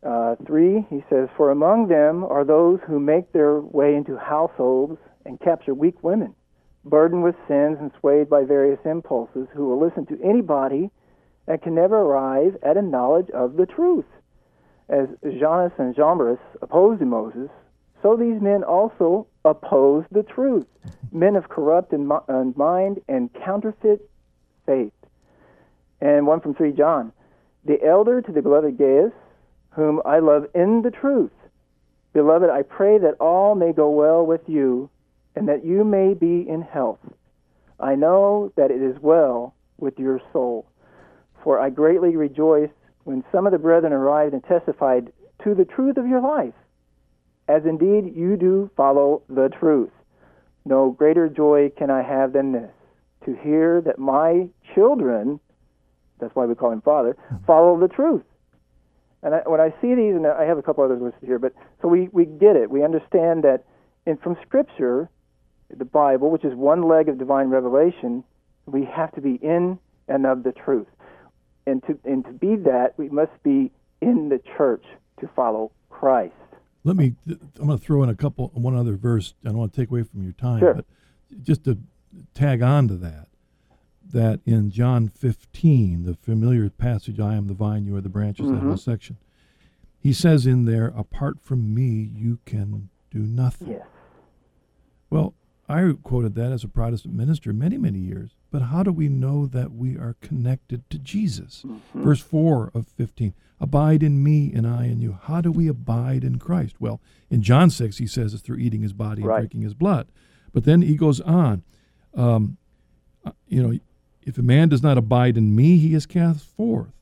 uh, 0.03 0.37
3, 0.47 0.87
he 0.91 1.05
says, 1.11 1.29
For 1.37 1.51
among 1.51 1.89
them 1.89 2.25
are 2.25 2.45
those 2.45 2.81
who 2.87 3.01
make 3.01 3.33
their 3.33 3.61
way 3.61 3.95
into 3.95 4.17
households 4.17 4.99
and 5.25 5.41
capture 5.41 5.75
weak 5.75 6.03
women, 6.03 6.35
burdened 6.89 7.23
with 7.23 7.35
sins 7.49 7.79
and 7.81 7.91
swayed 8.01 8.31
by 8.31 8.45
various 8.45 8.79
impulses, 8.85 9.49
who 9.53 9.67
will 9.67 9.81
listen 9.81 10.07
to 10.07 10.23
anybody 10.23 10.91
and 11.47 11.61
can 11.61 11.75
never 11.75 11.99
arrive 11.99 12.57
at 12.63 12.77
a 12.77 12.83
knowledge 12.83 13.31
of 13.31 13.57
the 13.57 13.67
truth. 13.67 14.07
As 14.89 15.09
Jannes 15.23 15.73
and 15.79 15.95
Jambres 15.95 16.39
opposed 16.63 17.03
Moses, 17.03 17.51
so 18.03 18.17
these 18.17 18.41
men 18.41 18.63
also 18.63 19.27
oppose 19.45 20.05
the 20.13 20.23
truth, 20.23 20.67
men 21.11 21.35
of 21.35 21.49
corrupt 21.49 21.93
in 21.93 22.11
uh, 22.11 22.45
mind 22.55 23.01
and 23.09 23.31
counterfeit 23.45 24.09
faith. 24.65 24.93
And 26.01 26.27
one 26.27 26.41
from 26.41 26.55
3 26.55 26.73
John. 26.73 27.13
The 27.65 27.85
elder 27.85 28.23
to 28.23 28.33
the 28.33 28.43
beloved 28.43 28.79
Gaius, 28.79 29.13
whom 29.71 30.01
I 30.05 30.21
love 30.21 30.47
in 30.55 30.83
the 30.83 30.91
truth. 30.91 31.33
Beloved, 32.13 32.49
I 32.49 32.63
pray 32.63 32.99
that 32.99 33.17
all 33.19 33.55
may 33.55 33.73
go 33.73 33.91
well 33.91 34.25
with 34.25 34.43
you, 34.47 34.89
and 35.37 35.49
that 35.49 35.65
you 35.65 35.85
may 35.85 36.15
be 36.15 36.49
in 36.49 36.63
health. 36.63 36.99
I 37.79 37.95
know 37.95 38.53
that 38.57 38.71
it 38.71 38.83
is 38.83 38.97
well 39.01 39.55
with 39.79 39.99
your 39.99 40.21
soul. 40.33 40.67
For 41.45 41.61
I 41.61 41.71
greatly 41.71 42.17
rejoiced 42.17 42.73
when 43.05 43.23
some 43.31 43.47
of 43.47 43.53
the 43.53 43.59
brethren 43.59 43.93
arrived 43.93 44.35
and 44.35 44.43
testified 44.43 45.13
to 45.45 45.55
the 45.55 45.65
truth 45.65 45.97
of 45.99 46.09
your 46.09 46.21
life 46.21 46.55
as 47.49 47.63
indeed 47.65 48.15
you 48.17 48.37
do 48.37 48.71
follow 48.77 49.23
the 49.29 49.49
truth. 49.61 49.91
No 50.65 50.91
greater 50.91 51.29
joy 51.29 51.71
can 51.77 51.91
I 51.91 52.03
have 52.03 52.33
than 52.33 52.53
this 52.53 52.71
to 53.25 53.37
hear 53.37 53.81
that 53.83 53.99
my 53.99 54.49
children, 54.75 55.41
that's 56.21 56.35
why 56.35 56.47
we 56.47 56.55
call 56.55 56.73
him 56.73 56.81
Father, 56.81 57.17
follow 57.47 57.79
the 57.79 57.89
truth. 57.89 58.23
And 59.23 59.35
I, 59.35 59.39
when 59.47 59.61
I 59.61 59.71
see 59.81 59.95
these, 59.95 60.15
and 60.15 60.27
I 60.27 60.45
have 60.45 60.59
a 60.59 60.63
couple 60.63 60.85
others 60.85 61.01
listed 61.01 61.25
here, 61.25 61.39
but 61.39 61.53
so 61.83 61.89
we, 61.89 62.09
we 62.13 62.25
get 62.25 62.57
it. 62.57 62.71
We 62.71 62.85
understand 62.85 63.45
that 63.45 63.65
in, 64.07 64.17
from 64.19 64.37
Scripture, 64.47 65.09
the 65.75 65.85
Bible, 65.85 66.31
which 66.31 66.45
is 66.45 66.55
one 66.55 66.83
leg 66.83 67.09
of 67.09 67.19
divine 67.19 67.49
revelation, 67.49 68.25
we 68.67 68.85
have 68.85 69.13
to 69.15 69.21
be 69.21 69.35
in 69.35 69.79
and 70.09 70.27
of 70.27 70.43
the 70.43 70.53
truth. 70.53 70.87
And 71.67 71.83
to, 71.85 71.99
and 72.05 72.25
to 72.25 72.33
be 72.33 72.57
that, 72.57 72.95
we 72.97 73.09
must 73.09 73.43
be 73.43 73.73
in 74.01 74.29
the 74.29 74.41
church 74.57 74.85
to 75.21 75.29
follow 75.35 75.73
Christ. 75.91 76.35
Let 76.85 76.97
me. 76.97 77.15
I'm 77.27 77.67
going 77.67 77.79
to 77.79 77.85
throw 77.85 78.05
in 78.05 78.09
a 78.09 78.15
couple, 78.15 78.53
one 78.55 78.77
other 78.77 78.97
verse. 78.97 79.35
I 79.45 79.49
don't 79.49 79.59
want 79.59 79.73
to 79.75 79.81
take 79.81 79.91
away 79.91 80.05
from 80.05 80.23
your 80.23 80.35
time, 80.35 80.61
sure. 80.61 80.75
but 80.75 80.85
just 81.43 81.65
to 81.65 81.79
tag 82.33 82.63
on 82.63 82.87
to 82.87 82.95
that, 82.95 83.27
that 84.13 84.39
in 84.47 84.71
John 84.71 85.09
15, 85.09 86.05
the 86.05 86.15
familiar 86.15 86.71
passage, 86.71 87.19
"I 87.19 87.35
am 87.35 87.49
the 87.49 87.55
vine, 87.55 87.87
you 87.87 87.97
are 87.97 88.01
the 88.01 88.09
branches," 88.09 88.47
mm-hmm. 88.47 88.55
that 88.55 88.63
whole 88.63 88.77
section, 88.77 89.17
he 89.99 90.13
says 90.13 90.47
in 90.47 90.65
there, 90.65 90.93
"Apart 90.97 91.41
from 91.41 91.75
me, 91.75 92.09
you 92.15 92.39
can 92.45 92.89
do 93.11 93.19
nothing." 93.19 93.71
Yes. 93.71 93.87
Well, 95.11 95.35
I 95.69 95.93
quoted 96.03 96.35
that 96.37 96.53
as 96.53 96.63
a 96.63 96.69
Protestant 96.69 97.15
minister 97.15 97.53
many, 97.53 97.77
many 97.77 97.99
years. 97.99 98.31
But 98.51 98.63
how 98.63 98.83
do 98.83 98.93
we 98.93 99.09
know 99.09 99.47
that 99.47 99.73
we 99.73 99.97
are 99.97 100.17
connected 100.21 100.89
to 100.91 100.99
Jesus? 100.99 101.65
Mm-hmm. 101.67 102.03
Verse 102.03 102.21
4 102.21 102.71
of 102.75 102.87
15 102.89 103.35
Abide 103.59 104.03
in 104.03 104.23
me 104.23 104.53
and 104.55 104.67
I 104.67 104.85
in 104.85 105.01
you. 105.01 105.19
How 105.23 105.41
do 105.41 105.51
we 105.51 105.67
abide 105.67 106.25
in 106.25 106.39
Christ? 106.39 106.77
Well, 106.79 107.01
in 107.31 107.43
John 107.43 107.71
6, 107.71 107.97
he 107.97 108.07
says 108.07 108.35
it's 108.35 108.43
through 108.43 108.59
eating 108.59 108.83
his 108.83 108.93
body 108.93 109.23
and 109.23 109.31
drinking 109.31 109.63
his 109.63 109.75
blood. 109.75 110.09
But 110.53 110.65
then 110.65 110.83
he 110.83 110.95
goes 110.95 111.21
on, 111.23 111.63
um, 112.15 112.59
uh, 113.25 113.33
you 113.49 113.63
know, 113.63 113.79
if 114.23 114.37
a 114.37 114.43
man 114.43 114.69
does 114.69 114.83
not 114.83 114.99
abide 114.99 115.37
in 115.39 115.57
me, 115.57 115.79
he 115.79 115.95
is 115.95 116.05
cast 116.05 116.45
forth. 116.45 116.93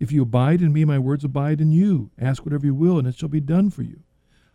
If 0.00 0.10
you 0.10 0.22
abide 0.22 0.62
in 0.62 0.72
me, 0.72 0.84
my 0.84 0.98
words 0.98 1.24
abide 1.24 1.60
in 1.60 1.70
you. 1.72 2.10
Ask 2.18 2.44
whatever 2.44 2.66
you 2.66 2.74
will, 2.74 2.98
and 2.98 3.06
it 3.06 3.14
shall 3.14 3.28
be 3.28 3.40
done 3.40 3.70
for 3.70 3.82
you. 3.82 4.00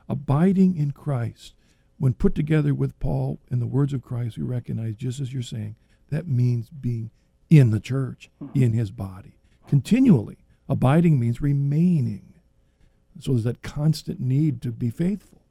Abiding 0.10 0.76
in 0.76 0.92
Christ, 0.92 1.54
when 1.98 2.14
put 2.14 2.36
together 2.36 2.74
with 2.74 3.00
Paul 3.00 3.40
and 3.50 3.62
the 3.62 3.68
words 3.68 3.94
of 3.94 4.02
Christ, 4.02 4.38
we 4.38 4.44
recognize, 4.44 4.96
just 4.96 5.20
as 5.20 5.34
you're 5.34 5.42
saying, 5.42 5.76
that 6.10 6.28
means 6.28 6.70
being 6.70 7.12
in 7.50 7.72
the 7.72 7.80
church, 7.80 8.30
mm-hmm. 8.42 8.62
in 8.62 8.74
his 8.74 8.92
body, 8.92 9.38
continually. 9.68 10.38
Abiding 10.68 11.20
means 11.20 11.42
remaining. 11.42 12.34
So 13.20 13.32
there's 13.32 13.44
that 13.44 13.62
constant 13.62 14.20
need 14.20 14.62
to 14.64 14.72
be 14.72 14.90
faithful. 14.90 15.42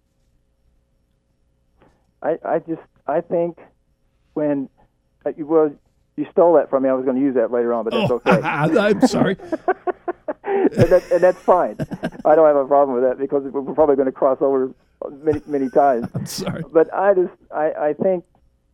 I, 2.23 2.39
I 2.45 2.59
just 2.59 2.83
I 3.07 3.21
think 3.21 3.59
when 4.33 4.69
uh, 5.25 5.33
well 5.39 5.73
you 6.17 6.27
stole 6.31 6.55
that 6.55 6.71
from 6.71 6.85
me. 6.85 6.89
I 6.89 6.93
was 6.93 7.05
going 7.05 7.17
to 7.17 7.23
use 7.23 7.35
that 7.35 7.51
later 7.51 7.73
on, 7.73 7.85
but 7.85 7.93
that's 7.93 8.11
oh, 8.11 8.23
okay. 8.27 8.41
I'm 8.47 9.07
sorry. 9.07 9.37
and, 10.45 10.71
that, 10.71 11.03
and, 11.11 11.21
that's 11.21 11.39
fine. 11.39 11.77
I 12.25 12.35
don't 12.35 12.47
have 12.47 12.57
a 12.57 12.67
problem 12.67 12.95
with 12.95 13.05
that 13.05 13.19
because 13.19 13.43
we're 13.45 13.75
probably 13.75 13.97
going 13.97 14.07
to 14.07 14.13
cross 14.13 14.39
over 14.41 14.73
many 15.11 15.41
many 15.47 15.71
times. 15.71 16.09
I'm 16.15 16.27
sorry. 16.27 16.63
But 16.73 16.93
I 16.93 17.15
just 17.15 17.33
I, 17.55 17.73
I 17.73 17.93
think 17.95 18.25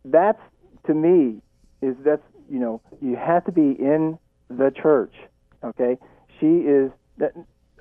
that's 0.05 0.41
to 0.87 0.93
me 0.93 1.41
is 1.81 1.95
that's 2.03 2.23
you 2.49 2.59
know 2.59 2.81
you 3.01 3.15
have 3.15 3.45
to 3.45 3.51
be 3.51 3.71
in 3.71 4.17
the 4.49 4.71
church. 4.71 5.13
Okay, 5.63 5.97
she 6.39 6.47
is 6.47 6.91
that 7.17 7.33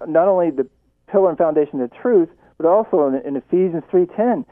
not 0.07 0.29
only 0.29 0.51
the 0.51 0.67
pillar 1.11 1.31
and 1.31 1.39
foundation 1.39 1.81
of 1.81 1.93
truth, 1.95 2.29
but 2.59 2.67
also 2.67 3.09
in, 3.09 3.15
in 3.27 3.37
Ephesians 3.37 3.85
three 3.91 4.07
ten. 4.17 4.45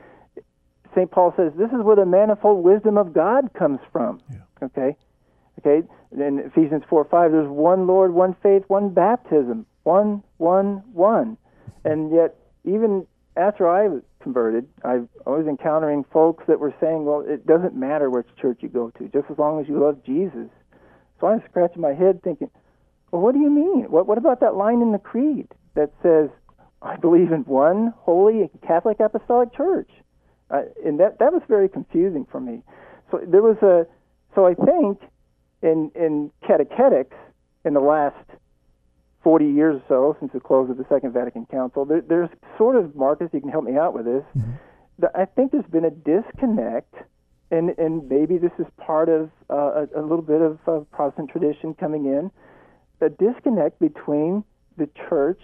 St. 0.94 1.10
Paul 1.10 1.34
says 1.36 1.52
this 1.56 1.70
is 1.70 1.82
where 1.82 1.96
the 1.96 2.06
manifold 2.06 2.64
wisdom 2.64 2.96
of 2.96 3.12
God 3.12 3.52
comes 3.52 3.78
from. 3.92 4.20
Yeah. 4.30 4.38
Okay, 4.62 4.96
okay. 5.60 5.86
In 6.12 6.38
Ephesians 6.38 6.82
four 6.88 7.04
five, 7.04 7.32
there's 7.32 7.48
one 7.48 7.86
Lord, 7.86 8.12
one 8.12 8.34
faith, 8.42 8.64
one 8.68 8.88
baptism, 8.90 9.66
one, 9.82 10.22
one, 10.38 10.82
one, 10.92 11.36
and 11.84 12.10
yet 12.10 12.34
even 12.64 13.06
after 13.38 13.68
I 13.68 13.88
was 13.88 14.02
converted, 14.20 14.66
I, 14.84 15.00
I 15.26 15.30
was 15.30 15.46
encountering 15.46 16.04
folks 16.12 16.44
that 16.48 16.58
were 16.58 16.74
saying, 16.80 17.04
"Well, 17.04 17.20
it 17.26 17.46
doesn't 17.46 17.74
matter 17.74 18.10
which 18.10 18.26
church 18.40 18.58
you 18.60 18.68
go 18.68 18.90
to, 18.98 19.08
just 19.08 19.30
as 19.30 19.38
long 19.38 19.60
as 19.60 19.68
you 19.68 19.78
love 19.78 20.02
Jesus." 20.04 20.48
So 21.20 21.28
I'm 21.28 21.42
scratching 21.48 21.80
my 21.80 21.94
head, 21.94 22.22
thinking, 22.22 22.50
"Well, 23.10 23.22
what 23.22 23.34
do 23.34 23.40
you 23.40 23.50
mean? 23.50 23.84
What 23.90 24.06
what 24.06 24.18
about 24.18 24.40
that 24.40 24.56
line 24.56 24.82
in 24.82 24.92
the 24.92 24.98
creed 24.98 25.48
that 25.74 25.92
says, 26.02 26.28
I 26.82 26.96
believe 26.96 27.32
in 27.32 27.42
one 27.42 27.94
holy 27.98 28.50
Catholic 28.66 28.98
Apostolic 29.00 29.54
Church?" 29.54 29.90
Uh, 30.50 30.62
and 30.84 30.98
that 30.98 31.18
that 31.20 31.32
was 31.32 31.42
very 31.48 31.68
confusing 31.68 32.26
for 32.30 32.40
me. 32.40 32.62
So 33.10 33.20
there 33.26 33.42
was 33.42 33.58
a 33.62 33.86
so 34.34 34.46
I 34.46 34.54
think 34.54 35.00
in 35.62 35.90
in 35.94 36.30
catechetics 36.46 37.16
in 37.64 37.74
the 37.74 37.80
last 37.80 38.16
40 39.22 39.46
years 39.46 39.82
or 39.88 40.14
so 40.14 40.16
since 40.20 40.32
the 40.32 40.40
close 40.40 40.70
of 40.70 40.76
the 40.76 40.86
Second 40.88 41.12
Vatican 41.12 41.46
Council, 41.46 41.84
there, 41.84 42.00
there's 42.00 42.30
sort 42.56 42.76
of 42.76 42.94
Marcus, 42.94 43.28
you 43.32 43.40
can 43.40 43.50
help 43.50 43.64
me 43.64 43.76
out 43.76 43.94
with 43.94 44.04
this. 44.04 44.24
Mm-hmm. 44.36 44.52
I 45.14 45.24
think 45.26 45.52
there's 45.52 45.64
been 45.66 45.84
a 45.84 45.90
disconnect, 45.90 46.92
and 47.50 47.70
and 47.78 48.08
maybe 48.08 48.36
this 48.38 48.50
is 48.58 48.66
part 48.78 49.08
of 49.08 49.30
uh, 49.48 49.86
a, 49.94 50.00
a, 50.00 50.02
little 50.02 50.22
bit 50.22 50.40
of 50.40 50.58
uh, 50.66 50.80
Protestant 50.90 51.30
tradition 51.30 51.74
coming 51.74 52.06
in, 52.06 52.30
a 53.00 53.08
disconnect 53.08 53.78
between 53.78 54.44
the 54.76 54.88
church 55.08 55.40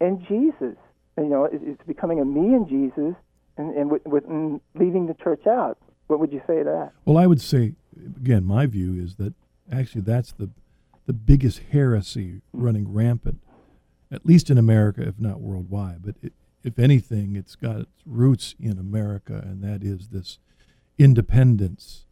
and 0.00 0.20
Jesus. 0.28 0.76
And, 1.16 1.26
you 1.26 1.30
know, 1.30 1.44
it, 1.44 1.60
it's 1.62 1.82
becoming 1.86 2.20
a 2.20 2.24
me 2.24 2.54
and 2.54 2.68
Jesus, 2.68 3.14
and, 3.56 3.74
and, 3.74 3.90
with, 3.90 4.04
with, 4.06 4.24
and 4.26 4.60
leaving 4.74 5.06
the 5.06 5.14
church 5.14 5.46
out. 5.46 5.78
What 6.06 6.20
would 6.20 6.32
you 6.32 6.40
say 6.46 6.58
to 6.58 6.64
that? 6.64 6.92
Well, 7.04 7.18
I 7.18 7.26
would 7.26 7.40
say, 7.40 7.74
again, 8.16 8.44
my 8.44 8.66
view 8.66 8.94
is 9.02 9.16
that 9.16 9.34
actually 9.70 10.02
that's 10.02 10.32
the 10.32 10.50
the 11.08 11.14
biggest 11.14 11.62
heresy 11.72 12.42
hmm. 12.52 12.62
running 12.62 12.92
rampant, 12.92 13.40
at 14.12 14.26
least 14.26 14.50
in 14.50 14.58
America, 14.58 15.02
if 15.02 15.18
not 15.18 15.40
worldwide. 15.40 16.02
But 16.04 16.16
it, 16.22 16.34
if 16.62 16.78
anything, 16.78 17.34
it's 17.34 17.56
got 17.56 17.80
its 17.80 18.02
roots 18.04 18.54
in 18.60 18.78
America, 18.78 19.42
and 19.42 19.64
that 19.64 19.82
is 19.82 20.08
this 20.08 20.38
independence. 20.98 22.04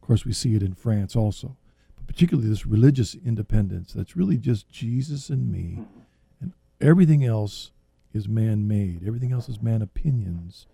Of 0.00 0.06
course, 0.06 0.24
we 0.24 0.32
see 0.32 0.54
it 0.54 0.62
in 0.62 0.74
France 0.74 1.16
also, 1.16 1.56
but 1.96 2.06
particularly 2.06 2.48
this 2.48 2.64
religious 2.64 3.16
independence 3.16 3.92
that's 3.92 4.16
really 4.16 4.36
just 4.38 4.68
Jesus 4.70 5.30
and 5.30 5.50
me, 5.50 5.82
hmm. 5.82 6.00
and 6.40 6.52
everything 6.80 7.24
else 7.24 7.72
is 8.12 8.28
man 8.28 8.68
made, 8.68 9.04
everything 9.04 9.32
else 9.32 9.48
is 9.48 9.60
man 9.60 9.82
opinions. 9.82 10.68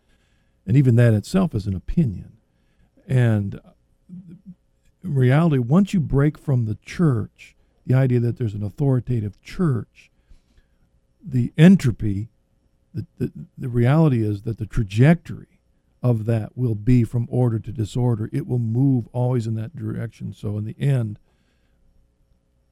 And 0.66 0.76
even 0.76 0.96
that 0.96 1.14
itself 1.14 1.54
is 1.54 1.66
an 1.66 1.74
opinion. 1.74 2.32
And 3.08 3.54
uh, 3.54 3.70
in 5.02 5.14
reality, 5.14 5.56
once 5.56 5.94
you 5.94 6.00
break 6.00 6.36
from 6.36 6.66
the 6.66 6.76
church, 6.84 7.56
the 7.86 7.94
idea 7.94 8.20
that 8.20 8.38
there's 8.38 8.54
an 8.54 8.62
authoritative 8.62 9.40
church, 9.42 10.10
the 11.22 11.52
entropy, 11.56 12.28
the, 12.92 13.06
the, 13.18 13.32
the 13.56 13.68
reality 13.68 14.22
is 14.22 14.42
that 14.42 14.58
the 14.58 14.66
trajectory 14.66 15.60
of 16.02 16.24
that 16.26 16.56
will 16.56 16.74
be 16.74 17.04
from 17.04 17.26
order 17.30 17.58
to 17.58 17.72
disorder. 17.72 18.30
It 18.32 18.46
will 18.46 18.58
move 18.58 19.06
always 19.12 19.46
in 19.46 19.54
that 19.56 19.76
direction. 19.76 20.32
So 20.32 20.56
in 20.56 20.64
the 20.64 20.76
end, 20.78 21.18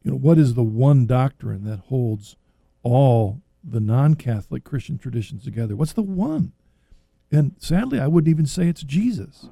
you 0.02 0.12
know, 0.12 0.16
what 0.16 0.38
is 0.38 0.54
the 0.54 0.62
one 0.62 1.06
doctrine 1.06 1.64
that 1.64 1.80
holds 1.80 2.36
all 2.82 3.42
the 3.62 3.80
non-Catholic 3.80 4.64
Christian 4.64 4.98
traditions 4.98 5.44
together? 5.44 5.76
What's 5.76 5.92
the 5.92 6.02
one? 6.02 6.52
And 7.30 7.56
sadly, 7.58 8.00
I 8.00 8.06
wouldn't 8.06 8.30
even 8.30 8.46
say 8.46 8.68
it's 8.68 8.82
Jesus, 8.82 9.48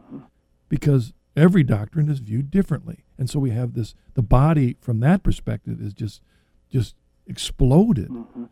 because 0.69 1.13
every 1.37 1.63
doctrine 1.63 2.09
is 2.09 2.21
viewed 2.21 2.51
differently 2.51 3.05
and 3.19 3.31
so 3.31 3.39
we 3.39 3.51
have 3.51 3.75
this 3.75 3.95
the 4.15 4.23
body 4.23 4.77
from 4.81 5.01
that 5.01 5.23
perspective 5.23 5.81
is 5.81 5.93
just 5.93 6.23
just 6.71 6.95
exploded. 7.27 8.09
Mm-hmm. 8.09 8.45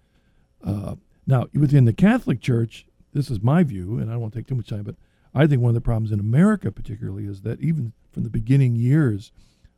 uh, 0.64 0.94
now 1.26 1.46
within 1.54 1.84
the 1.84 1.92
catholic 1.92 2.40
church 2.40 2.86
this 3.12 3.30
is 3.30 3.40
my 3.42 3.62
view 3.62 3.98
and 3.98 4.10
i 4.10 4.14
don't 4.14 4.22
want 4.22 4.32
to 4.32 4.38
take 4.38 4.46
too 4.46 4.54
much 4.54 4.68
time 4.68 4.82
but 4.82 4.96
i 5.34 5.46
think 5.46 5.62
one 5.62 5.70
of 5.70 5.74
the 5.74 5.80
problems 5.80 6.12
in 6.12 6.20
america 6.20 6.70
particularly 6.72 7.24
is 7.24 7.42
that 7.42 7.60
even 7.60 7.92
from 8.12 8.24
the 8.24 8.30
beginning 8.30 8.74
years 8.76 9.32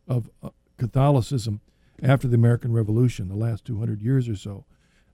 of 0.09 0.31
uh, 0.43 0.51
catholicism 0.79 1.61
after 2.03 2.27
the 2.27 2.35
american 2.35 2.73
revolution 2.73 3.29
the 3.29 3.37
last 3.37 3.65
200 3.65 4.01
years 4.01 4.29
or 4.29 4.37
so 4.37 4.65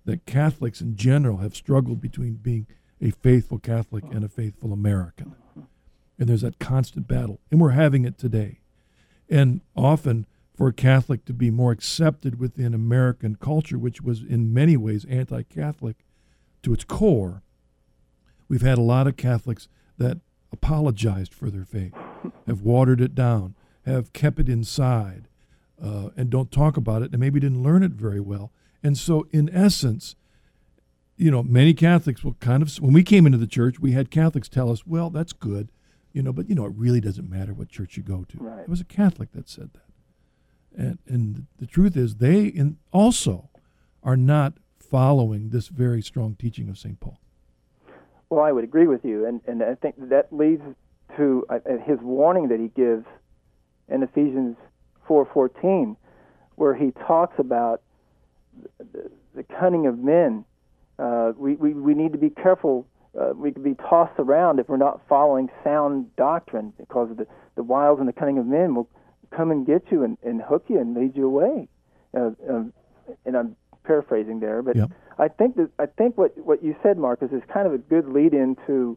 that 0.05 0.27
catholics 0.27 0.81
in 0.81 0.97
general 0.97 1.39
have 1.39 1.55
struggled 1.55 2.01
between 2.01 2.35
being 2.35 2.67
a 3.01 3.11
faithful 3.11 3.59
catholic 3.59 4.05
and 4.13 4.25
a 4.25 4.29
faithful 4.29 4.73
american. 4.73 5.35
And 6.19 6.29
there's 6.29 6.43
that 6.43 6.59
constant 6.61 7.09
battle 7.09 7.41
and 7.51 7.61
we're 7.61 7.71
having 7.71 8.05
it 8.05 8.17
today 8.19 8.61
and 9.33 9.63
often 9.75 10.27
for 10.55 10.69
a 10.69 10.73
Catholic 10.73 11.25
to 11.25 11.33
be 11.33 11.51
more 11.51 11.73
accepted 11.73 12.39
within 12.39 12.75
American 12.75 13.37
culture, 13.37 13.79
which 13.79 14.03
was 14.03 14.23
in 14.23 14.53
many 14.53 14.77
ways 14.77 15.07
anti 15.07 15.43
Catholic 15.43 16.05
to 16.63 16.75
its 16.75 16.85
core, 16.85 17.43
we've 18.47 18.61
had 18.61 18.77
a 18.77 18.83
lot 18.83 19.07
of 19.07 19.17
Catholics 19.17 19.69
that 19.97 20.19
apologized 20.53 21.33
for 21.33 21.51
their 21.51 21.65
faith, 21.65 21.95
have 22.47 22.61
watered 22.61 23.01
it 23.01 23.15
down, 23.15 23.55
have 23.87 24.13
kept 24.13 24.39
it 24.39 24.51
inside, 24.51 25.29
uh, 25.83 26.11
and 26.15 26.29
don't 26.29 26.53
talk 26.53 26.77
about 26.77 27.01
it, 27.03 27.13
and 27.13 27.19
maybe 27.19 27.41
didn't 27.41 27.63
learn 27.63 27.83
it 27.83 27.93
very 27.93 28.21
well. 28.21 28.53
And 28.83 28.99
so, 28.99 29.27
in 29.31 29.49
essence, 29.49 30.15
you 31.17 31.31
know, 31.31 31.43
many 31.43 31.73
Catholics 31.73 32.23
will 32.23 32.35
kind 32.35 32.63
of, 32.63 32.71
when 32.77 32.93
we 32.93 33.03
came 33.03 33.25
into 33.25 33.39
the 33.39 33.47
church, 33.47 33.81
we 33.81 33.93
had 33.93 34.11
Catholics 34.11 34.51
tell 34.51 34.71
us, 34.71 34.87
well, 34.87 35.09
that's 35.09 35.33
good 35.33 35.71
you 36.13 36.23
know, 36.23 36.33
but 36.33 36.49
you 36.49 36.55
know, 36.55 36.67
it 36.67 36.73
really 36.77 37.01
doesn't 37.01 37.29
matter 37.29 37.53
what 37.55 37.69
church 37.69 37.97
you 37.97 38.03
go 38.03 38.25
to. 38.25 38.39
Right. 38.39 38.61
It 38.61 38.69
was 38.69 38.81
a 38.81 38.85
Catholic 38.85 39.33
that 39.33 39.49
said 39.49 39.71
that, 39.75 40.83
and 40.85 40.99
and 41.07 41.47
the 41.59 41.67
truth 41.67 41.97
is, 41.97 42.17
they 42.17 42.45
in 42.45 42.79
also 42.93 43.51
are 44.03 44.17
not 44.17 44.55
following 44.79 45.51
this 45.51 45.69
very 45.69 46.03
strong 46.03 46.35
teaching 46.35 46.69
of 46.69 46.79
Saint 46.79 47.01
Paul. 47.01 47.19
Well, 48.29 48.45
I 48.45 48.53
would 48.53 48.65
agree 48.65 48.87
with 48.87 49.05
you, 49.05 49.27
and 49.27 49.41
and 49.47 49.63
I 49.63 49.75
think 49.75 49.95
that 50.11 50.33
leads 50.33 50.63
to 51.17 51.45
uh, 51.49 51.59
his 51.85 51.99
warning 52.01 52.49
that 52.49 52.61
he 52.61 52.69
gives 52.69 53.05
in 53.89 54.03
Ephesians 54.03 54.57
four 55.07 55.29
fourteen, 55.33 55.97
where 56.57 56.75
he 56.75 56.93
talks 57.07 57.39
about 57.39 57.83
the, 58.79 59.11
the 59.35 59.43
cunning 59.43 59.87
of 59.87 59.99
men. 59.99 60.45
Uh, 60.99 61.33
we, 61.37 61.55
we 61.55 61.73
we 61.73 61.95
need 61.95 62.13
to 62.13 62.19
be 62.19 62.31
careful 62.31 62.87
uh, 63.19 63.33
we 63.35 63.53
could 63.53 63.65
be 63.65 63.75
tossed 63.75 64.19
around 64.19 64.59
if 64.59 64.69
we're 64.69 64.77
not 64.77 65.01
following 65.09 65.49
sound 65.63 66.15
doctrine 66.17 66.73
because 66.79 67.09
the, 67.17 67.27
the 67.57 67.63
wiles 67.63 67.99
and 67.99 68.09
the 68.09 68.13
cunning 68.13 68.39
of 68.39 68.47
men 68.47 68.75
will 68.75 68.89
come 69.31 69.51
and 69.51 69.67
get 69.67 69.83
you 69.91 70.03
and, 70.03 70.17
and 70.23 70.41
hook 70.41 70.65
you 70.69 70.79
and 70.79 70.95
lead 70.95 71.17
you 71.17 71.27
away. 71.27 71.69
Uh, 72.17 72.31
um, 72.49 72.73
and 73.27 73.37
I'm 73.37 73.57
paraphrasing 73.85 74.41
there, 74.41 74.63
but 74.63 74.77
yep. 74.77 74.91
I 75.19 75.29
think 75.29 75.57
that 75.57 75.71
I 75.79 75.87
think 75.87 76.17
what 76.17 76.37
what 76.39 76.63
you 76.63 76.77
said, 76.83 76.99
Marcus, 76.99 77.33
is 77.33 77.43
kind 77.53 77.67
of 77.67 77.75
a 77.75 77.79
good 77.79 78.09
lead 78.09 78.33
into, 78.33 78.97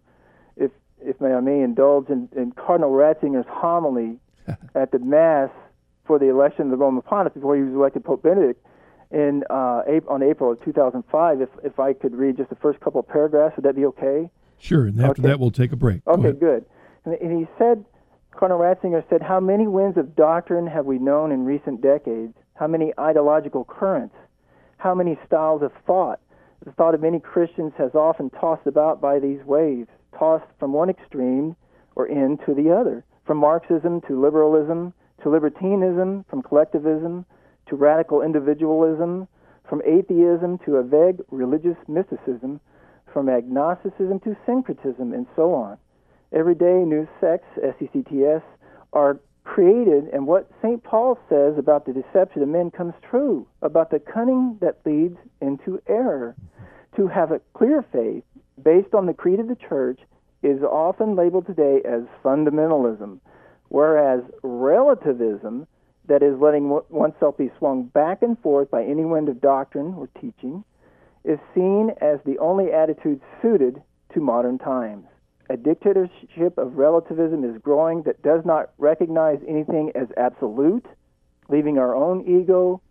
if 0.56 0.72
if 1.02 1.20
may 1.20 1.34
I 1.34 1.40
may 1.40 1.62
indulge 1.62 2.10
in, 2.10 2.30
in 2.36 2.52
Cardinal 2.52 2.92
Ratzinger's 2.92 3.48
homily 3.50 4.20
at 4.76 4.92
the 4.92 5.00
Mass 5.00 5.50
for 6.06 6.20
the 6.20 6.30
election 6.30 6.66
of 6.66 6.72
the 6.72 6.78
Roman 6.78 7.02
Pontiff 7.02 7.34
before 7.34 7.56
he 7.56 7.64
was 7.64 7.74
elected 7.74 8.04
Pope 8.04 8.24
Benedict 8.24 8.66
in 9.12 9.44
uh, 9.50 9.84
on 10.08 10.24
April 10.24 10.52
of 10.52 10.64
2005. 10.64 11.42
If 11.42 11.50
if 11.64 11.80
I 11.80 11.94
could 11.94 12.16
read 12.16 12.38
just 12.38 12.50
the 12.50 12.56
first 12.56 12.80
couple 12.80 13.00
of 13.00 13.08
paragraphs, 13.08 13.56
would 13.56 13.66
that 13.66 13.76
be 13.76 13.86
okay? 13.86 14.30
Sure. 14.58 14.86
And 14.86 15.00
after 15.00 15.22
okay. 15.22 15.30
that, 15.30 15.40
we'll 15.40 15.52
take 15.52 15.72
a 15.72 15.76
break. 15.76 16.02
Okay, 16.08 16.32
good. 16.32 16.66
And, 17.04 17.16
and 17.16 17.40
he 17.40 17.48
said, 17.58 17.84
Cardinal 18.32 18.60
Ratzinger 18.60 19.04
said, 19.10 19.22
"How 19.22 19.40
many 19.40 19.68
winds 19.68 19.98
of 19.98 20.16
doctrine 20.16 20.68
have 20.68 20.86
we 20.86 20.98
known 20.98 21.32
in 21.32 21.46
recent 21.46 21.82
decades? 21.82 22.34
How 22.56 22.68
many 22.68 22.94
ideological 23.00 23.66
currents? 23.66 24.16
How 24.78 24.96
many 24.96 25.18
styles 25.26 25.62
of 25.62 25.72
thought? 25.86 26.20
The 26.64 26.72
thought 26.72 26.96
of 26.96 27.02
many 27.02 27.20
Christians 27.20 27.74
has 27.78 27.94
often 27.94 28.30
tossed 28.30 28.66
about 28.66 29.02
by 29.02 29.20
these 29.20 29.44
waves, 29.46 29.90
tossed 30.18 30.46
from 30.60 30.74
one 30.74 30.90
extreme 30.90 31.56
or 31.96 32.08
end 32.08 32.40
to 32.46 32.54
the 32.54 32.72
other, 32.72 33.04
from 33.26 33.38
Marxism 33.38 34.02
to 34.02 34.20
liberalism 34.20 34.94
to 35.26 35.30
libertinism, 35.30 36.24
from 36.30 36.42
collectivism 36.42 37.26
to 37.68 37.76
radical 37.76 38.22
individualism, 38.22 39.28
from 39.68 39.82
atheism 39.86 40.60
to 40.66 40.78
a 40.78 40.84
vague 40.84 41.22
religious 41.32 41.78
mysticism, 41.88 42.60
from 43.12 43.30
agnosticism 43.30 44.20
to 44.20 44.36
syncretism, 44.46 45.14
and 45.14 45.26
so 45.36 45.54
on. 45.54 45.78
Everyday 46.34 46.84
new 46.84 47.08
sects, 47.22 47.48
SECTS, 47.58 48.44
are 48.94 49.20
created, 49.44 50.06
and 50.12 50.28
what 50.28 50.50
St. 50.62 50.84
Paul 50.84 51.18
says 51.30 51.58
about 51.58 51.86
the 51.86 51.94
deception 51.94 52.42
of 52.42 52.50
men 52.50 52.72
comes 52.72 52.94
true 53.10 53.48
about 53.62 53.90
the 53.90 54.00
cunning 54.00 54.58
that 54.60 54.80
leads 54.86 55.18
into 55.40 55.82
error. 55.88 56.36
To 56.98 57.08
have 57.08 57.32
a 57.32 57.42
clear 57.54 57.86
faith 57.92 58.24
based 58.62 58.94
on 58.94 59.06
the 59.06 59.14
creed 59.14 59.40
of 59.40 59.48
the 59.48 59.56
church 59.56 60.00
is 60.44 60.62
often 60.64 61.16
labeled 61.16 61.46
today 61.46 61.82
as 61.86 62.04
fundamentalism, 62.24 63.20
whereas 63.70 64.22
relativism, 64.44 65.68
that 66.08 66.24
is 66.24 66.40
letting 66.40 66.70
oneself 66.90 67.38
be 67.38 67.52
swung 67.58 67.86
back 67.86 68.22
and 68.22 68.40
forth 68.40 68.70
by 68.72 68.84
any 68.84 69.06
wind 69.06 69.30
of 69.30 69.42
doctrine 69.42 69.94
or 69.96 70.08
teaching, 70.20 70.64
is 71.24 71.40
seen 71.54 71.92
as 72.02 72.20
the 72.26 72.38
only 72.40 72.72
attitude 72.72 73.20
suited 73.42 73.82
to 74.14 74.20
modern 74.20 74.58
times. 74.58 75.06
A 75.50 75.58
dictatorship 75.58 76.58
of 76.58 76.76
relativism 76.76 77.44
is 77.44 77.62
growing 77.62 78.04
that 78.04 78.22
does 78.24 78.44
not 78.46 78.72
recognize 78.78 79.40
anything 79.48 79.92
as 79.96 80.08
absolute, 80.18 80.86
leaving 81.50 81.78
our 81.78 81.96
own 81.96 82.22
ego 82.28 82.82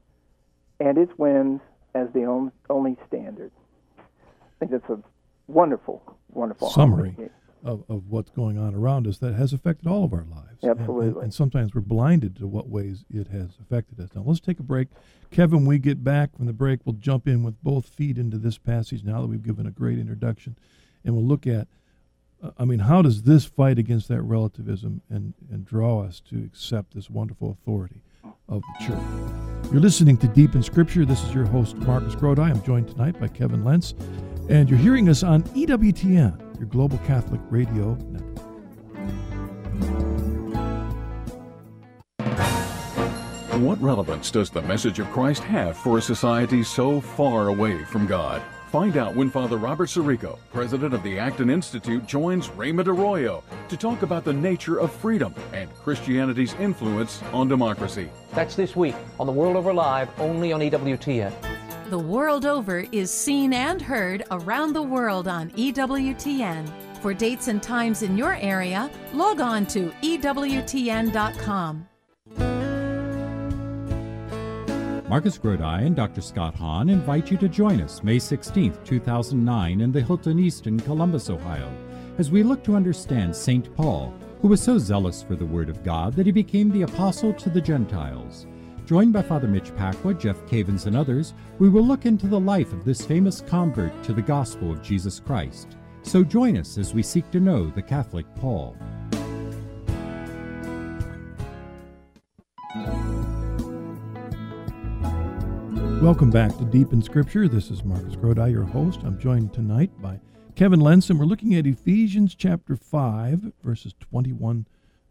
and 0.81 0.99
its 0.99 1.13
whims 1.17 1.61
as 1.95 2.09
the 2.13 2.51
only 2.71 2.97
standard. 3.09 3.51
I 3.99 4.03
think 4.59 4.71
that's 4.73 4.89
a 4.89 4.99
wonderful, 5.47 6.03
wonderful 6.31 6.71
summary 6.71 7.17
of, 7.65 7.83
of 7.89 8.09
what's 8.09 8.31
going 8.31 8.59
on 8.59 8.75
around 8.75 9.07
us 9.07 9.19
that 9.19 9.35
has 9.35 9.53
affected 9.55 9.89
all 9.89 10.05
of 10.05 10.13
our 10.13 10.25
lives. 10.25 10.63
Absolutely. 10.63 11.07
And, 11.07 11.15
and, 11.15 11.25
and, 11.25 11.35
sometimes 11.35 11.75
we're 11.75 11.81
blinded 11.81 12.37
to 12.37 12.47
what 12.47 12.69
ways 12.69 13.05
it 13.11 13.29
has 13.29 13.57
affected 13.61 13.99
us. 13.99 14.11
Now, 14.15 14.23
let's 14.25 14.41
take 14.41 14.61
a 14.61 14.63
break. 14.63 14.89
Kevin, 15.31 15.61
when 15.61 15.67
we 15.67 15.79
get 15.79 16.05
back 16.05 16.37
from 16.37 16.47
the 16.47 16.53
break, 16.53 16.81
we'll 16.85 16.97
jump 16.97 17.27
in 17.27 17.43
with 17.43 17.61
both 17.63 17.87
feet 17.87 18.19
into 18.19 18.37
this 18.37 18.59
passage 18.59 19.03
now 19.03 19.23
that 19.23 19.29
we've 19.29 19.43
given 19.43 19.67
a 19.67 19.71
great 19.71 19.99
introduction. 19.99 20.57
And 21.05 21.15
we'll 21.15 21.25
look 21.25 21.47
at, 21.47 21.67
uh, 22.43 22.51
I 22.59 22.67
mean, 22.67 22.81
how 22.81 23.01
does 23.01 23.23
this 23.23 23.47
fight 23.47 23.79
against 23.79 24.09
that 24.09 24.23
relativism 24.23 25.01
and, 25.09 25.33
and 25.51 25.65
draw 25.65 26.03
us 26.03 26.21
to 26.31 26.45
accept 26.45 26.95
this 26.95 27.09
wonderful 27.09 27.51
authority 27.51 28.03
of 28.49 28.63
the 28.63 28.87
church? 28.87 29.73
You're 29.73 29.81
listening 29.81 30.19
to 30.19 30.29
Deep 30.29 30.55
in 30.55 30.63
Scripture. 30.63 31.07
This 31.07 31.25
is 31.25 31.35
your 31.35 31.47
host, 31.47 31.77
Marcus 31.79 32.15
Grodi. 32.15 32.43
I'm 32.43 32.63
joined 32.63 32.89
tonight 32.89 33.19
by 33.19 33.29
Kevin 33.29 33.65
Lentz. 33.65 33.95
And 34.51 34.69
you're 34.69 34.79
hearing 34.79 35.09
us 35.09 35.23
on 35.23 35.43
EWTN, 35.45 36.44
your 36.59 36.67
global 36.69 36.99
Catholic 36.99 37.41
radio 37.51 37.95
network. 38.11 38.45
What 43.61 43.81
relevance 43.81 44.31
does 44.31 44.51
the 44.51 44.63
message 44.63 44.99
of 44.99 45.11
Christ 45.11 45.43
have 45.45 45.77
for 45.77 45.99
a 45.99 46.03
society 46.03 46.63
so 46.63 47.01
far 47.01 47.49
away 47.49 47.85
from 47.85 48.07
God? 48.07 48.43
Find 48.71 48.97
out 48.97 49.15
when 49.15 49.31
Father 49.31 49.57
Robert 49.57 49.89
Sirico, 49.89 50.39
president 50.53 50.93
of 50.93 51.03
the 51.05 51.19
Acton 51.19 51.49
Institute, 51.49 52.05
joins 52.07 52.51
Raymond 52.51 52.89
Arroyo 52.89 53.45
to 53.69 53.77
talk 53.77 54.03
about 54.03 54.25
the 54.25 54.33
nature 54.33 54.79
of 54.81 54.93
freedom 54.93 55.33
and 55.53 55.73
Christianity's 55.77 56.55
influence 56.55 57.23
on 57.33 57.47
democracy. 57.49 58.11
That's 58.33 58.57
this 58.57 58.75
week 58.75 58.97
on 59.21 59.27
The 59.27 59.33
World 59.33 59.57
Over 59.57 59.73
Live, 59.73 60.09
only 60.19 60.53
on 60.53 60.61
EWTN 60.61 61.33
the 61.95 61.99
world 62.01 62.45
over 62.45 62.85
is 62.91 63.09
seen 63.09 63.53
and 63.53 63.81
heard 63.81 64.25
around 64.33 64.73
the 64.73 64.83
world 64.83 65.29
on 65.29 65.49
EWTN. 65.51 66.69
For 67.01 67.15
dates 67.15 67.47
and 67.47 67.63
times 67.63 68.03
in 68.03 68.19
your 68.19 68.35
area, 68.35 68.91
log 69.13 69.41
on 69.41 69.65
to 69.67 69.93
EWTN.com. 70.03 71.87
Marcus 75.09 75.39
Grodi 75.39 75.87
and 75.87 75.95
Dr. 75.95 76.21
Scott 76.21 76.57
Hahn 76.57 76.89
invite 76.89 77.31
you 77.31 77.37
to 77.37 77.49
join 77.49 77.81
us 77.81 78.03
May 78.03 78.19
16, 78.19 78.77
2009, 78.85 79.81
in 79.81 79.93
the 79.93 80.01
Hilton 80.01 80.41
Easton 80.41 80.81
Columbus, 80.81 81.31
Ohio, 81.31 81.73
as 82.19 82.29
we 82.29 82.43
look 82.43 82.65
to 82.65 82.75
understand 82.75 83.37
St. 83.37 83.73
Paul, 83.77 84.13
who 84.43 84.49
was 84.49 84.61
so 84.61 84.79
zealous 84.79 85.23
for 85.23 85.37
the 85.37 85.47
Word 85.47 85.69
of 85.69 85.85
God 85.85 86.15
that 86.15 86.27
he 86.27 86.33
became 86.33 86.73
the 86.73 86.83
apostle 86.83 87.33
to 87.35 87.51
the 87.51 87.61
Gentiles. 87.61 88.49
Joined 88.87 89.15
by 89.15 89.23
Father 89.23 89.49
Mitch 89.49 89.75
Pacwa, 89.77 90.13
Jeff 90.21 90.37
Cavins, 90.45 90.85
and 90.85 90.95
others, 90.95 91.33
we 91.59 91.71
will 91.71 91.87
look 91.87 92.05
into 92.05 92.27
the 92.27 92.39
life 92.39 92.71
of 92.75 92.85
this 92.85 93.03
famous 93.03 93.41
convert 93.41 94.05
to 94.05 94.13
the 94.13 94.21
gospel 94.21 94.71
of 94.71 94.83
Jesus 94.83 95.21
Christ. 95.21 95.79
So 96.03 96.23
join 96.23 96.59
us 96.59 96.77
as 96.77 96.93
we 96.93 97.03
seek 97.03 97.31
to 97.31 97.41
know 97.41 97.71
the 97.71 97.81
Catholic 97.81 98.27
Paul. 98.35 98.77
Welcome 106.03 106.31
back 106.31 106.55
to 106.59 106.65
Deep 106.67 106.93
in 106.93 107.01
Scripture. 107.01 107.49
This 107.49 107.71
is 107.71 107.85
Marcus 107.85 108.17
Grodi, 108.17 108.53
your 108.53 108.65
host. 108.65 109.01
I'm 109.03 109.19
joined 109.19 109.55
tonight 109.55 109.93
by 110.03 110.21
Kevin 110.57 110.81
Lenson. 110.81 111.17
We're 111.17 111.25
looking 111.25 111.55
at 111.55 111.67
Ephesians 111.67 112.35
chapter 112.35 112.77
5, 112.77 113.51
verses 113.63 113.95
21 113.99 114.67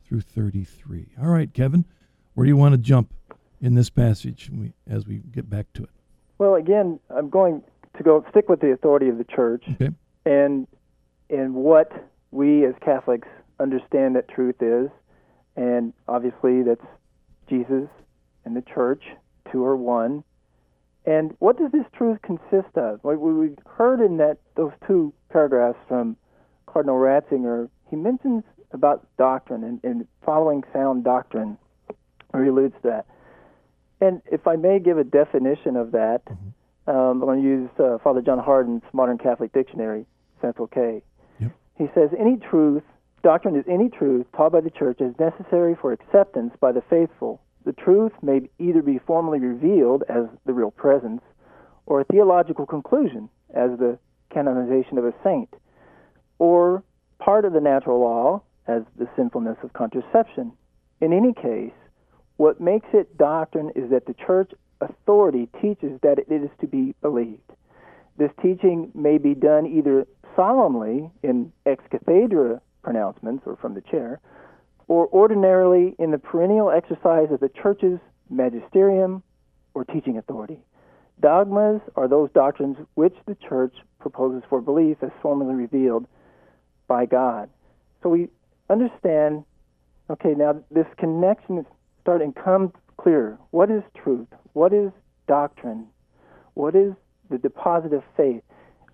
through 0.08 0.22
33. 0.22 1.16
All 1.20 1.30
right, 1.30 1.52
Kevin, 1.52 1.86
where 2.36 2.46
do 2.46 2.50
you 2.50 2.58
want 2.58 2.74
to 2.74 2.78
jump 2.78 3.12
in 3.64 3.76
this 3.76 3.90
passage 3.90 4.52
as 4.88 5.08
we 5.08 5.22
get 5.32 5.50
back 5.50 5.66
to 5.74 5.84
it? 5.84 5.90
Well, 6.38 6.56
again, 6.56 7.00
I'm 7.10 7.30
going 7.30 7.64
to 7.98 8.04
go 8.04 8.24
stick 8.30 8.50
with 8.50 8.60
the 8.60 8.72
authority 8.72 9.08
of 9.08 9.18
the 9.18 9.24
church 9.24 9.64
okay. 9.72 9.90
and 10.26 10.68
and 11.30 11.56
what 11.56 11.92
we 12.32 12.66
as 12.66 12.76
Catholics 12.84 13.28
understand 13.60 14.18
that 14.18 14.28
truth 14.28 14.62
is, 14.62 14.90
and 15.56 15.94
obviously 16.08 16.62
that's 16.62 16.86
Jesus 17.50 17.88
and 18.44 18.56
the 18.56 18.62
church, 18.62 19.04
two 19.52 19.64
are 19.64 19.78
one. 19.78 20.24
And 21.06 21.34
what 21.40 21.58
does 21.58 21.72
this 21.72 21.86
truth 21.96 22.20
consist 22.22 22.76
of? 22.76 23.00
Like 23.04 23.18
we 23.18 23.52
heard 23.66 24.02
in 24.02 24.18
that 24.18 24.40
those 24.56 24.74
two 24.86 25.14
paragraphs 25.30 25.80
from 25.88 26.18
Cardinal 26.66 26.98
Ratzinger, 26.98 27.70
he 27.90 27.96
mentions 27.96 28.44
about 28.72 29.08
doctrine 29.18 29.64
and, 29.64 29.80
and 29.84 30.08
following 30.26 30.64
sound 30.74 31.06
doctrine, 31.06 31.58
or 32.34 32.44
he 32.44 32.50
alludes 32.50 32.76
to 32.82 32.90
that. 32.90 33.06
And 34.04 34.22
if 34.30 34.48
I 34.48 34.58
may 34.58 34.80
give 34.80 34.98
a 34.98 35.06
definition 35.06 35.78
of 35.78 35.94
that, 35.94 36.26
mm-hmm. 36.26 36.90
um, 36.90 37.22
I'm 37.22 37.22
going 37.22 37.42
to 37.42 37.48
use 37.48 37.70
uh, 37.80 38.00
Father 38.04 38.22
John 38.22 38.38
Hardon's 38.38 38.84
Modern 38.92 39.18
Catholic 39.18 39.54
Dictionary, 39.54 40.06
Central 40.42 40.68
K. 40.68 41.02
Yep. 41.40 41.52
He 41.78 41.86
says 41.96 42.10
any 42.20 42.36
truth, 42.36 42.84
doctrine 43.24 43.56
is 43.56 43.64
any 43.70 43.88
truth 43.88 44.26
taught 44.36 44.52
by 44.52 44.60
the 44.60 44.70
church 44.70 45.00
as 45.00 45.14
necessary 45.20 45.78
for 45.80 45.94
acceptance 45.94 46.52
by 46.60 46.74
the 46.74 46.84
faithful. 46.90 47.42
The 47.66 47.72
truth 47.72 48.12
may 48.22 48.50
either 48.60 48.82
be 48.82 49.00
formally 49.08 49.40
revealed 49.40 50.04
as 50.10 50.26
the 50.46 50.52
real 50.52 50.72
presence, 50.72 51.22
or 51.86 52.02
a 52.02 52.04
theological 52.04 52.66
conclusion 52.66 53.30
as 53.54 53.72
the 53.80 53.98
canonization 54.34 54.98
of 54.98 55.06
a 55.06 55.14
saint, 55.24 55.54
or 56.40 56.84
part 57.20 57.46
of 57.46 57.54
the 57.54 57.62
natural 57.62 58.02
law 58.02 58.42
as 58.68 58.82
the 58.98 59.08
sinfulness 59.16 59.58
of 59.64 59.72
contraception. 59.72 60.52
In 61.00 61.14
any 61.14 61.34
case, 61.34 61.72
what 62.38 62.60
makes 62.60 62.88
it 62.94 63.18
doctrine 63.18 63.72
is 63.76 63.90
that 63.92 64.06
the 64.06 64.14
church 64.14 64.52
authority 64.82 65.48
teaches 65.62 66.00
that 66.02 66.20
it 66.20 66.32
is 66.32 66.50
to 66.62 66.68
be 66.68 66.94
believed. 67.02 67.52
This 68.18 68.32
teaching 68.42 68.92
may 68.94 69.18
be 69.18 69.34
done 69.34 69.66
either 69.66 70.06
solemnly 70.36 71.10
in 71.22 71.52
ex 71.66 71.84
cathedra 71.90 72.62
pronouncements 72.82 73.44
or 73.46 73.56
from 73.56 73.74
the 73.74 73.82
chair, 73.82 74.20
or 74.88 75.08
ordinarily 75.14 75.96
in 75.98 76.12
the 76.12 76.18
perennial 76.18 76.70
exercise 76.70 77.32
of 77.32 77.40
the 77.40 77.50
church's 77.50 78.00
magisterium 78.30 79.24
or 79.74 79.86
teaching 79.86 80.18
authority. 80.18 80.60
Dogmas 81.20 81.82
are 81.96 82.08
those 82.08 82.30
doctrines 82.34 82.78
which 82.96 83.16
the 83.26 83.36
church 83.36 83.74
proposes 84.00 84.44
for 84.50 84.62
belief 84.62 84.98
as 85.02 85.12
formally 85.22 85.56
revealed 85.56 86.06
by 86.88 87.06
God. 87.06 87.50
So 88.02 88.10
we 88.10 88.28
understand, 88.70 89.46
okay, 90.10 90.34
now 90.36 90.62
this 90.70 90.88
connection 90.98 91.66
start 92.04 92.22
and 92.22 92.36
come 92.36 92.72
clear. 92.98 93.38
What 93.52 93.72
is 93.72 93.82
truth? 94.04 94.28
What 94.52 94.74
is 94.74 94.92
doctrine? 95.28 95.88
What 96.54 96.76
is 96.76 96.94
the 97.30 97.38
deposit 97.38 97.94
of 97.94 98.04
faith? 98.16 98.44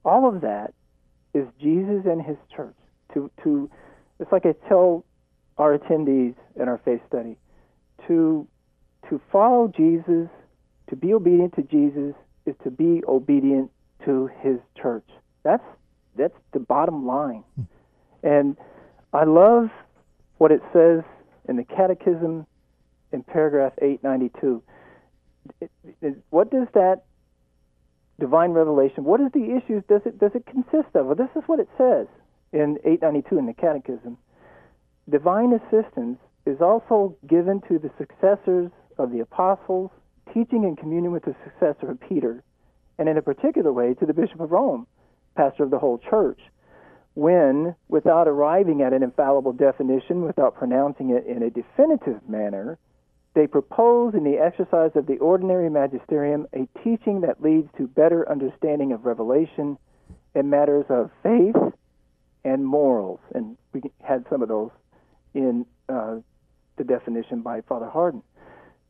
All 0.06 0.30
of 0.30 0.42
that 0.42 0.74
is 1.34 1.46
Jesus 1.60 2.06
and 2.06 2.22
His 2.22 2.38
church. 2.56 2.76
To 3.14 3.30
to 3.44 3.70
it's 4.20 4.32
like 4.32 4.46
I 4.46 4.54
tell 4.68 5.04
our 5.58 5.78
attendees 5.78 6.36
in 6.56 6.68
our 6.70 6.80
faith 6.86 7.02
study 7.08 7.36
to 8.08 8.48
to 9.10 9.20
follow 9.32 9.68
Jesus, 9.76 10.30
to 10.90 10.96
be 10.96 11.14
obedient 11.14 11.56
to 11.56 11.64
Jesus 11.64 12.14
is 12.46 12.56
to 12.64 12.70
be 12.70 13.02
obedient 13.08 13.72
to 14.06 14.30
His 14.42 14.58
church. 14.80 15.08
That's 15.44 15.64
that's 16.16 16.38
the 16.54 16.60
bottom 16.60 17.06
line. 17.06 17.44
Hmm. 17.56 17.64
And 18.22 18.58
I 19.14 19.24
love 19.24 19.70
what 20.38 20.52
it 20.52 20.62
says 20.72 21.04
in 21.48 21.56
the 21.56 21.64
Catechism 21.64 22.46
in 23.12 23.24
paragraph 23.24 23.74
892. 23.82 24.64
what 26.30 26.52
does 26.52 26.68
that 26.74 27.04
divine 28.20 28.52
revelation. 28.52 29.04
What 29.04 29.22
is 29.22 29.32
the 29.34 29.56
issues 29.56 29.84
does 29.88 30.02
it 30.06 30.20
does 30.20 30.32
it 30.36 30.46
consist 30.46 30.94
of? 30.94 31.08
Well, 31.08 31.16
this 31.16 31.32
is 31.36 31.44
what 31.48 31.60
it 31.60 31.70
says 31.78 32.08
in 32.52 32.78
892 32.84 33.38
in 33.40 33.46
the 33.48 33.54
Catechism. 33.54 34.18
Divine 35.10 35.54
assistance 35.54 36.20
is 36.46 36.62
also 36.62 37.16
given 37.28 37.62
to 37.68 37.80
the 37.80 37.90
successors 37.98 38.70
of 38.98 39.12
the 39.12 39.22
apostles, 39.22 39.90
teaching 40.34 40.66
and 40.66 40.78
communion 40.78 41.12
with 41.12 41.24
the 41.24 41.36
successor 41.44 41.92
of 41.92 42.00
Peter, 42.02 42.44
and 43.00 43.10
in 43.10 43.18
a 43.18 43.22
particular 43.22 43.74
way 43.74 43.94
to 43.96 44.06
the 44.06 44.14
Bishop 44.14 44.40
of 44.40 44.52
Rome, 44.52 44.86
pastor 45.36 45.64
of 45.64 45.72
the 45.72 45.80
whole 45.80 45.98
church, 45.98 46.40
when, 47.16 47.76
without 47.88 48.28
arriving 48.28 48.82
at 48.82 48.94
an 48.94 49.04
infallible 49.04 49.54
definition, 49.54 50.24
without 50.24 50.56
pronouncing 50.56 51.12
it 51.12 51.26
in 51.26 51.44
a 51.44 51.50
definitive 51.50 52.28
manner, 52.28 52.78
they 53.40 53.48
propose 53.48 54.14
in 54.16 54.26
the 54.26 54.38
exercise 54.38 54.92
of 54.96 55.08
the 55.08 55.18
ordinary 55.20 55.70
magisterium 55.70 56.46
a 56.54 56.68
teaching 56.84 57.22
that 57.22 57.42
leads 57.42 57.70
to 57.78 57.88
better 57.88 58.30
understanding 58.30 58.92
of 58.92 59.06
revelation 59.06 59.78
in 60.36 60.50
matters 60.50 60.84
of 60.90 61.10
faith 61.24 61.56
and 62.44 62.66
morals. 62.66 63.22
And 63.34 63.56
we 63.72 63.82
had 64.04 64.26
some 64.30 64.42
of 64.42 64.50
those 64.50 64.72
in 65.34 65.66
uh, 65.88 66.18
the 66.76 66.84
definition 66.84 67.42
by 67.42 67.62
Father 67.62 67.88
Hardon. 67.90 68.24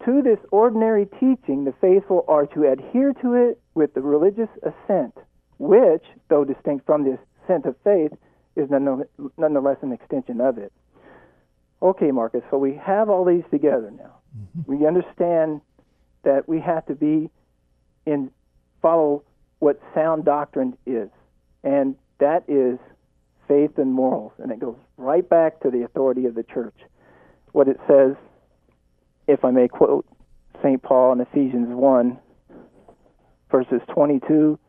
To 0.05 0.23
this 0.23 0.39
ordinary 0.49 1.05
teaching, 1.05 1.65
the 1.65 1.73
faithful 1.79 2.25
are 2.27 2.47
to 2.47 2.71
adhere 2.71 3.13
to 3.21 3.35
it 3.35 3.61
with 3.75 3.93
the 3.93 4.01
religious 4.01 4.49
assent, 4.63 5.13
which, 5.59 6.05
though 6.29 6.43
distinct 6.43 6.87
from 6.87 7.03
the 7.03 7.19
assent 7.43 7.67
of 7.67 7.75
faith, 7.83 8.13
is 8.55 8.67
nonetheless 9.37 9.77
an 9.83 9.91
extension 9.91 10.41
of 10.41 10.57
it. 10.57 10.73
Okay, 11.83 12.09
Marcus, 12.09 12.41
so 12.49 12.57
we 12.57 12.73
have 12.83 13.09
all 13.09 13.25
these 13.25 13.43
together 13.51 13.91
now. 13.91 14.18
Mm-hmm. 14.37 14.75
We 14.75 14.87
understand 14.87 15.61
that 16.23 16.47
we 16.47 16.59
have 16.59 16.85
to 16.87 16.95
be 16.95 17.29
in 18.05 18.31
follow 18.81 19.23
what 19.59 19.81
sound 19.93 20.25
doctrine 20.25 20.77
is, 20.85 21.09
and 21.63 21.95
that 22.19 22.43
is 22.47 22.79
faith 23.47 23.77
and 23.77 23.93
morals, 23.93 24.31
and 24.37 24.51
it 24.51 24.59
goes 24.59 24.77
right 24.97 25.27
back 25.27 25.59
to 25.61 25.69
the 25.69 25.83
authority 25.83 26.25
of 26.25 26.35
the 26.35 26.43
church. 26.43 26.75
What 27.51 27.67
it 27.67 27.79
says, 27.87 28.15
if 29.27 29.43
I 29.43 29.51
may 29.51 29.67
quote 29.67 30.05
St. 30.61 30.81
Paul 30.81 31.13
in 31.13 31.21
Ephesians 31.21 31.67
1, 31.69 32.19
verses 33.51 33.81
22 33.93 34.59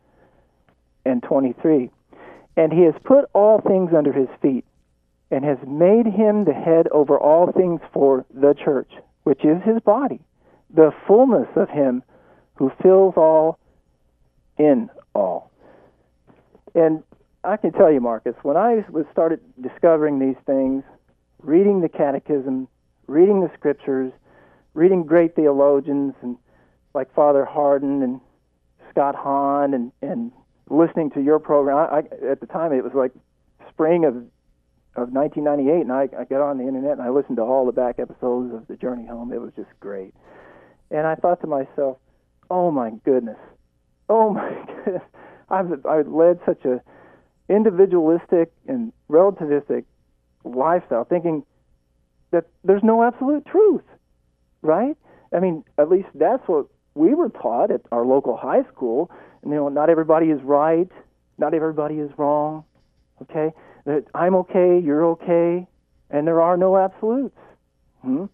and 1.05 1.23
23. 1.23 1.89
And 2.57 2.73
he 2.73 2.81
has 2.81 2.95
put 3.03 3.25
all 3.33 3.61
things 3.61 3.91
under 3.95 4.11
his 4.11 4.27
feet, 4.41 4.65
and 5.29 5.45
has 5.45 5.57
made 5.65 6.05
him 6.05 6.43
the 6.43 6.53
head 6.53 6.87
over 6.91 7.17
all 7.17 7.51
things 7.51 7.79
for 7.93 8.25
the 8.33 8.53
church, 8.53 8.91
which 9.23 9.43
is 9.43 9.61
his 9.63 9.79
body, 9.81 10.19
the 10.73 10.91
fullness 11.07 11.47
of 11.55 11.69
him 11.69 12.03
who 12.55 12.71
fills 12.81 13.13
all 13.17 13.59
in 14.57 14.89
all. 15.13 15.51
And 16.75 17.03
I 17.43 17.57
can 17.57 17.71
tell 17.71 17.91
you, 17.91 17.99
Marcus, 17.99 18.35
when 18.43 18.57
I 18.57 18.85
was 18.89 19.05
started 19.11 19.39
discovering 19.59 20.19
these 20.19 20.35
things, 20.45 20.83
reading 21.41 21.81
the 21.81 21.89
catechism, 21.89 22.67
reading 23.07 23.41
the 23.41 23.51
scriptures, 23.57 24.13
reading 24.73 25.03
great 25.03 25.35
theologians 25.35 26.13
and 26.21 26.37
like 26.93 27.13
Father 27.13 27.45
Hardon 27.45 28.03
and 28.03 28.21
Scott 28.89 29.15
Hahn 29.15 29.73
and, 29.73 29.91
and 30.01 30.31
listening 30.69 31.09
to 31.11 31.21
your 31.21 31.39
program. 31.39 31.77
I, 31.77 31.97
I, 31.97 32.31
at 32.31 32.39
the 32.39 32.45
time, 32.47 32.73
it 32.73 32.83
was 32.83 32.93
like 32.93 33.11
spring 33.69 34.05
of 34.05 34.23
of 34.95 35.09
1998, 35.11 35.81
and 35.81 35.91
I, 35.91 36.09
I 36.19 36.25
got 36.25 36.41
on 36.41 36.57
the 36.57 36.67
internet 36.67 36.93
and 36.93 37.01
I 37.01 37.09
listened 37.09 37.37
to 37.37 37.43
all 37.43 37.65
the 37.65 37.71
back 37.71 37.99
episodes 37.99 38.53
of 38.53 38.67
The 38.67 38.75
Journey 38.75 39.05
Home. 39.07 39.31
It 39.31 39.39
was 39.39 39.51
just 39.55 39.69
great. 39.79 40.13
And 40.89 41.07
I 41.07 41.15
thought 41.15 41.39
to 41.41 41.47
myself, 41.47 41.97
oh 42.49 42.71
my 42.71 42.91
goodness, 43.05 43.37
oh 44.09 44.31
my 44.31 44.49
goodness, 44.85 45.03
I've, 45.49 45.85
I've 45.85 46.07
led 46.07 46.39
such 46.45 46.65
a 46.65 46.81
individualistic 47.47 48.51
and 48.67 48.93
relativistic 49.09 49.85
lifestyle, 50.43 51.03
thinking 51.03 51.43
that 52.31 52.45
there's 52.63 52.83
no 52.83 53.03
absolute 53.03 53.45
truth, 53.45 53.83
right? 54.61 54.97
I 55.33 55.39
mean, 55.39 55.63
at 55.77 55.89
least 55.89 56.07
that's 56.15 56.45
what 56.47 56.67
we 56.95 57.13
were 57.13 57.29
taught 57.29 57.71
at 57.71 57.81
our 57.91 58.05
local 58.05 58.35
high 58.35 58.63
school. 58.73 59.11
You 59.43 59.51
know, 59.51 59.69
not 59.69 59.89
everybody 59.89 60.27
is 60.27 60.41
right, 60.43 60.89
not 61.37 61.53
everybody 61.53 61.95
is 61.95 62.11
wrong. 62.17 62.63
Okay, 63.21 63.53
that 63.85 64.05
I'm 64.13 64.35
okay, 64.35 64.79
you're 64.79 65.05
okay, 65.11 65.67
and 66.09 66.27
there 66.27 66.41
are 66.41 66.57
no 66.57 66.77
absolutes. 66.77 67.37
Hmm? 68.01 68.25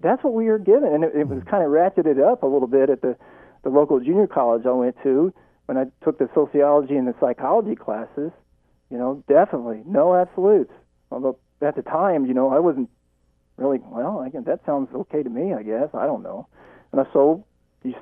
That's 0.00 0.22
what 0.24 0.34
we 0.34 0.48
are 0.48 0.58
given, 0.58 0.94
and 0.94 1.04
it, 1.04 1.12
it 1.14 1.28
was 1.28 1.42
kind 1.44 1.62
of 1.62 1.70
ratcheted 1.70 2.20
up 2.20 2.42
a 2.42 2.46
little 2.46 2.68
bit 2.68 2.88
at 2.90 3.02
the 3.02 3.16
the 3.62 3.68
local 3.68 4.00
junior 4.00 4.26
college 4.26 4.64
I 4.64 4.70
went 4.70 4.96
to 5.02 5.32
when 5.66 5.76
I 5.76 5.84
took 6.02 6.18
the 6.18 6.28
sociology 6.34 6.96
and 6.96 7.06
the 7.06 7.14
psychology 7.20 7.76
classes. 7.76 8.32
You 8.90 8.98
know, 8.98 9.22
definitely 9.28 9.82
no 9.86 10.14
absolutes. 10.14 10.72
Although 11.10 11.38
at 11.60 11.76
the 11.76 11.82
time, 11.82 12.26
you 12.26 12.34
know, 12.34 12.50
I 12.50 12.58
wasn't 12.58 12.88
really 13.56 13.78
well. 13.84 14.20
I 14.20 14.30
guess 14.30 14.44
that 14.46 14.64
sounds 14.64 14.88
okay 14.94 15.22
to 15.22 15.30
me. 15.30 15.52
I 15.52 15.62
guess 15.62 15.88
I 15.94 16.06
don't 16.06 16.22
know. 16.22 16.48
And 16.92 17.00
I 17.00 17.04
so 17.12 17.44
you, 17.84 17.94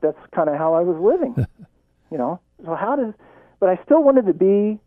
that's 0.00 0.18
kind 0.34 0.48
of 0.48 0.56
how 0.56 0.74
I 0.74 0.80
was 0.80 0.96
living. 1.00 1.34
you 2.10 2.18
know, 2.18 2.40
so 2.64 2.74
how 2.74 2.96
does? 2.96 3.14
But 3.60 3.68
I 3.68 3.78
still 3.84 4.02
wanted 4.02 4.26
to 4.26 4.34
be 4.34 4.80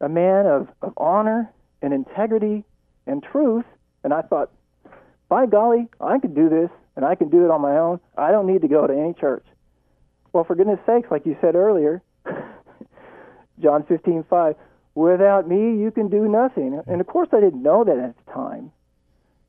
a 0.00 0.08
man 0.08 0.46
of, 0.46 0.68
of 0.82 0.92
honor 0.96 1.50
and 1.82 1.92
integrity 1.92 2.64
and 3.06 3.22
truth. 3.22 3.64
And 4.04 4.12
I 4.12 4.22
thought, 4.22 4.50
by 5.28 5.46
golly, 5.46 5.88
I 6.00 6.18
could 6.18 6.34
do 6.34 6.48
this 6.48 6.70
and 6.94 7.04
I 7.04 7.14
can 7.14 7.28
do 7.28 7.44
it 7.44 7.50
on 7.50 7.60
my 7.60 7.76
own. 7.76 8.00
I 8.16 8.30
don't 8.30 8.46
need 8.46 8.62
to 8.62 8.68
go 8.68 8.86
to 8.86 8.92
any 8.92 9.14
church. 9.14 9.44
Well, 10.32 10.44
for 10.44 10.54
goodness 10.54 10.80
sakes, 10.86 11.10
like 11.10 11.26
you 11.26 11.36
said 11.40 11.54
earlier, 11.54 12.02
John 13.62 13.84
15, 13.84 14.24
5, 14.28 14.56
without 14.94 15.48
me 15.48 15.80
you 15.80 15.90
can 15.90 16.08
do 16.08 16.28
nothing. 16.28 16.80
And 16.86 17.00
of 17.00 17.06
course 17.06 17.28
I 17.32 17.40
didn't 17.40 17.62
know 17.62 17.84
that 17.84 17.98
at 17.98 18.14
the 18.16 18.32
time. 18.32 18.72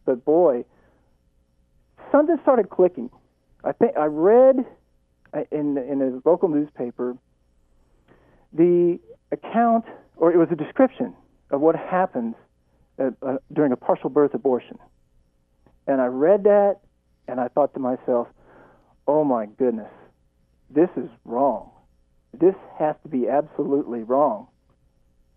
But 0.05 0.23
boy, 0.23 0.63
something 2.11 2.37
started 2.41 2.69
clicking. 2.69 3.09
I 3.63 3.73
think 3.73 3.97
I 3.97 4.05
read 4.05 4.65
uh, 5.33 5.43
in 5.51 5.77
in 5.77 6.01
a 6.01 6.29
local 6.29 6.47
newspaper 6.47 7.17
the 8.53 8.99
account 9.31 9.85
or 10.17 10.31
it 10.31 10.37
was 10.37 10.49
a 10.51 10.55
description 10.55 11.13
of 11.51 11.61
what 11.61 11.75
happens 11.75 12.35
uh, 12.99 13.11
uh, 13.21 13.37
during 13.53 13.71
a 13.71 13.77
partial 13.77 14.09
birth 14.09 14.33
abortion. 14.33 14.77
And 15.87 16.01
I 16.01 16.07
read 16.07 16.43
that 16.43 16.77
and 17.27 17.39
I 17.39 17.47
thought 17.47 17.73
to 17.75 17.79
myself, 17.79 18.27
oh 19.07 19.23
my 19.23 19.45
goodness, 19.45 19.91
this 20.69 20.89
is 20.97 21.09
wrong. 21.23 21.71
This 22.37 22.55
has 22.77 22.95
to 23.03 23.09
be 23.09 23.27
absolutely 23.27 24.03
wrong. 24.03 24.47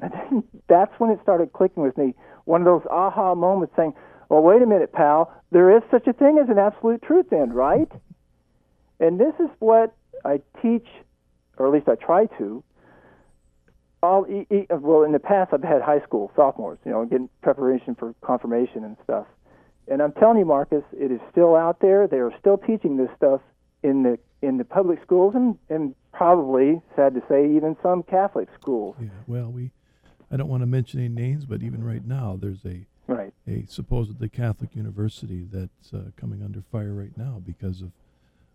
And 0.02 0.44
that's 0.66 0.92
when 0.98 1.10
it 1.10 1.18
started 1.22 1.52
clicking 1.52 1.82
with 1.82 1.98
me. 1.98 2.14
One 2.46 2.62
of 2.62 2.64
those 2.64 2.86
aha 2.90 3.34
moments 3.34 3.74
saying, 3.76 3.92
well, 4.30 4.40
wait 4.40 4.62
a 4.62 4.66
minute, 4.66 4.94
pal, 4.94 5.30
there 5.52 5.76
is 5.76 5.82
such 5.90 6.06
a 6.06 6.14
thing 6.14 6.38
as 6.42 6.48
an 6.48 6.58
absolute 6.58 7.02
truth, 7.02 7.26
then, 7.30 7.52
right? 7.52 7.90
And 8.98 9.20
this 9.20 9.34
is 9.38 9.50
what 9.58 9.94
I 10.24 10.40
teach, 10.62 10.86
or 11.58 11.66
at 11.66 11.72
least 11.74 11.86
I 11.86 11.96
try 11.96 12.26
to, 12.38 12.64
all 14.02 14.26
well 14.70 15.02
in 15.02 15.12
the 15.12 15.18
past 15.18 15.52
I've 15.52 15.62
had 15.62 15.82
high 15.82 16.00
school 16.00 16.32
sophomores, 16.34 16.78
you 16.84 16.90
know, 16.90 17.04
getting 17.04 17.28
preparation 17.42 17.94
for 17.94 18.14
confirmation 18.22 18.84
and 18.84 18.96
stuff. 19.04 19.26
And 19.88 20.00
I'm 20.00 20.12
telling 20.12 20.38
you, 20.38 20.44
Marcus, 20.44 20.84
it 20.92 21.10
is 21.10 21.20
still 21.30 21.56
out 21.56 21.80
there. 21.80 22.06
They 22.06 22.18
are 22.18 22.32
still 22.38 22.56
teaching 22.58 22.96
this 22.96 23.10
stuff 23.16 23.40
in 23.82 24.02
the 24.02 24.18
in 24.42 24.56
the 24.56 24.64
public 24.64 25.02
schools 25.02 25.34
and 25.34 25.58
and 25.68 25.94
probably 26.12 26.80
sad 26.96 27.14
to 27.14 27.22
say 27.28 27.54
even 27.54 27.76
some 27.82 28.02
Catholic 28.02 28.48
schools. 28.60 28.96
Yeah, 29.00 29.08
well, 29.26 29.50
we 29.50 29.70
I 30.30 30.36
don't 30.36 30.48
want 30.48 30.62
to 30.62 30.66
mention 30.66 31.00
any 31.00 31.08
names, 31.08 31.44
but 31.44 31.62
even 31.62 31.84
right 31.84 32.04
now 32.04 32.38
there's 32.40 32.64
a 32.64 32.86
right 33.06 33.32
a 33.46 33.64
supposedly 33.68 34.28
Catholic 34.28 34.74
university 34.74 35.44
that's 35.50 35.92
uh, 35.92 36.10
coming 36.16 36.42
under 36.42 36.62
fire 36.70 36.94
right 36.94 37.16
now 37.16 37.42
because 37.44 37.82
of 37.82 37.92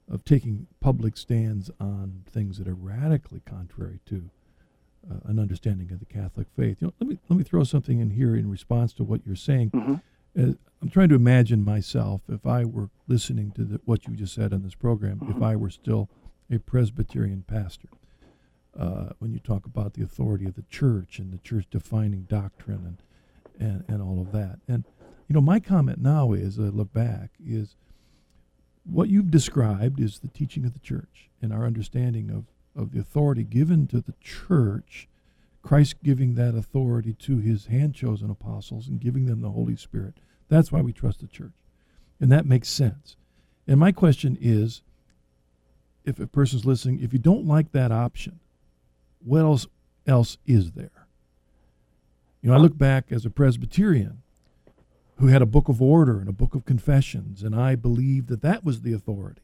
of 0.09 0.23
taking 0.23 0.67
public 0.79 1.17
stands 1.17 1.71
on 1.79 2.23
things 2.29 2.59
that 2.59 2.67
are 2.67 2.75
radically 2.75 3.41
contrary 3.45 3.99
to 4.05 4.29
uh, 5.10 5.20
an 5.26 5.39
understanding 5.39 5.91
of 5.91 5.99
the 5.99 6.06
Catholic 6.06 6.47
faith. 6.56 6.78
You 6.82 6.88
know, 6.88 6.93
let 6.99 7.10
me 7.10 7.20
let 7.30 7.38
me 7.38 7.43
throw 7.43 7.64
something 7.64 7.99
in 7.99 8.12
here 8.12 8.36
in 8.36 8.49
response 8.49 8.93
to 8.93 9.03
what 9.03 9.22
you're 9.26 9.36
saying. 9.36 9.72
Mm-hmm. 9.72 9.95
Uh, 10.38 10.53
I'm 10.82 10.89
trying 10.89 11.10
to 11.10 11.16
imagine 11.16 11.64
myself 11.64 12.22
if 12.30 12.45
I 12.45 12.66
were 12.66 12.89
listening 13.08 13.51
to 13.51 13.64
the, 13.64 13.82
what 13.86 14.08
you 14.08 14.16
just 14.16 14.34
said 14.34 14.53
on 14.53 14.64
this 14.64 14.76
program, 14.76 15.20
mm-hmm. 15.20 15.38
if 15.38 15.41
I 15.41 15.56
were 15.56 15.70
still 15.70 16.10
a 16.51 16.60
Presbyterian 16.60 17.43
pastor. 17.47 17.89
Uh, 18.78 19.14
when 19.20 19.32
you 19.32 19.39
talk 19.39 19.66
about 19.66 19.93
the 19.93 20.03
authority 20.03 20.45
of 20.45 20.56
the 20.56 20.64
church 20.64 21.18
and 21.18 21.32
the 21.32 21.38
church 21.38 21.66
defining 21.72 22.24
doctrine 22.24 22.97
and, 23.58 23.66
and, 23.66 23.86
and 23.88 24.01
all 24.01 24.20
of 24.20 24.34
that. 24.34 24.60
And, 24.68 24.84
you 25.30 25.34
know, 25.34 25.39
my 25.39 25.62
comment 25.62 26.01
now 26.01 26.34
is, 26.34 26.60
I 26.60 26.64
look 26.64 26.91
back, 26.91 27.30
is 27.41 27.78
what 28.84 29.08
you've 29.08 29.32
described 29.32 30.01
is 30.01 30.20
the 30.20 30.28
teaching 30.28 30.66
of 30.66 30.74
the 30.74 30.80
church 30.80 31.30
and 31.41 31.53
our 31.53 31.66
understanding 31.66 32.30
of 32.30 32.43
of 32.76 32.91
the 32.91 32.99
authority 32.99 33.43
given 33.43 33.88
to 33.88 34.01
the 34.01 34.13
church, 34.21 35.07
Christ 35.61 35.95
giving 36.03 36.36
that 36.36 36.55
authority 36.55 37.13
to 37.13 37.39
his 37.39 37.67
hand 37.67 37.95
chosen 37.95 38.30
apostles 38.30 38.88
and 38.88 38.99
giving 38.99 39.26
them 39.26 39.41
the 39.41 39.51
Holy 39.51 39.76
Spirit. 39.76 40.15
That's 40.47 40.71
why 40.71 40.82
we 40.82 40.93
trust 40.93 41.21
the 41.21 41.28
church. 41.28 41.53
And 42.19 42.32
that 42.32 42.45
makes 42.45 42.69
sense. 42.69 43.15
And 43.67 43.80
my 43.80 43.91
question 43.91 44.38
is 44.39 44.84
if 46.03 46.19
a 46.19 46.28
person's 46.28 46.65
listening, 46.65 47.01
if 47.01 47.13
you 47.13 47.19
don't 47.19 47.47
like 47.47 47.71
that 47.71 47.91
option, 47.91 48.39
what 49.23 49.39
else 49.39 49.67
else 50.05 50.38
is 50.45 50.73
there? 50.73 51.07
You 52.41 52.49
know, 52.49 52.55
I 52.55 52.59
look 52.59 52.78
back 52.78 53.11
as 53.11 53.26
a 53.26 53.32
Presbyterian 53.32 54.21
who 55.17 55.28
had 55.28 55.41
a 55.41 55.47
book 55.47 55.67
of 55.67 55.82
order 55.82 56.19
and 56.19 56.30
a 56.30 56.34
book 56.34 56.53
of 56.53 56.65
confessions, 56.65 57.41
and 57.41 57.55
I 57.55 57.76
believed 57.76 58.28
that 58.28 58.41
that 58.41 58.63
was 58.63 58.82
the 58.82 58.93
authority. 58.93 59.41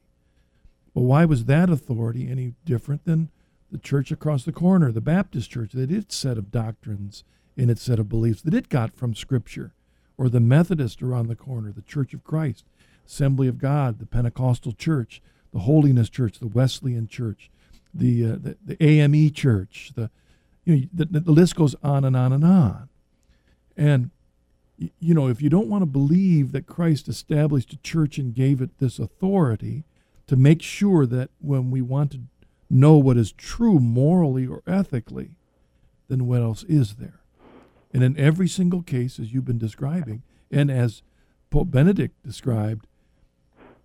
But 0.93 1.01
why 1.01 1.25
was 1.25 1.45
that 1.45 1.69
authority 1.69 2.29
any 2.29 2.53
different 2.65 3.05
than 3.05 3.29
the 3.71 3.77
church 3.77 4.11
across 4.11 4.43
the 4.43 4.51
corner, 4.51 4.91
the 4.91 5.01
Baptist 5.01 5.49
church, 5.49 5.71
that 5.73 5.91
its 5.91 6.15
set 6.15 6.37
of 6.37 6.51
doctrines 6.51 7.23
in 7.55 7.69
its 7.69 7.81
set 7.81 7.99
of 7.99 8.09
beliefs 8.09 8.41
that 8.41 8.53
it 8.53 8.69
got 8.69 8.93
from 8.93 9.15
Scripture, 9.15 9.73
or 10.17 10.29
the 10.29 10.39
Methodist 10.39 11.01
around 11.01 11.27
the 11.27 11.35
corner, 11.35 11.71
the 11.71 11.81
Church 11.81 12.13
of 12.13 12.23
Christ, 12.23 12.65
Assembly 13.05 13.47
of 13.47 13.57
God, 13.57 13.99
the 13.99 14.05
Pentecostal 14.05 14.73
Church, 14.73 15.21
the 15.53 15.59
Holiness 15.59 16.09
Church, 16.09 16.39
the 16.39 16.47
Wesleyan 16.47 17.07
Church, 17.07 17.49
the 17.93 18.25
uh, 18.25 18.35
the, 18.35 18.57
the, 18.65 18.83
AME 18.83 19.31
Church, 19.31 19.91
the 19.95 20.09
you 20.65 20.75
know 20.75 20.87
the, 20.93 21.19
the 21.19 21.31
list 21.31 21.55
goes 21.55 21.75
on 21.83 22.03
and 22.05 22.15
on 22.15 22.31
and 22.33 22.45
on, 22.45 22.89
and 23.75 24.11
you 24.77 25.13
know 25.13 25.27
if 25.27 25.41
you 25.41 25.49
don't 25.49 25.67
want 25.67 25.81
to 25.81 25.87
believe 25.87 26.51
that 26.51 26.67
Christ 26.67 27.07
established 27.07 27.73
a 27.73 27.77
church 27.77 28.17
and 28.17 28.33
gave 28.33 28.61
it 28.61 28.79
this 28.79 28.97
authority 28.99 29.83
to 30.28 30.36
make 30.36 30.61
sure 30.61 31.05
that 31.05 31.30
when 31.39 31.72
we 31.72 31.82
want 31.82 32.11
to 32.11 32.22
know 32.69 32.97
what 32.97 33.17
is 33.17 33.32
true 33.32 33.80
morally 33.80 34.47
or 34.47 34.63
ethically, 34.65 35.32
then 36.07 36.26
what 36.26 36.41
else 36.41 36.63
is 36.63 36.95
there? 36.95 37.19
And 37.93 38.03
in 38.03 38.17
every 38.17 38.47
single 38.47 38.82
case, 38.82 39.19
as 39.19 39.34
you've 39.34 39.45
been 39.45 39.57
describing, 39.57 40.24
and 40.49 40.72
as 40.72 41.01
Pope 41.49 41.72
Benedict 41.72 42.15
described, 42.24 42.88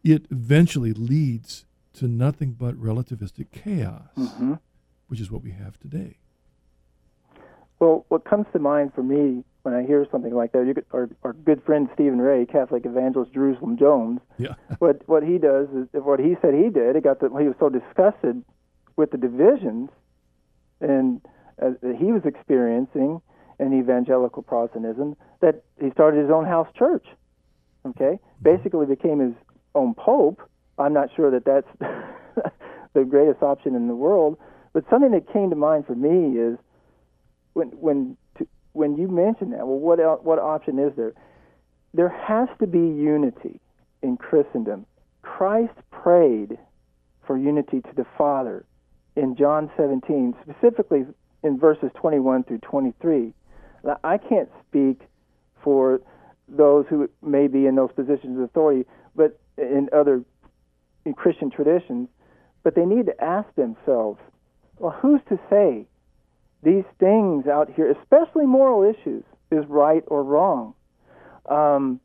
it 0.05 0.26
eventually 0.30 0.93
leads 0.93 1.66
to 1.95 2.07
nothing 2.07 2.53
but 2.53 2.74
relativistic 2.76 3.51
chaos, 3.51 4.09
mm-hmm. 4.16 4.55
which 5.09 5.20
is 5.20 5.30
what 5.30 5.43
we 5.43 5.51
have 5.51 5.78
today. 5.80 6.18
Well, 7.80 8.05
what 8.09 8.24
comes 8.24 8.47
to 8.53 8.59
mind 8.59 8.93
for 8.95 9.03
me 9.03 9.45
when 9.66 9.74
I 9.74 9.84
hear 9.84 10.06
something 10.12 10.32
like 10.32 10.52
that, 10.52 10.72
could, 10.72 10.86
our, 10.92 11.10
our 11.24 11.32
good 11.32 11.60
friend 11.64 11.88
Stephen 11.92 12.20
Ray, 12.20 12.46
Catholic 12.46 12.86
evangelist 12.86 13.32
Jerusalem 13.32 13.76
Jones, 13.76 14.20
yeah. 14.38 14.54
what 14.78 15.02
what 15.08 15.24
he 15.24 15.38
does 15.38 15.66
is 15.70 15.88
what 15.92 16.20
he 16.20 16.36
said 16.40 16.54
he 16.54 16.70
did. 16.70 16.94
It 16.94 17.02
got 17.02 17.18
the, 17.18 17.28
he 17.30 17.48
was 17.48 17.56
so 17.58 17.68
disgusted 17.68 18.44
with 18.94 19.10
the 19.10 19.18
divisions 19.18 19.90
and 20.80 21.20
uh, 21.60 21.70
he 21.98 22.12
was 22.12 22.22
experiencing 22.24 23.20
in 23.58 23.76
evangelical 23.76 24.44
Protestantism 24.44 25.16
that 25.40 25.64
he 25.80 25.90
started 25.90 26.22
his 26.22 26.30
own 26.30 26.44
house 26.44 26.68
church. 26.78 27.04
Okay, 27.84 28.20
mm-hmm. 28.20 28.42
basically 28.44 28.86
became 28.86 29.18
his 29.18 29.34
own 29.74 29.94
pope. 29.94 30.48
I'm 30.78 30.92
not 30.92 31.08
sure 31.16 31.32
that 31.32 31.44
that's 31.44 31.66
the 32.94 33.04
greatest 33.04 33.42
option 33.42 33.74
in 33.74 33.88
the 33.88 33.96
world, 33.96 34.38
but 34.72 34.84
something 34.88 35.10
that 35.10 35.32
came 35.32 35.50
to 35.50 35.56
mind 35.56 35.86
for 35.86 35.96
me 35.96 36.38
is 36.38 36.56
when 37.54 37.70
when 37.80 38.16
when 38.77 38.97
you 38.97 39.09
mention 39.09 39.51
that. 39.51 39.66
Well, 39.66 39.79
what 39.79 39.99
el- 39.99 40.20
what 40.22 40.39
option 40.39 40.79
is 40.79 40.95
there? 40.97 41.14
There 41.95 42.11
has 42.11 42.49
to 42.61 42.66
be 42.66 42.79
unity 42.79 43.61
in 44.03 44.16
Christendom. 44.18 44.85
Christ 45.22 45.72
prayed 45.91 46.59
for 47.27 47.39
unity 47.39 47.81
to 47.81 47.95
the 47.97 48.07
Father 48.18 48.64
in 49.16 49.35
John 49.35 49.70
17, 49.77 50.35
specifically 50.43 51.07
in 51.43 51.59
verses 51.59 51.91
21 51.95 52.45
through 52.45 52.59
23. 52.59 53.33
Now, 53.83 53.99
I 54.05 54.18
can't 54.18 54.51
speak 54.68 55.01
for 55.62 56.01
those 56.49 56.85
who 56.89 57.09
may 57.22 57.49
be 57.49 57.66
in 57.66 57.74
those 57.74 57.91
positions 57.93 58.37
of 58.37 58.45
authority, 58.45 58.87
but 59.14 59.41
in 59.57 59.89
other 59.93 60.22
in 61.05 61.14
Christian 61.14 61.51
traditions, 61.51 62.09
but 62.62 62.74
they 62.74 62.85
need 62.85 63.07
to 63.07 63.24
ask 63.24 63.53
themselves, 63.55 64.20
well, 64.79 64.91
who's 64.91 65.20
to 65.29 65.39
say 65.49 65.87
these 66.62 66.84
things 66.98 67.46
out 67.46 67.70
here, 67.74 67.90
especially 67.90 68.46
moral 68.46 68.82
issues, 68.82 69.24
is 69.50 69.64
right 69.68 70.02
or 70.07 70.24
wrong? 70.24 70.74
Um, 71.48 72.00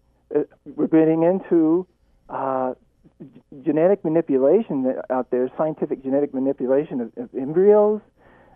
we're 0.76 0.88
getting 0.88 1.24
into 1.24 1.88
uh, 2.30 2.74
genetic 3.64 4.04
manipulation 4.06 4.94
out 5.10 5.32
there, 5.32 5.50
scientific 5.58 6.04
genetic 6.04 6.34
manipulation 6.34 7.02
of, 7.02 7.12
of 7.18 7.30
embryos 7.36 8.02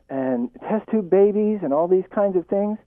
and 0.09 0.49
test 0.69 0.87
tube 0.91 1.09
babies 1.09 1.59
and 1.63 1.73
all 1.73 1.87
these 1.87 2.05
kinds 2.13 2.35
of 2.37 2.45
things 2.47 2.77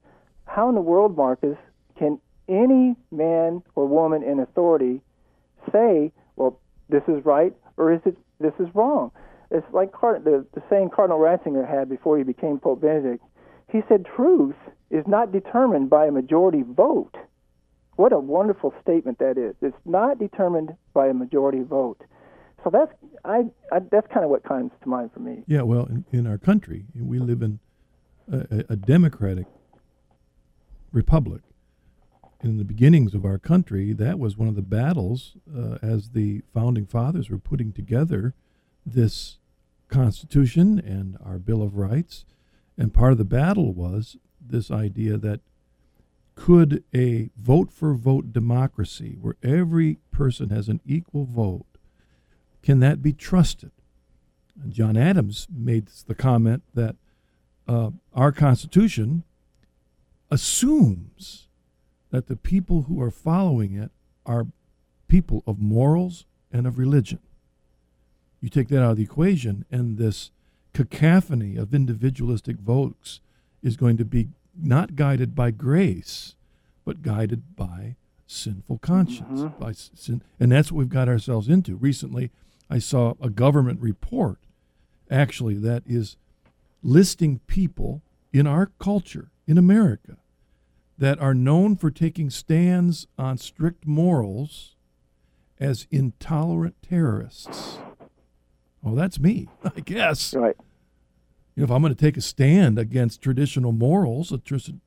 how 0.49 0.67
in 0.67 0.75
the 0.75 0.81
world, 0.81 1.15
Marcus, 1.15 1.57
can 1.97 2.19
any 2.47 2.95
man 3.11 3.61
or 3.75 3.87
woman 3.87 4.23
in 4.23 4.39
authority 4.39 5.01
say, 5.71 6.11
well, 6.35 6.59
this 6.89 7.03
is 7.07 7.23
right 7.23 7.53
or 7.77 7.93
is 7.93 8.01
it 8.05 8.17
this 8.39 8.53
is 8.59 8.67
wrong? 8.73 9.11
It's 9.51 9.65
like 9.73 9.91
Card- 9.91 10.23
the, 10.23 10.45
the 10.53 10.61
saying 10.69 10.91
Cardinal 10.95 11.19
Ratzinger 11.19 11.67
had 11.67 11.89
before 11.89 12.17
he 12.17 12.23
became 12.23 12.59
Pope 12.59 12.81
Benedict. 12.81 13.23
He 13.71 13.81
said, 13.87 14.05
truth 14.05 14.55
is 14.89 15.05
not 15.07 15.31
determined 15.31 15.89
by 15.89 16.07
a 16.07 16.11
majority 16.11 16.63
vote. 16.63 17.15
What 17.95 18.13
a 18.13 18.19
wonderful 18.19 18.73
statement 18.81 19.19
that 19.19 19.37
is. 19.37 19.55
It's 19.61 19.75
not 19.85 20.19
determined 20.19 20.75
by 20.93 21.07
a 21.07 21.13
majority 21.13 21.63
vote. 21.63 22.01
So 22.63 22.69
that's 22.69 22.91
I, 23.23 23.45
I 23.71 23.79
that's 23.91 24.07
kind 24.07 24.23
of 24.23 24.29
what 24.29 24.43
comes 24.43 24.71
to 24.83 24.89
mind 24.89 25.11
for 25.13 25.19
me. 25.19 25.43
Yeah, 25.47 25.61
well, 25.61 25.85
in, 25.85 26.05
in 26.11 26.27
our 26.27 26.37
country, 26.37 26.85
we 26.95 27.19
live 27.19 27.41
in 27.41 27.59
a, 28.31 28.65
a 28.69 28.75
democratic 28.75 29.47
republic. 30.91 31.41
In 32.41 32.57
the 32.57 32.63
beginnings 32.63 33.13
of 33.13 33.25
our 33.25 33.37
country, 33.37 33.91
that 33.93 34.17
was 34.17 34.37
one 34.37 34.47
of 34.47 34.55
the 34.55 34.61
battles 34.61 35.35
uh, 35.53 35.77
as 35.81 36.11
the 36.11 36.41
founding 36.53 36.85
fathers 36.85 37.29
were 37.29 37.37
putting 37.37 37.73
together 37.73 38.33
this 38.93 39.37
Constitution 39.87 40.79
and 40.79 41.17
our 41.23 41.39
Bill 41.39 41.61
of 41.61 41.75
Rights. 41.75 42.25
And 42.77 42.93
part 42.93 43.11
of 43.11 43.17
the 43.17 43.25
battle 43.25 43.73
was 43.73 44.17
this 44.39 44.71
idea 44.71 45.17
that 45.17 45.41
could 46.35 46.83
a 46.95 47.29
vote 47.37 47.71
for 47.71 47.93
vote 47.93 48.31
democracy, 48.31 49.17
where 49.19 49.35
every 49.43 49.97
person 50.11 50.49
has 50.49 50.69
an 50.69 50.79
equal 50.85 51.25
vote, 51.25 51.65
can 52.61 52.79
that 52.79 53.01
be 53.01 53.11
trusted? 53.11 53.71
And 54.61 54.71
John 54.71 54.95
Adams 54.95 55.47
made 55.53 55.87
the 56.07 56.15
comment 56.15 56.63
that 56.73 56.95
uh, 57.67 57.91
our 58.13 58.31
Constitution 58.31 59.23
assumes 60.31 61.47
that 62.11 62.27
the 62.27 62.35
people 62.35 62.83
who 62.83 63.01
are 63.01 63.11
following 63.11 63.75
it 63.75 63.91
are 64.25 64.47
people 65.07 65.43
of 65.45 65.59
morals 65.59 66.25
and 66.51 66.65
of 66.65 66.77
religion. 66.77 67.19
You 68.41 68.49
take 68.49 68.69
that 68.69 68.81
out 68.81 68.91
of 68.91 68.97
the 68.97 69.03
equation, 69.03 69.65
and 69.69 69.97
this 69.97 70.31
cacophony 70.73 71.57
of 71.57 71.73
individualistic 71.73 72.57
votes 72.57 73.19
is 73.61 73.75
going 73.75 73.97
to 73.97 74.05
be 74.05 74.29
not 74.55 74.95
guided 74.95 75.35
by 75.35 75.51
grace, 75.51 76.35
but 76.85 77.01
guided 77.01 77.55
by 77.55 77.95
sinful 78.27 78.77
conscience. 78.79 79.41
Mm-hmm. 79.41 79.61
By 79.61 79.73
sin, 79.73 80.21
and 80.39 80.51
that's 80.51 80.71
what 80.71 80.79
we've 80.79 80.89
got 80.89 81.09
ourselves 81.09 81.49
into. 81.49 81.75
Recently, 81.75 82.31
I 82.69 82.79
saw 82.79 83.15
a 83.21 83.29
government 83.29 83.81
report, 83.81 84.39
actually, 85.09 85.55
that 85.55 85.83
is 85.85 86.17
listing 86.83 87.39
people 87.47 88.01
in 88.31 88.47
our 88.47 88.67
culture 88.79 89.31
in 89.47 89.57
America 89.57 90.17
that 90.97 91.19
are 91.19 91.33
known 91.33 91.75
for 91.75 91.89
taking 91.89 92.29
stands 92.29 93.07
on 93.17 93.37
strict 93.37 93.87
morals 93.87 94.75
as 95.59 95.87
intolerant 95.91 96.75
terrorists. 96.87 97.79
Oh, 98.83 98.95
that's 98.95 99.19
me, 99.19 99.49
I 99.63 99.81
guess. 99.81 100.33
Right. 100.33 100.55
You 101.55 101.61
know, 101.61 101.63
if 101.65 101.71
I'm 101.71 101.81
going 101.81 101.93
to 101.93 101.99
take 101.99 102.15
a 102.15 102.21
stand 102.21 102.79
against 102.79 103.21
traditional 103.21 103.71
morals, 103.71 104.33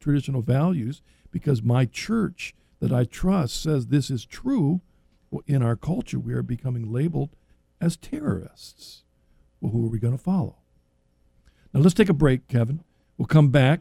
traditional 0.00 0.42
values, 0.42 1.02
because 1.30 1.62
my 1.62 1.84
church 1.84 2.54
that 2.80 2.92
I 2.92 3.04
trust 3.04 3.62
says 3.62 3.86
this 3.86 4.10
is 4.10 4.24
true, 4.24 4.80
well, 5.30 5.42
in 5.46 5.62
our 5.62 5.76
culture 5.76 6.18
we 6.18 6.32
are 6.32 6.42
becoming 6.42 6.90
labeled 6.90 7.36
as 7.80 7.96
terrorists. 7.96 9.04
Well, 9.60 9.72
who 9.72 9.84
are 9.84 9.90
we 9.90 9.98
going 9.98 10.16
to 10.16 10.22
follow? 10.22 10.56
Now 11.72 11.80
let's 11.80 11.94
take 11.94 12.08
a 12.08 12.14
break, 12.14 12.48
Kevin. 12.48 12.82
We'll 13.18 13.26
come 13.26 13.50
back. 13.50 13.80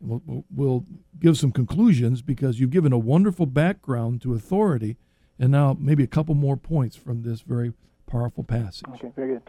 We'll, 0.00 0.22
we'll, 0.26 0.44
we'll 0.50 0.84
give 1.20 1.38
some 1.38 1.52
conclusions 1.52 2.22
because 2.22 2.58
you've 2.58 2.70
given 2.70 2.92
a 2.92 2.98
wonderful 2.98 3.46
background 3.46 4.20
to 4.22 4.34
authority, 4.34 4.96
and 5.38 5.52
now 5.52 5.76
maybe 5.78 6.02
a 6.02 6.08
couple 6.08 6.34
more 6.34 6.56
points 6.56 6.96
from 6.96 7.22
this 7.22 7.42
very 7.42 7.72
powerful 8.12 8.44
passage. 8.44 8.84
Okay, 8.90 9.10
very 9.16 9.38
good. 9.38 9.42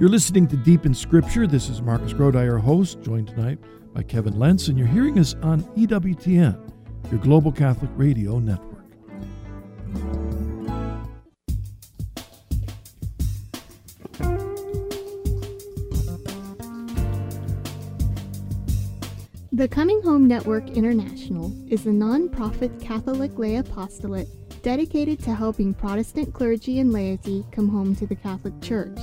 You're 0.00 0.10
listening 0.10 0.48
to 0.48 0.56
Deep 0.56 0.84
in 0.84 0.92
Scripture. 0.92 1.46
This 1.46 1.68
is 1.68 1.80
Marcus 1.80 2.12
Grodi, 2.12 2.44
your 2.44 2.58
host, 2.58 3.00
joined 3.00 3.28
tonight 3.28 3.58
by 3.94 4.02
Kevin 4.02 4.38
Lentz, 4.38 4.66
and 4.66 4.76
you're 4.76 4.88
hearing 4.88 5.18
us 5.20 5.36
on 5.42 5.62
EWTN, 5.76 6.58
your 7.12 7.20
global 7.20 7.52
Catholic 7.52 7.90
radio 7.94 8.40
network. 8.40 8.70
The 19.52 19.68
Coming 19.68 20.02
Home 20.02 20.26
Network 20.26 20.70
International 20.70 21.52
is 21.70 21.86
a 21.86 21.92
non-profit 21.92 22.80
Catholic 22.80 23.38
lay 23.38 23.56
apostolate 23.56 24.26
dedicated 24.62 25.18
to 25.24 25.34
helping 25.34 25.74
Protestant 25.74 26.32
clergy 26.32 26.78
and 26.78 26.92
laity 26.92 27.44
come 27.50 27.68
home 27.68 27.96
to 27.96 28.06
the 28.06 28.14
Catholic 28.14 28.58
Church. 28.62 28.98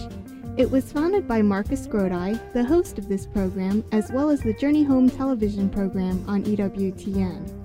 It 0.57 0.71
was 0.71 0.91
founded 0.91 1.27
by 1.27 1.41
Marcus 1.41 1.87
Grodi, 1.87 2.39
the 2.53 2.63
host 2.63 2.97
of 2.97 3.07
this 3.07 3.25
program, 3.25 3.83
as 3.91 4.11
well 4.11 4.29
as 4.29 4.41
the 4.41 4.53
Journey 4.53 4.83
Home 4.83 5.09
television 5.09 5.69
program 5.69 6.23
on 6.27 6.43
EWTN. 6.43 7.55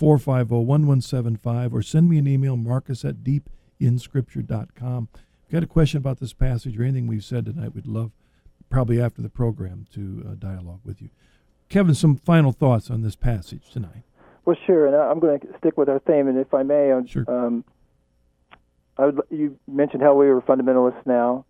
450 0.00 0.54
1175 0.54 1.74
or 1.74 1.82
send 1.82 2.08
me 2.08 2.16
an 2.16 2.26
email, 2.26 2.56
marcus 2.56 3.04
at 3.04 3.16
deepinscripture.com. 3.16 5.08
If 5.12 5.20
you've 5.52 5.52
got 5.52 5.62
a 5.62 5.66
question 5.66 5.98
about 5.98 6.20
this 6.20 6.32
passage 6.32 6.78
or 6.78 6.84
anything 6.84 7.06
we've 7.06 7.22
said 7.22 7.44
tonight, 7.44 7.74
we'd 7.74 7.86
love, 7.86 8.10
probably 8.70 8.98
after 8.98 9.20
the 9.20 9.28
program, 9.28 9.86
to 9.92 10.26
uh, 10.26 10.34
dialogue 10.36 10.80
with 10.86 11.02
you. 11.02 11.10
Kevin, 11.68 11.94
some 11.94 12.16
final 12.16 12.50
thoughts 12.50 12.90
on 12.90 13.02
this 13.02 13.14
passage 13.14 13.70
tonight. 13.70 14.04
Well, 14.46 14.56
sure, 14.66 14.86
and 14.86 14.96
I'm 14.96 15.20
going 15.20 15.38
to 15.40 15.48
stick 15.58 15.76
with 15.76 15.90
our 15.90 15.98
theme, 15.98 16.28
and 16.28 16.38
if 16.38 16.54
I 16.54 16.62
may, 16.62 16.98
sure. 17.06 17.26
um, 17.28 17.62
I 18.96 19.04
would, 19.04 19.20
you 19.28 19.58
mentioned 19.68 20.02
how 20.02 20.14
we 20.14 20.28
were 20.28 20.40
fundamentalists 20.40 21.04
now. 21.04 21.44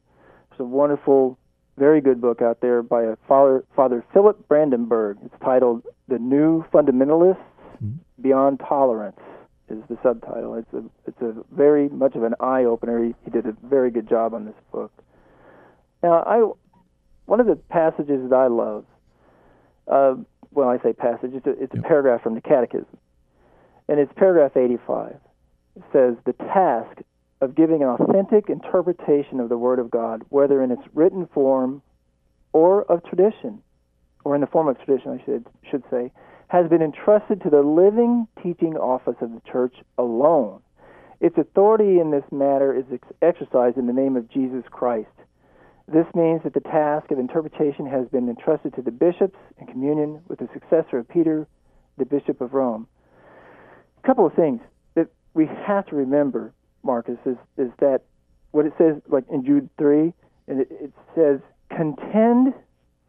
It's 0.51 0.59
a 0.59 0.64
wonderful, 0.64 1.38
very 1.78 2.01
good 2.01 2.20
book 2.20 2.42
out 2.42 2.61
there 2.61 2.82
by 2.82 3.05
a 3.05 3.16
father, 3.28 3.64
Father 3.76 4.05
Philip 4.12 4.48
Brandenburg. 4.48 5.18
It's 5.24 5.34
titled 5.40 5.84
"The 6.09 6.18
New 6.18 6.64
Fundamentalists 6.74 7.38
mm-hmm. 7.82 7.98
Beyond 8.21 8.61
Tolerance." 8.61 9.21
Is 9.68 9.79
the 9.89 9.97
subtitle. 10.03 10.55
It's 10.55 10.73
a 10.73 10.83
it's 11.07 11.23
a 11.23 11.45
very 11.55 11.89
much 11.89 12.16
of 12.16 12.25
an 12.25 12.35
eye 12.41 12.64
opener. 12.64 13.05
He, 13.05 13.14
he 13.25 13.31
did 13.31 13.47
a 13.47 13.55
very 13.62 13.93
good 13.93 14.09
job 14.09 14.35
on 14.35 14.45
this 14.45 14.57
book. 14.73 14.91
Now, 16.03 16.25
I 16.27 16.51
one 17.27 17.39
of 17.39 17.47
the 17.47 17.55
passages 17.55 18.29
that 18.29 18.35
I 18.35 18.49
love. 18.49 18.85
Uh, 19.87 20.16
well, 20.51 20.68
I 20.68 20.79
say 20.83 20.93
passage, 20.93 21.31
it's 21.35 21.47
a, 21.47 21.51
it's 21.62 21.73
a 21.79 21.83
paragraph 21.83 22.23
from 22.23 22.35
the 22.35 22.41
Catechism. 22.41 22.99
And 23.89 24.01
it's 24.01 24.12
paragraph 24.16 24.57
85. 24.57 25.16
It 25.77 25.83
says, 25.93 26.16
The 26.27 26.33
task 26.33 27.03
of 27.41 27.55
giving 27.55 27.83
an 27.83 27.89
authentic 27.89 28.49
interpretation 28.49 29.39
of 29.39 29.49
the 29.49 29.57
Word 29.57 29.79
of 29.79 29.91
God, 29.91 30.25
whether 30.29 30.62
in 30.62 30.71
its 30.73 30.83
written 30.93 31.29
form 31.33 31.83
or 32.53 32.83
of 32.83 33.05
tradition, 33.05 33.62
or 34.25 34.35
in 34.35 34.41
the 34.41 34.47
form 34.49 34.66
of 34.66 34.77
tradition, 34.85 35.21
I 35.21 35.25
should, 35.25 35.47
should 35.71 35.85
say, 35.91 36.11
has 36.51 36.68
been 36.68 36.82
entrusted 36.82 37.42
to 37.42 37.51
the 37.51 37.62
living 37.62 38.26
teaching 38.42 38.76
office 38.76 39.16
of 39.20 39.30
the 39.30 39.42
Church 39.51 39.74
alone. 39.98 40.61
Its 41.20 41.36
authority 41.38 42.01
in 42.01 42.11
this 42.11 42.24
matter 42.30 42.76
is 42.76 42.84
ex- 42.92 43.09
exercised 43.22 43.76
in 43.76 43.86
the 43.86 43.92
name 43.92 44.16
of 44.16 44.30
Jesus 44.30 44.64
Christ 44.70 45.09
this 45.92 46.07
means 46.14 46.42
that 46.44 46.55
the 46.55 46.61
task 46.61 47.11
of 47.11 47.18
interpretation 47.18 47.84
has 47.86 48.07
been 48.09 48.28
entrusted 48.28 48.74
to 48.74 48.82
the 48.82 48.92
bishops 48.92 49.36
in 49.59 49.66
communion 49.66 50.20
with 50.28 50.38
the 50.38 50.48
successor 50.53 50.98
of 50.98 51.09
Peter, 51.09 51.48
the 51.98 52.05
Bishop 52.05 52.40
of 52.40 52.55
Rome. 52.55 52.86
A 54.03 54.07
couple 54.07 54.24
of 54.24 54.32
things 54.34 54.61
that 54.94 55.09
we 55.34 55.46
have 55.66 55.86
to 55.86 55.96
remember, 55.96 56.53
Marcus, 56.84 57.18
is, 57.26 57.36
is 57.59 57.70
that 57.80 58.03
what 58.53 58.66
it 58.66 58.72
says, 58.78 59.03
like 59.09 59.24
in 59.32 59.44
Jude 59.44 59.68
3, 59.78 60.12
and 60.46 60.61
it, 60.61 60.68
it 60.70 60.92
says, 61.14 61.40
contend 61.68 62.55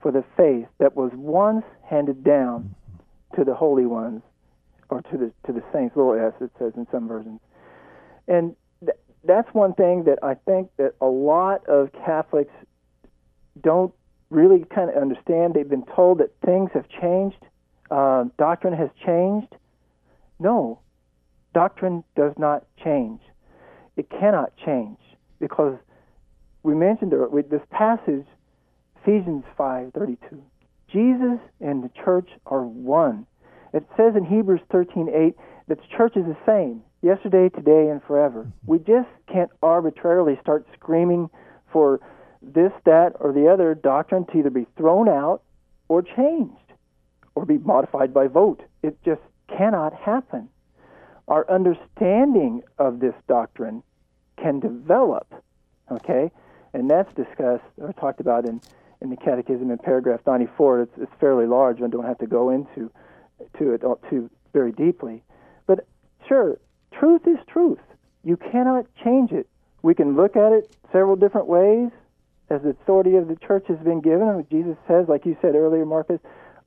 for 0.02 0.12
the 0.12 0.24
faith 0.36 0.68
that 0.80 0.96
was 0.96 1.12
once 1.14 1.66
handed 1.88 2.24
down 2.24 2.74
to 3.36 3.44
the 3.44 3.54
holy 3.54 3.86
ones, 3.86 4.22
or 4.90 5.02
to 5.04 5.18
the 5.18 5.32
to 5.46 5.54
the 5.54 5.64
saints, 5.74 5.96
little 5.96 6.14
s, 6.14 6.34
it 6.42 6.52
says 6.60 6.74
in 6.76 6.88
some 6.92 7.08
versions. 7.08 7.40
And 8.28 8.56
th- 8.82 8.98
that's 9.24 9.54
one 9.54 9.74
thing 9.74 10.04
that 10.06 10.20
I 10.24 10.36
think 10.36 10.70
that 10.78 10.94
a 11.02 11.06
lot 11.06 11.66
of 11.68 11.92
Catholics 11.94 12.54
don't 13.62 13.94
really 14.30 14.66
kind 14.74 14.90
of 14.90 14.96
understand. 14.96 15.54
They've 15.54 15.68
been 15.68 15.86
told 15.86 16.20
that 16.20 16.32
things 16.46 16.72
have 16.74 16.88
changed, 16.90 17.44
uh, 17.90 18.26
doctrine 18.38 18.74
has 18.74 18.90
changed. 19.06 19.56
No, 20.40 20.80
doctrine 21.54 22.04
does 22.16 22.34
not 22.38 22.66
change. 22.84 23.22
It 23.98 24.10
cannot 24.10 24.54
change 24.66 24.98
because 25.40 25.78
we 26.64 26.76
mentioned 26.76 27.12
this 27.12 27.62
passage, 27.72 28.26
Ephesians 29.02 29.44
5:32. 29.58 30.42
Jesus 30.92 31.40
and 31.60 31.84
the 31.84 31.92
church 32.04 32.30
are 32.46 32.64
one. 32.64 33.26
It 33.74 33.86
says 33.96 34.16
in 34.16 34.26
Hebrews 34.26 34.62
13:8 34.72 35.36
that 35.68 35.78
the 35.80 35.88
church 35.98 36.18
is 36.18 36.26
the 36.26 36.38
same 36.46 36.84
yesterday, 37.02 37.50
today, 37.50 37.90
and 37.90 38.02
forever. 38.04 38.42
Mm-hmm. 38.42 38.72
We 38.72 38.80
just 38.80 39.10
can't 39.28 39.50
arbitrarily 39.64 40.38
start 40.42 40.68
screaming 40.74 41.30
for 41.72 42.00
this, 42.42 42.72
that, 42.86 43.16
or 43.20 43.32
the 43.32 43.48
other 43.48 43.76
doctrine 43.76 44.26
to 44.28 44.40
either 44.40 44.50
be 44.50 44.68
thrown 44.76 45.08
out 45.08 45.42
or 45.88 46.02
changed 46.02 46.56
or 47.36 47.46
be 47.46 47.58
modified 47.58 48.14
by 48.14 48.28
vote. 48.28 48.62
It 48.84 48.98
just 49.04 49.22
cannot 49.48 49.94
happen. 49.94 50.50
Our 51.28 51.50
understanding 51.50 52.64
of 52.78 53.00
this 53.00 53.14
doctrine 53.28 53.84
can 54.38 54.60
develop, 54.60 55.34
okay? 55.92 56.32
And 56.74 56.90
that's 56.90 57.14
discussed 57.14 57.64
or 57.78 57.94
talked 57.94 58.20
about 58.20 58.48
in, 58.48 58.60
in 59.02 59.10
the 59.10 59.18
Catechism 59.18 59.72
in 59.72 59.78
paragraph 59.78 60.22
94. 60.26 60.82
It's, 60.82 60.92
it's 60.98 61.12
fairly 61.20 61.48
large. 61.48 61.82
I 61.82 61.88
don't 61.88 62.06
have 62.06 62.20
to 62.20 62.28
go 62.28 62.50
into 62.50 62.92
to 63.58 63.74
it 63.74 63.82
too 64.10 64.30
very 64.54 64.72
deeply. 64.72 65.24
But 65.66 65.86
sure, 66.28 66.60
truth 66.98 67.22
is 67.26 67.38
truth. 67.48 67.80
You 68.24 68.38
cannot 68.38 68.86
change 69.04 69.32
it. 69.32 69.48
We 69.82 69.96
can 69.96 70.16
look 70.16 70.36
at 70.36 70.52
it 70.52 70.76
several 70.92 71.16
different 71.16 71.48
ways 71.48 71.90
as 72.50 72.62
the 72.62 72.70
authority 72.70 73.16
of 73.16 73.28
the 73.28 73.36
church 73.36 73.66
has 73.68 73.80
been 73.80 74.02
given. 74.02 74.46
Jesus 74.52 74.76
says, 74.88 75.08
like 75.08 75.26
you 75.26 75.36
said 75.42 75.56
earlier, 75.56 75.86
Marcus, 75.86 76.20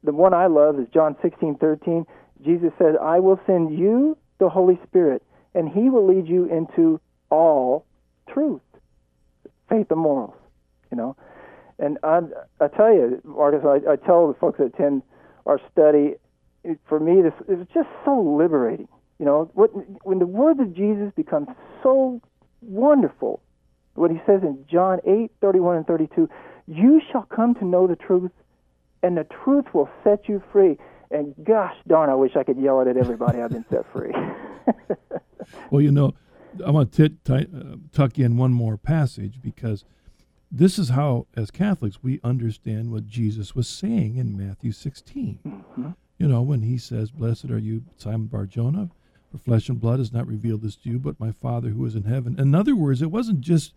the 0.02 0.12
one 0.12 0.34
I 0.34 0.46
love 0.46 0.78
is 0.80 0.88
John 0.92 1.16
16, 1.22 1.56
13. 1.56 2.06
Jesus 2.44 2.72
says, 2.78 2.96
I 3.00 3.20
will 3.20 3.38
send 3.46 3.78
you 3.78 4.16
the 4.38 4.48
Holy 4.48 4.78
Spirit, 4.86 5.22
and 5.54 5.68
he 5.68 5.88
will 5.88 6.06
lead 6.06 6.26
you 6.26 6.46
into 6.46 7.00
all 7.30 7.86
truth, 8.28 8.62
faith 9.68 9.90
and 9.90 10.00
morals, 10.00 10.34
you 10.90 10.96
know. 10.96 11.16
And 11.78 11.98
I, 12.02 12.20
I 12.60 12.68
tell 12.68 12.92
you, 12.92 13.20
Marcus, 13.24 13.62
I, 13.64 13.92
I 13.92 13.96
tell 13.96 14.28
the 14.28 14.34
folks 14.34 14.58
that 14.58 14.66
attend 14.66 15.02
our 15.46 15.60
study, 15.72 16.14
it, 16.62 16.78
for 16.88 17.00
me, 17.00 17.22
this 17.22 17.34
is 17.48 17.66
just 17.74 17.88
so 18.04 18.20
liberating. 18.20 18.88
You 19.18 19.26
know, 19.26 19.50
what, 19.54 19.70
when 20.04 20.18
the 20.18 20.26
words 20.26 20.60
of 20.60 20.74
Jesus 20.74 21.12
become 21.16 21.46
so 21.82 22.20
wonderful 22.62 23.40
what 23.94 24.10
he 24.10 24.18
says 24.26 24.42
in 24.42 24.64
John 24.70 24.98
8, 25.06 25.30
31 25.40 25.76
and 25.76 25.86
32, 25.86 26.28
you 26.66 27.00
shall 27.12 27.22
come 27.22 27.54
to 27.56 27.64
know 27.64 27.86
the 27.86 27.96
truth, 27.96 28.32
and 29.02 29.16
the 29.16 29.26
truth 29.44 29.66
will 29.72 29.88
set 30.02 30.28
you 30.28 30.42
free. 30.52 30.78
And 31.10 31.34
gosh 31.44 31.74
darn, 31.86 32.10
I 32.10 32.14
wish 32.14 32.32
I 32.34 32.42
could 32.42 32.58
yell 32.58 32.80
it 32.80 32.88
at 32.88 32.96
everybody 32.96 33.40
I've 33.40 33.50
been 33.50 33.64
set 33.70 33.84
free. 33.92 34.12
well, 35.70 35.80
you 35.80 35.92
know, 35.92 36.14
I 36.64 36.70
want 36.70 36.92
to 36.94 37.08
t- 37.08 37.32
uh, 37.32 37.76
tuck 37.92 38.18
in 38.18 38.36
one 38.36 38.52
more 38.52 38.76
passage 38.76 39.40
because 39.40 39.84
this 40.56 40.78
is 40.78 40.90
how, 40.90 41.26
as 41.36 41.50
Catholics, 41.50 41.98
we 42.02 42.20
understand 42.22 42.92
what 42.92 43.08
Jesus 43.08 43.56
was 43.56 43.66
saying 43.66 44.16
in 44.16 44.36
Matthew 44.36 44.70
16. 44.70 45.40
Mm-hmm. 45.44 45.90
You 46.18 46.28
know, 46.28 46.42
when 46.42 46.62
he 46.62 46.78
says, 46.78 47.10
Blessed 47.10 47.50
are 47.50 47.58
you, 47.58 47.82
Simon 47.96 48.26
Barjona, 48.26 48.90
for 49.32 49.38
flesh 49.38 49.68
and 49.68 49.80
blood 49.80 49.98
has 49.98 50.12
not 50.12 50.28
revealed 50.28 50.62
this 50.62 50.76
to 50.76 50.88
you, 50.88 51.00
but 51.00 51.18
my 51.18 51.32
Father 51.32 51.70
who 51.70 51.84
is 51.84 51.96
in 51.96 52.04
heaven. 52.04 52.38
In 52.38 52.54
other 52.54 52.76
words, 52.76 53.02
it 53.02 53.10
wasn't 53.10 53.40
just 53.40 53.74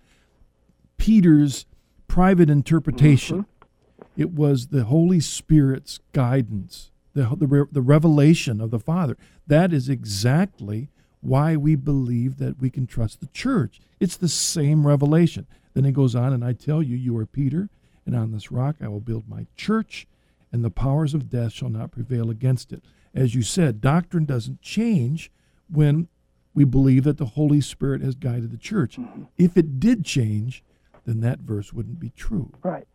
Peter's 0.97 1.65
private 2.07 2.49
interpretation. 2.49 3.39
Mm-hmm. 3.39 4.21
It 4.21 4.33
was 4.33 4.67
the 4.67 4.83
Holy 4.83 5.19
Spirit's 5.19 5.99
guidance, 6.13 6.91
the, 7.15 7.23
the, 7.23 7.67
the 7.71 7.81
revelation 7.81 8.61
of 8.61 8.69
the 8.69 8.79
Father. 8.79 9.17
That 9.47 9.73
is 9.73 9.89
exactly 9.89 10.89
why 11.21 11.55
we 11.55 11.75
believe 11.75 12.37
that 12.37 12.61
we 12.61 12.69
can 12.69 12.85
trust 12.85 13.19
the 13.19 13.27
church. 13.27 13.81
It's 13.99 14.17
the 14.17 14.29
same 14.29 14.85
revelation. 14.85 15.47
Then 15.77 15.85
he 15.85 15.91
goes 15.91 16.15
on, 16.15 16.33
and 16.33 16.43
I 16.43 16.53
tell 16.53 16.81
you, 16.81 16.95
you 16.95 17.15
are 17.17 17.27
Peter, 17.27 17.69
and 18.03 18.15
on 18.15 18.31
this 18.31 18.51
rock 18.51 18.77
I 18.81 18.87
will 18.87 18.99
build 18.99 19.29
my 19.29 19.45
church, 19.55 20.07
and 20.51 20.65
the 20.65 20.71
powers 20.71 21.13
of 21.13 21.29
death 21.29 21.51
shall 21.51 21.69
not 21.69 21.91
prevail 21.91 22.31
against 22.31 22.73
it. 22.73 22.81
As 23.13 23.35
you 23.35 23.43
said, 23.43 23.79
doctrine 23.79 24.25
doesn't 24.25 24.59
change 24.63 25.31
when 25.71 26.07
we 26.55 26.63
believe 26.63 27.03
that 27.03 27.19
the 27.19 27.25
Holy 27.27 27.61
Spirit 27.61 28.01
has 28.01 28.15
guided 28.15 28.49
the 28.49 28.57
church. 28.57 28.97
Mm-hmm. 28.97 29.25
If 29.37 29.55
it 29.55 29.79
did 29.79 30.03
change, 30.03 30.63
then 31.05 31.19
that 31.19 31.41
verse 31.41 31.71
wouldn't 31.71 31.99
be 31.99 32.09
true. 32.09 32.51
Right. 32.63 32.87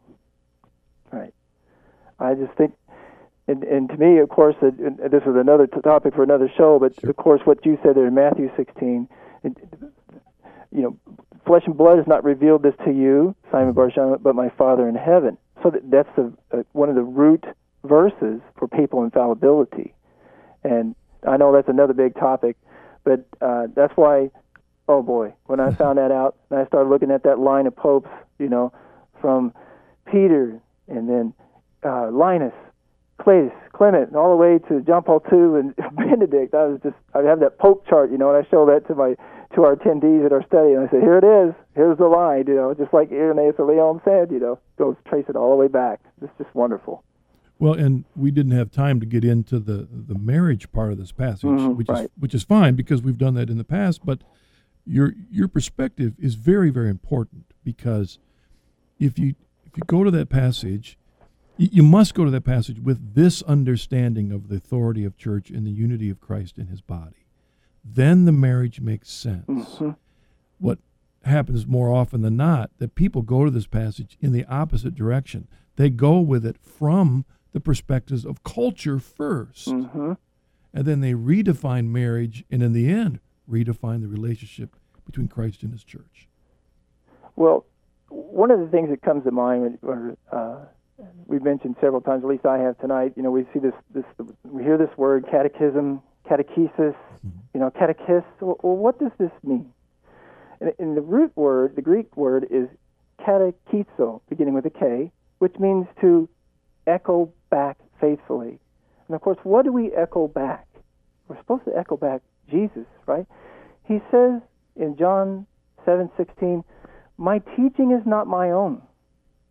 Right. 1.13 1.35
I 2.19 2.35
just 2.35 2.53
think, 2.55 2.73
and, 3.47 3.63
and 3.63 3.89
to 3.91 3.97
me, 3.97 4.19
of 4.19 4.29
course, 4.29 4.57
and 4.61 4.99
this 4.99 5.23
is 5.23 5.37
another 5.37 5.69
t- 5.69 5.81
topic 5.83 6.17
for 6.17 6.25
another 6.25 6.51
show, 6.57 6.81
but 6.81 7.01
Sure. 7.01 7.11
of 7.11 7.15
course, 7.17 7.43
what 7.45 7.65
you 7.65 7.79
said 7.85 7.95
there 7.95 8.09
in 8.09 8.15
Matthew 8.15 8.51
16, 8.57 9.09
it, 9.45 9.57
you 10.73 10.83
know, 10.83 10.97
flesh 11.47 11.63
and 11.67 11.77
blood 11.77 11.99
has 11.99 12.07
not 12.07 12.25
revealed 12.25 12.63
this 12.63 12.75
to 12.85 12.93
you, 12.93 13.35
Simon 13.51 13.73
Barjona, 13.73 14.19
but 14.19 14.35
my 14.35 14.49
Father 14.51 14.89
in 14.89 14.95
heaven. 14.95 15.37
So 15.63 15.71
that, 15.71 15.91
that's 15.91 16.09
the, 16.17 16.33
uh, 16.53 16.63
one 16.73 16.89
of 16.89 16.95
the 16.95 17.03
root 17.03 17.45
verses 17.85 18.41
for 18.59 18.69
papal 18.69 19.05
infallibility. 19.05 19.95
And 20.65 20.95
I 21.27 21.37
know 21.37 21.53
that's 21.53 21.69
another 21.69 21.93
big 21.93 22.15
topic, 22.15 22.57
but 23.05 23.27
uh, 23.41 23.67
that's 23.75 23.93
why, 23.97 24.31
oh 24.89 25.03
boy, 25.03 25.35
when 25.47 25.61
I 25.61 25.73
found 25.75 25.99
that 25.99 26.11
out 26.11 26.37
and 26.51 26.61
I 26.61 26.67
started 26.67 26.89
looking 26.89 27.11
at 27.11 27.25
that 27.25 27.39
line 27.39 27.67
of 27.67 27.77
popes, 27.77 28.11
you 28.39 28.49
know, 28.49 28.73
from 29.21 29.53
Peter 30.07 30.61
and 30.89 31.09
then 31.09 31.35
uh, 31.85 32.11
Linus, 32.11 32.55
Cletus, 33.21 33.53
Clement, 33.73 34.09
and 34.09 34.17
all 34.17 34.31
the 34.31 34.37
way 34.37 34.59
to 34.69 34.81
John 34.83 35.03
Paul 35.03 35.23
II 35.33 35.61
and 35.61 35.77
Benedict. 35.97 36.55
I 36.55 36.67
was 36.67 36.81
just 36.83 36.97
I 37.15 37.21
have 37.23 37.41
that 37.41 37.59
Pope 37.59 37.87
chart, 37.89 38.11
you 38.11 38.19
know, 38.19 38.35
and 38.35 38.45
I 38.45 38.49
show 38.51 38.67
that 38.67 38.87
to 38.89 38.95
my 38.95 39.15
to 39.55 39.65
our 39.65 39.77
attendees 39.77 40.25
at 40.25 40.33
our 40.33 40.45
study, 40.47 40.73
and 40.75 40.87
I 40.87 40.91
said, 40.91 41.03
here 41.03 41.19
it 41.19 41.25
is, 41.25 41.55
here's 41.75 41.99
the 41.99 42.07
line, 42.07 42.45
you 42.47 42.55
know, 42.55 42.75
just 42.75 42.93
like 42.93 43.11
Irenaeus 43.13 43.57
of 43.59 43.69
Lyon 43.69 44.01
said, 44.05 44.31
you 44.31 44.39
know, 44.39 44.59
goes 44.79 44.97
trace 45.07 45.27
it 45.29 45.37
all 45.37 45.51
the 45.51 45.57
way 45.57 45.69
back. 45.69 46.01
It's 46.23 46.33
just 46.39 46.55
wonderful. 46.55 47.05
Well, 47.59 47.75
and 47.75 48.05
we 48.17 48.31
didn't 48.31 48.53
have 48.53 48.73
time 48.73 48.99
to 49.01 49.07
get 49.07 49.25
into 49.25 49.61
the 49.61 49.87
the 49.91 50.19
marriage 50.19 50.73
part 50.73 50.91
of 50.91 50.99
this 50.99 51.13
passage, 51.13 51.49
Mhm, 51.49 51.77
which 51.77 51.89
is 51.89 52.09
which 52.19 52.35
is 52.35 52.43
fine 52.43 52.75
because 52.75 53.03
we've 53.03 53.19
done 53.19 53.35
that 53.35 53.51
in 53.51 53.59
the 53.59 53.65
past. 53.65 54.05
But 54.05 54.23
your 54.85 55.15
your 55.31 55.47
perspective 55.47 56.15
is 56.19 56.35
very 56.35 56.71
very 56.71 56.91
important 56.91 57.45
because 57.63 58.19
if 58.99 59.17
you 59.17 59.35
if 59.65 59.77
you 59.77 59.85
go 59.87 60.03
to 60.03 60.11
that 60.11 60.29
passage, 60.29 60.99
you, 61.57 61.69
you 61.71 61.83
must 61.85 62.15
go 62.15 62.25
to 62.25 62.33
that 62.33 62.45
passage 62.45 62.81
with 62.81 63.15
this 63.15 63.43
understanding 63.43 64.33
of 64.33 64.49
the 64.49 64.57
authority 64.57 65.05
of 65.05 65.17
church 65.17 65.49
and 65.49 65.65
the 65.65 65.71
unity 65.71 66.11
of 66.11 66.21
Christ 66.21 66.59
in 66.59 66.67
His 66.67 66.81
body. 66.81 67.22
Then 67.85 68.25
the 68.25 68.33
marriage 68.33 68.81
makes 68.81 69.11
sense. 69.11 69.47
Mhm. 69.79 69.97
What 70.59 70.79
happens 71.25 71.67
more 71.67 71.91
often 71.91 72.23
than 72.23 72.37
not 72.37 72.71
that 72.79 72.95
people 72.95 73.23
go 73.23 73.45
to 73.45 73.51
this 73.51 73.67
passage 73.67 74.17
in 74.21 74.33
the 74.33 74.45
opposite 74.47 74.95
direction. 74.95 75.47
They 75.77 75.91
go 75.91 76.21
with 76.21 76.45
it 76.45 76.59
from 76.59 77.25
the 77.53 77.61
perspectives 77.61 78.25
of 78.25 78.43
culture 78.45 78.99
1st 78.99 79.69
Mhm. 79.69 80.17
and 80.75 80.85
then 80.85 81.01
they 81.01 81.13
redefine 81.13 81.89
marriage, 81.89 82.45
and 82.51 82.63
in 82.63 82.73
the 82.73 82.89
end, 82.89 83.21
redefine 83.49 84.01
the 84.01 84.09
relationship 84.09 84.75
between 85.05 85.29
Christ 85.29 85.63
and 85.63 85.73
His 85.73 85.85
church. 85.85 86.29
Well, 87.37 87.65
one 88.09 88.51
of 88.51 88.61
the 88.61 88.69
things 88.69 88.89
that 88.91 89.03
comes 89.03 89.25
to 89.25 89.31
mind, 89.31 89.79
or 89.83 90.17
uh, 90.31 90.65
we've 91.27 91.43
mentioned 91.43 91.77
several 91.81 92.01
times, 92.01 92.23
at 92.25 92.29
least 92.29 92.47
I 92.47 92.59
have 92.59 92.79
tonight. 92.79 93.13
You 93.17 93.23
know, 93.23 93.31
we 93.31 93.45
see 93.53 93.59
this, 93.59 93.75
this, 93.93 94.05
we 94.45 94.63
hear 94.63 94.79
this 94.79 94.97
word 94.97 95.27
catechism, 95.31 96.01
catechesis, 96.29 96.95
mm-hmm. 96.95 97.29
you 97.55 97.61
know, 97.61 97.71
catechist. 97.71 98.27
Well, 98.41 98.57
what 98.77 98.99
does 98.99 99.13
this 99.19 99.33
mean? 99.43 99.73
And, 100.61 100.73
and 100.79 100.97
the 100.97 101.01
root 101.01 101.33
word, 101.37 101.77
the 101.77 101.83
Greek 101.83 102.17
word, 102.17 102.47
is 102.51 102.69
catechizo, 103.21 104.21
beginning 104.29 104.55
with 104.55 104.67
a 104.67 104.71
K, 104.71 105.11
which 105.39 105.55
means 105.59 105.87
to 106.01 106.29
echo 106.87 107.33
back 107.51 107.79
faithfully. 108.01 108.59
And 109.09 109.15
of 109.15 109.21
course, 109.21 109.39
what 109.43 109.65
do 109.65 109.73
we 109.73 109.93
echo 109.93 110.29
back? 110.29 110.67
We're 111.29 111.39
supposed 111.39 111.65
to 111.67 111.77
echo 111.77 111.97
back 111.97 112.23
Jesus, 112.51 112.87
right? 113.07 113.27
He 113.85 114.01
says 114.11 114.41
in 114.77 114.97
John 114.97 115.47
7:16, 115.87 116.65
"My 117.17 117.39
teaching 117.57 117.93
is 117.93 118.05
not 118.07 118.27
my 118.27 118.51
own, 118.51 118.83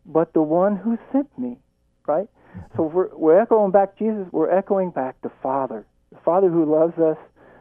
but 0.05 0.33
the 0.33 0.41
one 0.41 0.75
who 0.75 0.97
sent 1.11 1.37
me." 1.37 1.57
Right? 2.07 2.27
Mm-hmm. 2.27 2.77
So 2.77 2.87
if 2.87 2.93
we're, 2.93 3.15
we're 3.15 3.39
echoing 3.39 3.71
back 3.71 3.97
Jesus. 3.97 4.27
We're 4.31 4.49
echoing 4.49 4.91
back 4.91 5.21
the 5.21 5.31
Father, 5.41 5.85
the 6.11 6.19
Father 6.23 6.49
who 6.49 6.65
loves 6.65 6.97
us. 6.97 7.17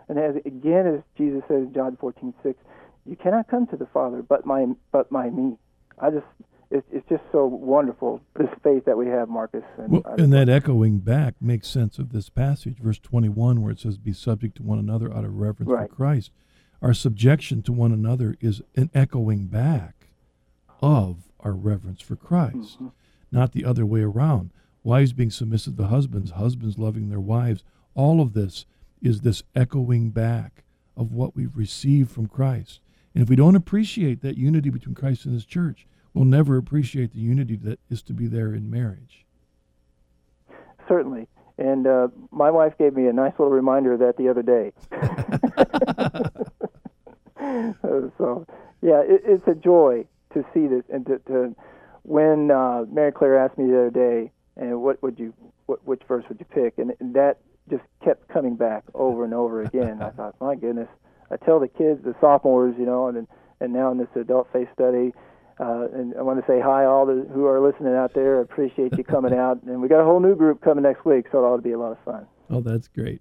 And 0.08 0.18
as 0.18 0.36
again, 0.44 0.86
as 0.86 1.00
Jesus 1.16 1.42
says 1.48 1.62
in 1.68 1.72
John 1.72 1.96
14:6, 1.96 2.58
"You 3.06 3.16
cannot 3.16 3.48
come 3.48 3.66
to 3.68 3.76
the 3.76 3.86
Father 3.86 4.22
but 4.22 4.44
my 4.44 4.66
but 4.92 5.08
by 5.10 5.30
me." 5.30 5.56
I 5.98 6.10
just 6.10 6.26
it's, 6.72 6.86
it's 6.92 7.08
just 7.08 7.22
so 7.32 7.46
wonderful 7.46 8.20
this 8.38 8.48
faith 8.62 8.84
that 8.84 8.96
we 8.96 9.06
have, 9.08 9.28
Marcus. 9.28 9.64
And, 9.76 9.90
Well, 9.92 10.02
and 10.18 10.32
that 10.32 10.48
echoing 10.48 10.98
back 10.98 11.34
makes 11.40 11.66
sense 11.68 11.98
of 11.98 12.12
this 12.12 12.28
passage, 12.28 12.78
verse 12.78 13.00
21, 13.00 13.60
where 13.60 13.72
it 13.72 13.80
says, 13.80 13.98
Be 13.98 14.12
subject 14.12 14.56
to 14.58 14.62
one 14.62 14.78
another 14.78 15.12
out 15.12 15.24
of 15.24 15.36
reverence 15.36 15.68
Right. 15.68 15.88
for 15.90 15.96
Christ. 15.96 16.30
Our 16.80 16.94
subjection 16.94 17.62
to 17.62 17.72
one 17.72 17.90
another 17.90 18.36
is 18.40 18.62
an 18.76 18.88
echoing 18.94 19.46
back 19.46 20.06
of 20.80 21.28
our 21.40 21.52
reverence 21.54 22.00
for 22.00 22.14
Christ, 22.14 22.76
Mm-hmm. 22.76 22.88
not 23.32 23.50
the 23.52 23.64
other 23.64 23.84
way 23.84 24.02
around. 24.02 24.50
Wives 24.84 25.12
being 25.12 25.30
submissive 25.30 25.76
to 25.76 25.86
husbands, 25.88 26.30
husbands 26.32 26.78
loving 26.78 27.08
their 27.08 27.20
wives. 27.20 27.64
All 28.00 28.22
of 28.22 28.32
this 28.32 28.64
is 29.02 29.20
this 29.20 29.42
echoing 29.54 30.08
back 30.08 30.64
of 30.96 31.12
what 31.12 31.36
we've 31.36 31.54
received 31.54 32.10
from 32.10 32.28
Christ. 32.28 32.80
And 33.14 33.22
if 33.22 33.28
we 33.28 33.36
don't 33.36 33.56
appreciate 33.56 34.22
that 34.22 34.38
unity 34.38 34.70
between 34.70 34.94
Christ 34.94 35.26
and 35.26 35.34
His 35.34 35.44
church, 35.44 35.86
we'll 36.14 36.24
never 36.24 36.56
appreciate 36.56 37.12
the 37.12 37.20
unity 37.20 37.56
that 37.56 37.78
is 37.90 38.00
to 38.04 38.14
be 38.14 38.26
there 38.26 38.54
in 38.54 38.70
marriage. 38.70 39.26
Certainly. 40.88 41.28
And 41.58 41.86
uh, 41.86 42.08
my 42.30 42.50
wife 42.50 42.72
gave 42.78 42.94
me 42.94 43.06
a 43.06 43.12
nice 43.12 43.32
little 43.38 43.52
reminder 43.52 43.92
of 43.92 43.98
that 43.98 44.16
the 44.16 44.30
other 44.30 44.42
day. 44.42 44.72
So, 48.16 48.46
yeah, 48.80 49.00
it, 49.00 49.22
it's 49.24 49.46
a 49.46 49.54
joy 49.54 50.06
to 50.32 50.44
see 50.54 50.66
this. 50.66 50.84
And 50.90 51.04
to, 51.06 51.18
to 51.26 51.54
when 52.02 52.50
uh, 52.50 52.84
Mary 52.90 53.12
Claire 53.12 53.38
asked 53.38 53.58
me 53.58 53.66
the 53.66 53.78
other 53.78 53.90
day, 53.90 54.30
and 54.56 54.80
what 54.80 55.02
would 55.02 55.18
you, 55.18 55.34
what, 55.66 55.86
which 55.86 56.02
verse 56.08 56.24
would 56.28 56.38
you 56.38 56.46
pick? 56.46 56.78
And, 56.78 56.94
and 57.00 57.14
that 57.14 57.38
just 57.70 57.84
kept 58.04 58.28
coming 58.28 58.56
back 58.56 58.84
over 58.94 59.24
and 59.24 59.32
over 59.32 59.62
again. 59.62 60.02
I 60.02 60.10
thought, 60.16 60.34
my 60.40 60.54
goodness. 60.54 60.88
I 61.30 61.36
tell 61.36 61.60
the 61.60 61.68
kids, 61.68 62.02
the 62.04 62.14
sophomores, 62.20 62.74
you 62.78 62.86
know, 62.86 63.06
and 63.06 63.26
and 63.60 63.72
now 63.72 63.92
in 63.92 63.98
this 63.98 64.08
adult 64.16 64.48
faith 64.52 64.68
study, 64.74 65.12
uh, 65.60 65.88
and 65.92 66.14
I 66.18 66.22
want 66.22 66.40
to 66.40 66.46
say 66.50 66.60
hi 66.60 66.84
all 66.84 67.06
the 67.06 67.28
who 67.32 67.46
are 67.46 67.60
listening 67.60 67.94
out 67.94 68.14
there. 68.14 68.38
I 68.38 68.42
appreciate 68.42 68.96
you 68.96 69.04
coming 69.04 69.34
out, 69.38 69.62
and 69.62 69.80
we 69.80 69.88
got 69.88 70.00
a 70.00 70.04
whole 70.04 70.20
new 70.20 70.34
group 70.34 70.60
coming 70.62 70.82
next 70.82 71.04
week, 71.04 71.26
so 71.30 71.38
it 71.38 71.42
ought 71.42 71.56
to 71.56 71.62
be 71.62 71.72
a 71.72 71.78
lot 71.78 71.92
of 71.92 71.98
fun. 72.04 72.26
Oh, 72.48 72.60
that's 72.60 72.88
great. 72.88 73.20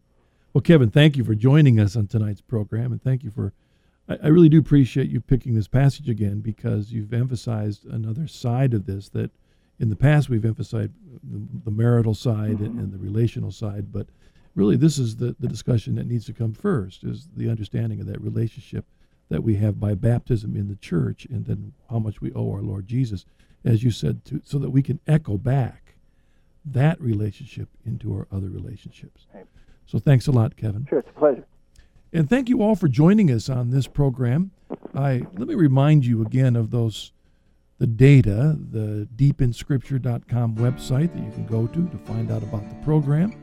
Well, 0.54 0.62
Kevin, 0.62 0.89
thank 0.89 1.18
you 1.18 1.24
for 1.24 1.36
joining 1.36 1.80
us 1.80 1.95
on 1.95 2.08
tonight's 2.08 2.41
program, 2.41 2.91
and 2.91 3.02
thank 3.02 3.24
you 3.24 3.30
for. 3.30 3.54
I, 4.08 4.18
I 4.24 4.28
really 4.28 4.50
do 4.50 4.60
appreciate 4.60 5.10
you 5.10 5.22
picking 5.22 5.54
this 5.54 5.68
passage 5.68 6.10
again 6.10 6.39
because 6.39 6.91
you've 6.91 7.14
emphasized 7.14 7.86
another 7.86 8.28
side 8.28 8.74
of 8.74 8.86
this 8.86 9.10
that 9.10 9.32
in 9.80 9.89
the 9.89 9.95
past 9.95 10.30
we've 10.30 10.45
emphasized 10.45 10.91
the, 11.24 11.41
the 11.66 11.72
marital 11.72 12.14
side 12.14 12.60
and, 12.60 12.80
and 12.80 12.91
the 12.91 12.97
relational 12.97 13.52
side, 13.52 13.91
but 13.91 14.08
really 14.56 14.76
this 14.76 14.97
is 14.97 15.18
the, 15.18 15.36
the 15.39 15.47
discussion 15.47 15.95
that 15.95 16.08
needs 16.08 16.26
to 16.26 16.34
come 16.34 16.54
first 16.54 17.04
is 17.04 17.28
the 17.36 17.50
understanding 17.50 18.00
of 18.00 18.08
that 18.08 18.22
relationship 18.22 18.86
that 19.30 19.43
we 19.43 19.56
have 19.56 19.80
by 19.80 19.93
baptism 19.93 20.56
in 20.56 20.68
the 20.68 20.76
church 20.76 21.26
and 21.30 21.45
then 21.45 21.74
how 21.89 22.00
much 22.00 22.20
we 22.20 22.34
owe 22.34 22.52
our 22.52 22.62
Lord 22.62 22.88
Jesus, 22.88 23.26
as 23.64 23.84
you 23.84 23.91
said, 23.91 24.26
to, 24.26 24.41
so 24.43 24.58
that 24.58 24.72
we 24.72 24.82
can 24.82 25.00
echo 25.08 25.38
back 25.38 25.95
that 26.66 27.00
relationship 27.00 27.70
into 27.86 28.14
our 28.14 28.28
other 28.32 28.50
relationships. 28.50 29.28
Right. 29.34 29.45
So 29.86 30.00
thanks 30.00 30.28
a 30.28 30.32
lot, 30.32 30.56
Kevin. 30.58 30.86
Sure, 30.89 31.00
it's 31.00 31.10
a 31.10 31.20
pleasure. 31.20 31.45
And 32.12 32.28
thank 32.28 32.50
you 32.50 32.62
all 32.62 32.76
for 32.76 32.88
joining 32.88 33.32
us 33.32 33.50
on 33.50 33.70
this 33.70 33.88
program. 33.88 34.52
I 34.95 35.24
let 35.36 35.47
me 35.47 35.56
remind 35.56 36.06
you 36.06 36.22
again 36.22 36.56
of 36.56 36.72
those 36.72 37.12
the 37.78 37.88
data, 37.88 38.58
the 38.72 39.08
deepinscripture.com 39.16 40.56
website 40.56 41.14
that 41.14 41.24
you 41.24 41.32
can 41.32 41.45
go 41.45 41.66
to 41.68 41.88
to 41.88 41.97
find 42.00 42.30
out 42.30 42.43
about 42.43 42.68
the 42.68 42.76
program. 42.84 43.34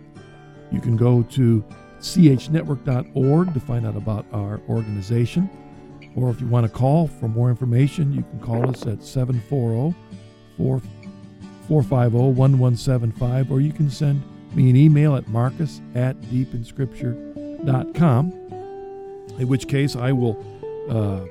You 0.71 0.81
can 0.81 0.97
go 0.97 1.23
to 1.23 1.65
chnetwork.org 2.01 3.55
to 3.55 3.61
find 3.61 3.87
out 3.87 3.97
about 3.97 4.27
our 4.33 4.61
organization. 4.69 5.49
Or 6.15 6.31
if 6.31 6.41
you 6.41 6.47
want 6.47 6.65
to 6.67 6.73
call 6.73 7.09
for 7.09 7.29
more 7.29 7.51
information, 7.51 8.13
you 8.13 8.23
can 8.23 8.39
call 8.41 8.71
us 8.71 8.87
at 8.87 9.03
740 9.03 9.97
450 10.57 11.07
1175, 11.69 13.51
or 13.51 13.61
you 13.61 13.73
can 13.73 13.91
send 13.91 14.23
me 14.55 14.71
an 14.71 14.77
email 14.77 15.17
at 15.17 15.27
marcus 15.29 15.81
at 15.95 16.19
deepinscripture.com, 16.23 18.33
in 19.39 19.49
which 19.49 19.69
case 19.69 19.95
I 19.97 20.13
will, 20.13 20.43
uh, 20.89 21.27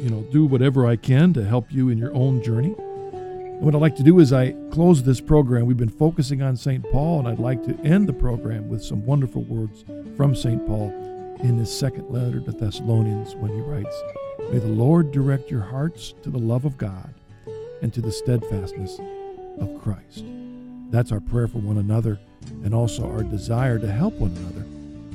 you 0.00 0.10
know, 0.10 0.22
do 0.30 0.46
whatever 0.46 0.86
I 0.86 0.94
can 0.96 1.32
to 1.34 1.44
help 1.44 1.72
you 1.72 1.88
in 1.88 1.98
your 1.98 2.14
own 2.14 2.40
journey. 2.42 2.76
What 3.60 3.74
I'd 3.74 3.80
like 3.80 3.96
to 3.96 4.02
do 4.02 4.18
is 4.18 4.32
I 4.32 4.52
close 4.70 5.02
this 5.02 5.20
program. 5.20 5.64
We've 5.64 5.76
been 5.76 5.88
focusing 5.88 6.42
on 6.42 6.56
St. 6.56 6.84
Paul, 6.90 7.20
and 7.20 7.28
I'd 7.28 7.38
like 7.38 7.62
to 7.64 7.78
end 7.80 8.08
the 8.08 8.12
program 8.12 8.68
with 8.68 8.82
some 8.82 9.06
wonderful 9.06 9.42
words 9.42 9.84
from 10.16 10.34
St. 10.34 10.66
Paul 10.66 10.90
in 11.40 11.56
his 11.58 11.76
second 11.76 12.10
letter 12.10 12.40
to 12.40 12.52
Thessalonians 12.52 13.34
when 13.36 13.52
he 13.52 13.60
writes, 13.60 13.94
May 14.50 14.58
the 14.58 14.66
Lord 14.66 15.12
direct 15.12 15.50
your 15.50 15.62
hearts 15.62 16.14
to 16.22 16.30
the 16.30 16.38
love 16.38 16.64
of 16.64 16.76
God 16.76 17.14
and 17.80 17.92
to 17.94 18.00
the 18.00 18.12
steadfastness 18.12 19.00
of 19.58 19.80
Christ. 19.80 20.24
That's 20.90 21.12
our 21.12 21.20
prayer 21.20 21.48
for 21.48 21.58
one 21.58 21.78
another 21.78 22.18
and 22.64 22.74
also 22.74 23.10
our 23.10 23.22
desire 23.22 23.78
to 23.78 23.90
help 23.90 24.14
one 24.14 24.36
another 24.36 24.66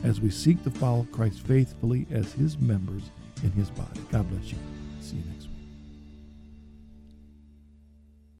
as 0.03 0.21
we 0.21 0.29
seek 0.29 0.63
to 0.63 0.71
follow 0.71 1.05
Christ 1.11 1.45
faithfully 1.45 2.07
as 2.09 2.31
his 2.33 2.57
members 2.57 3.03
in 3.43 3.51
his 3.51 3.69
body. 3.69 4.01
God 4.11 4.29
bless 4.29 4.51
you. 4.51 4.57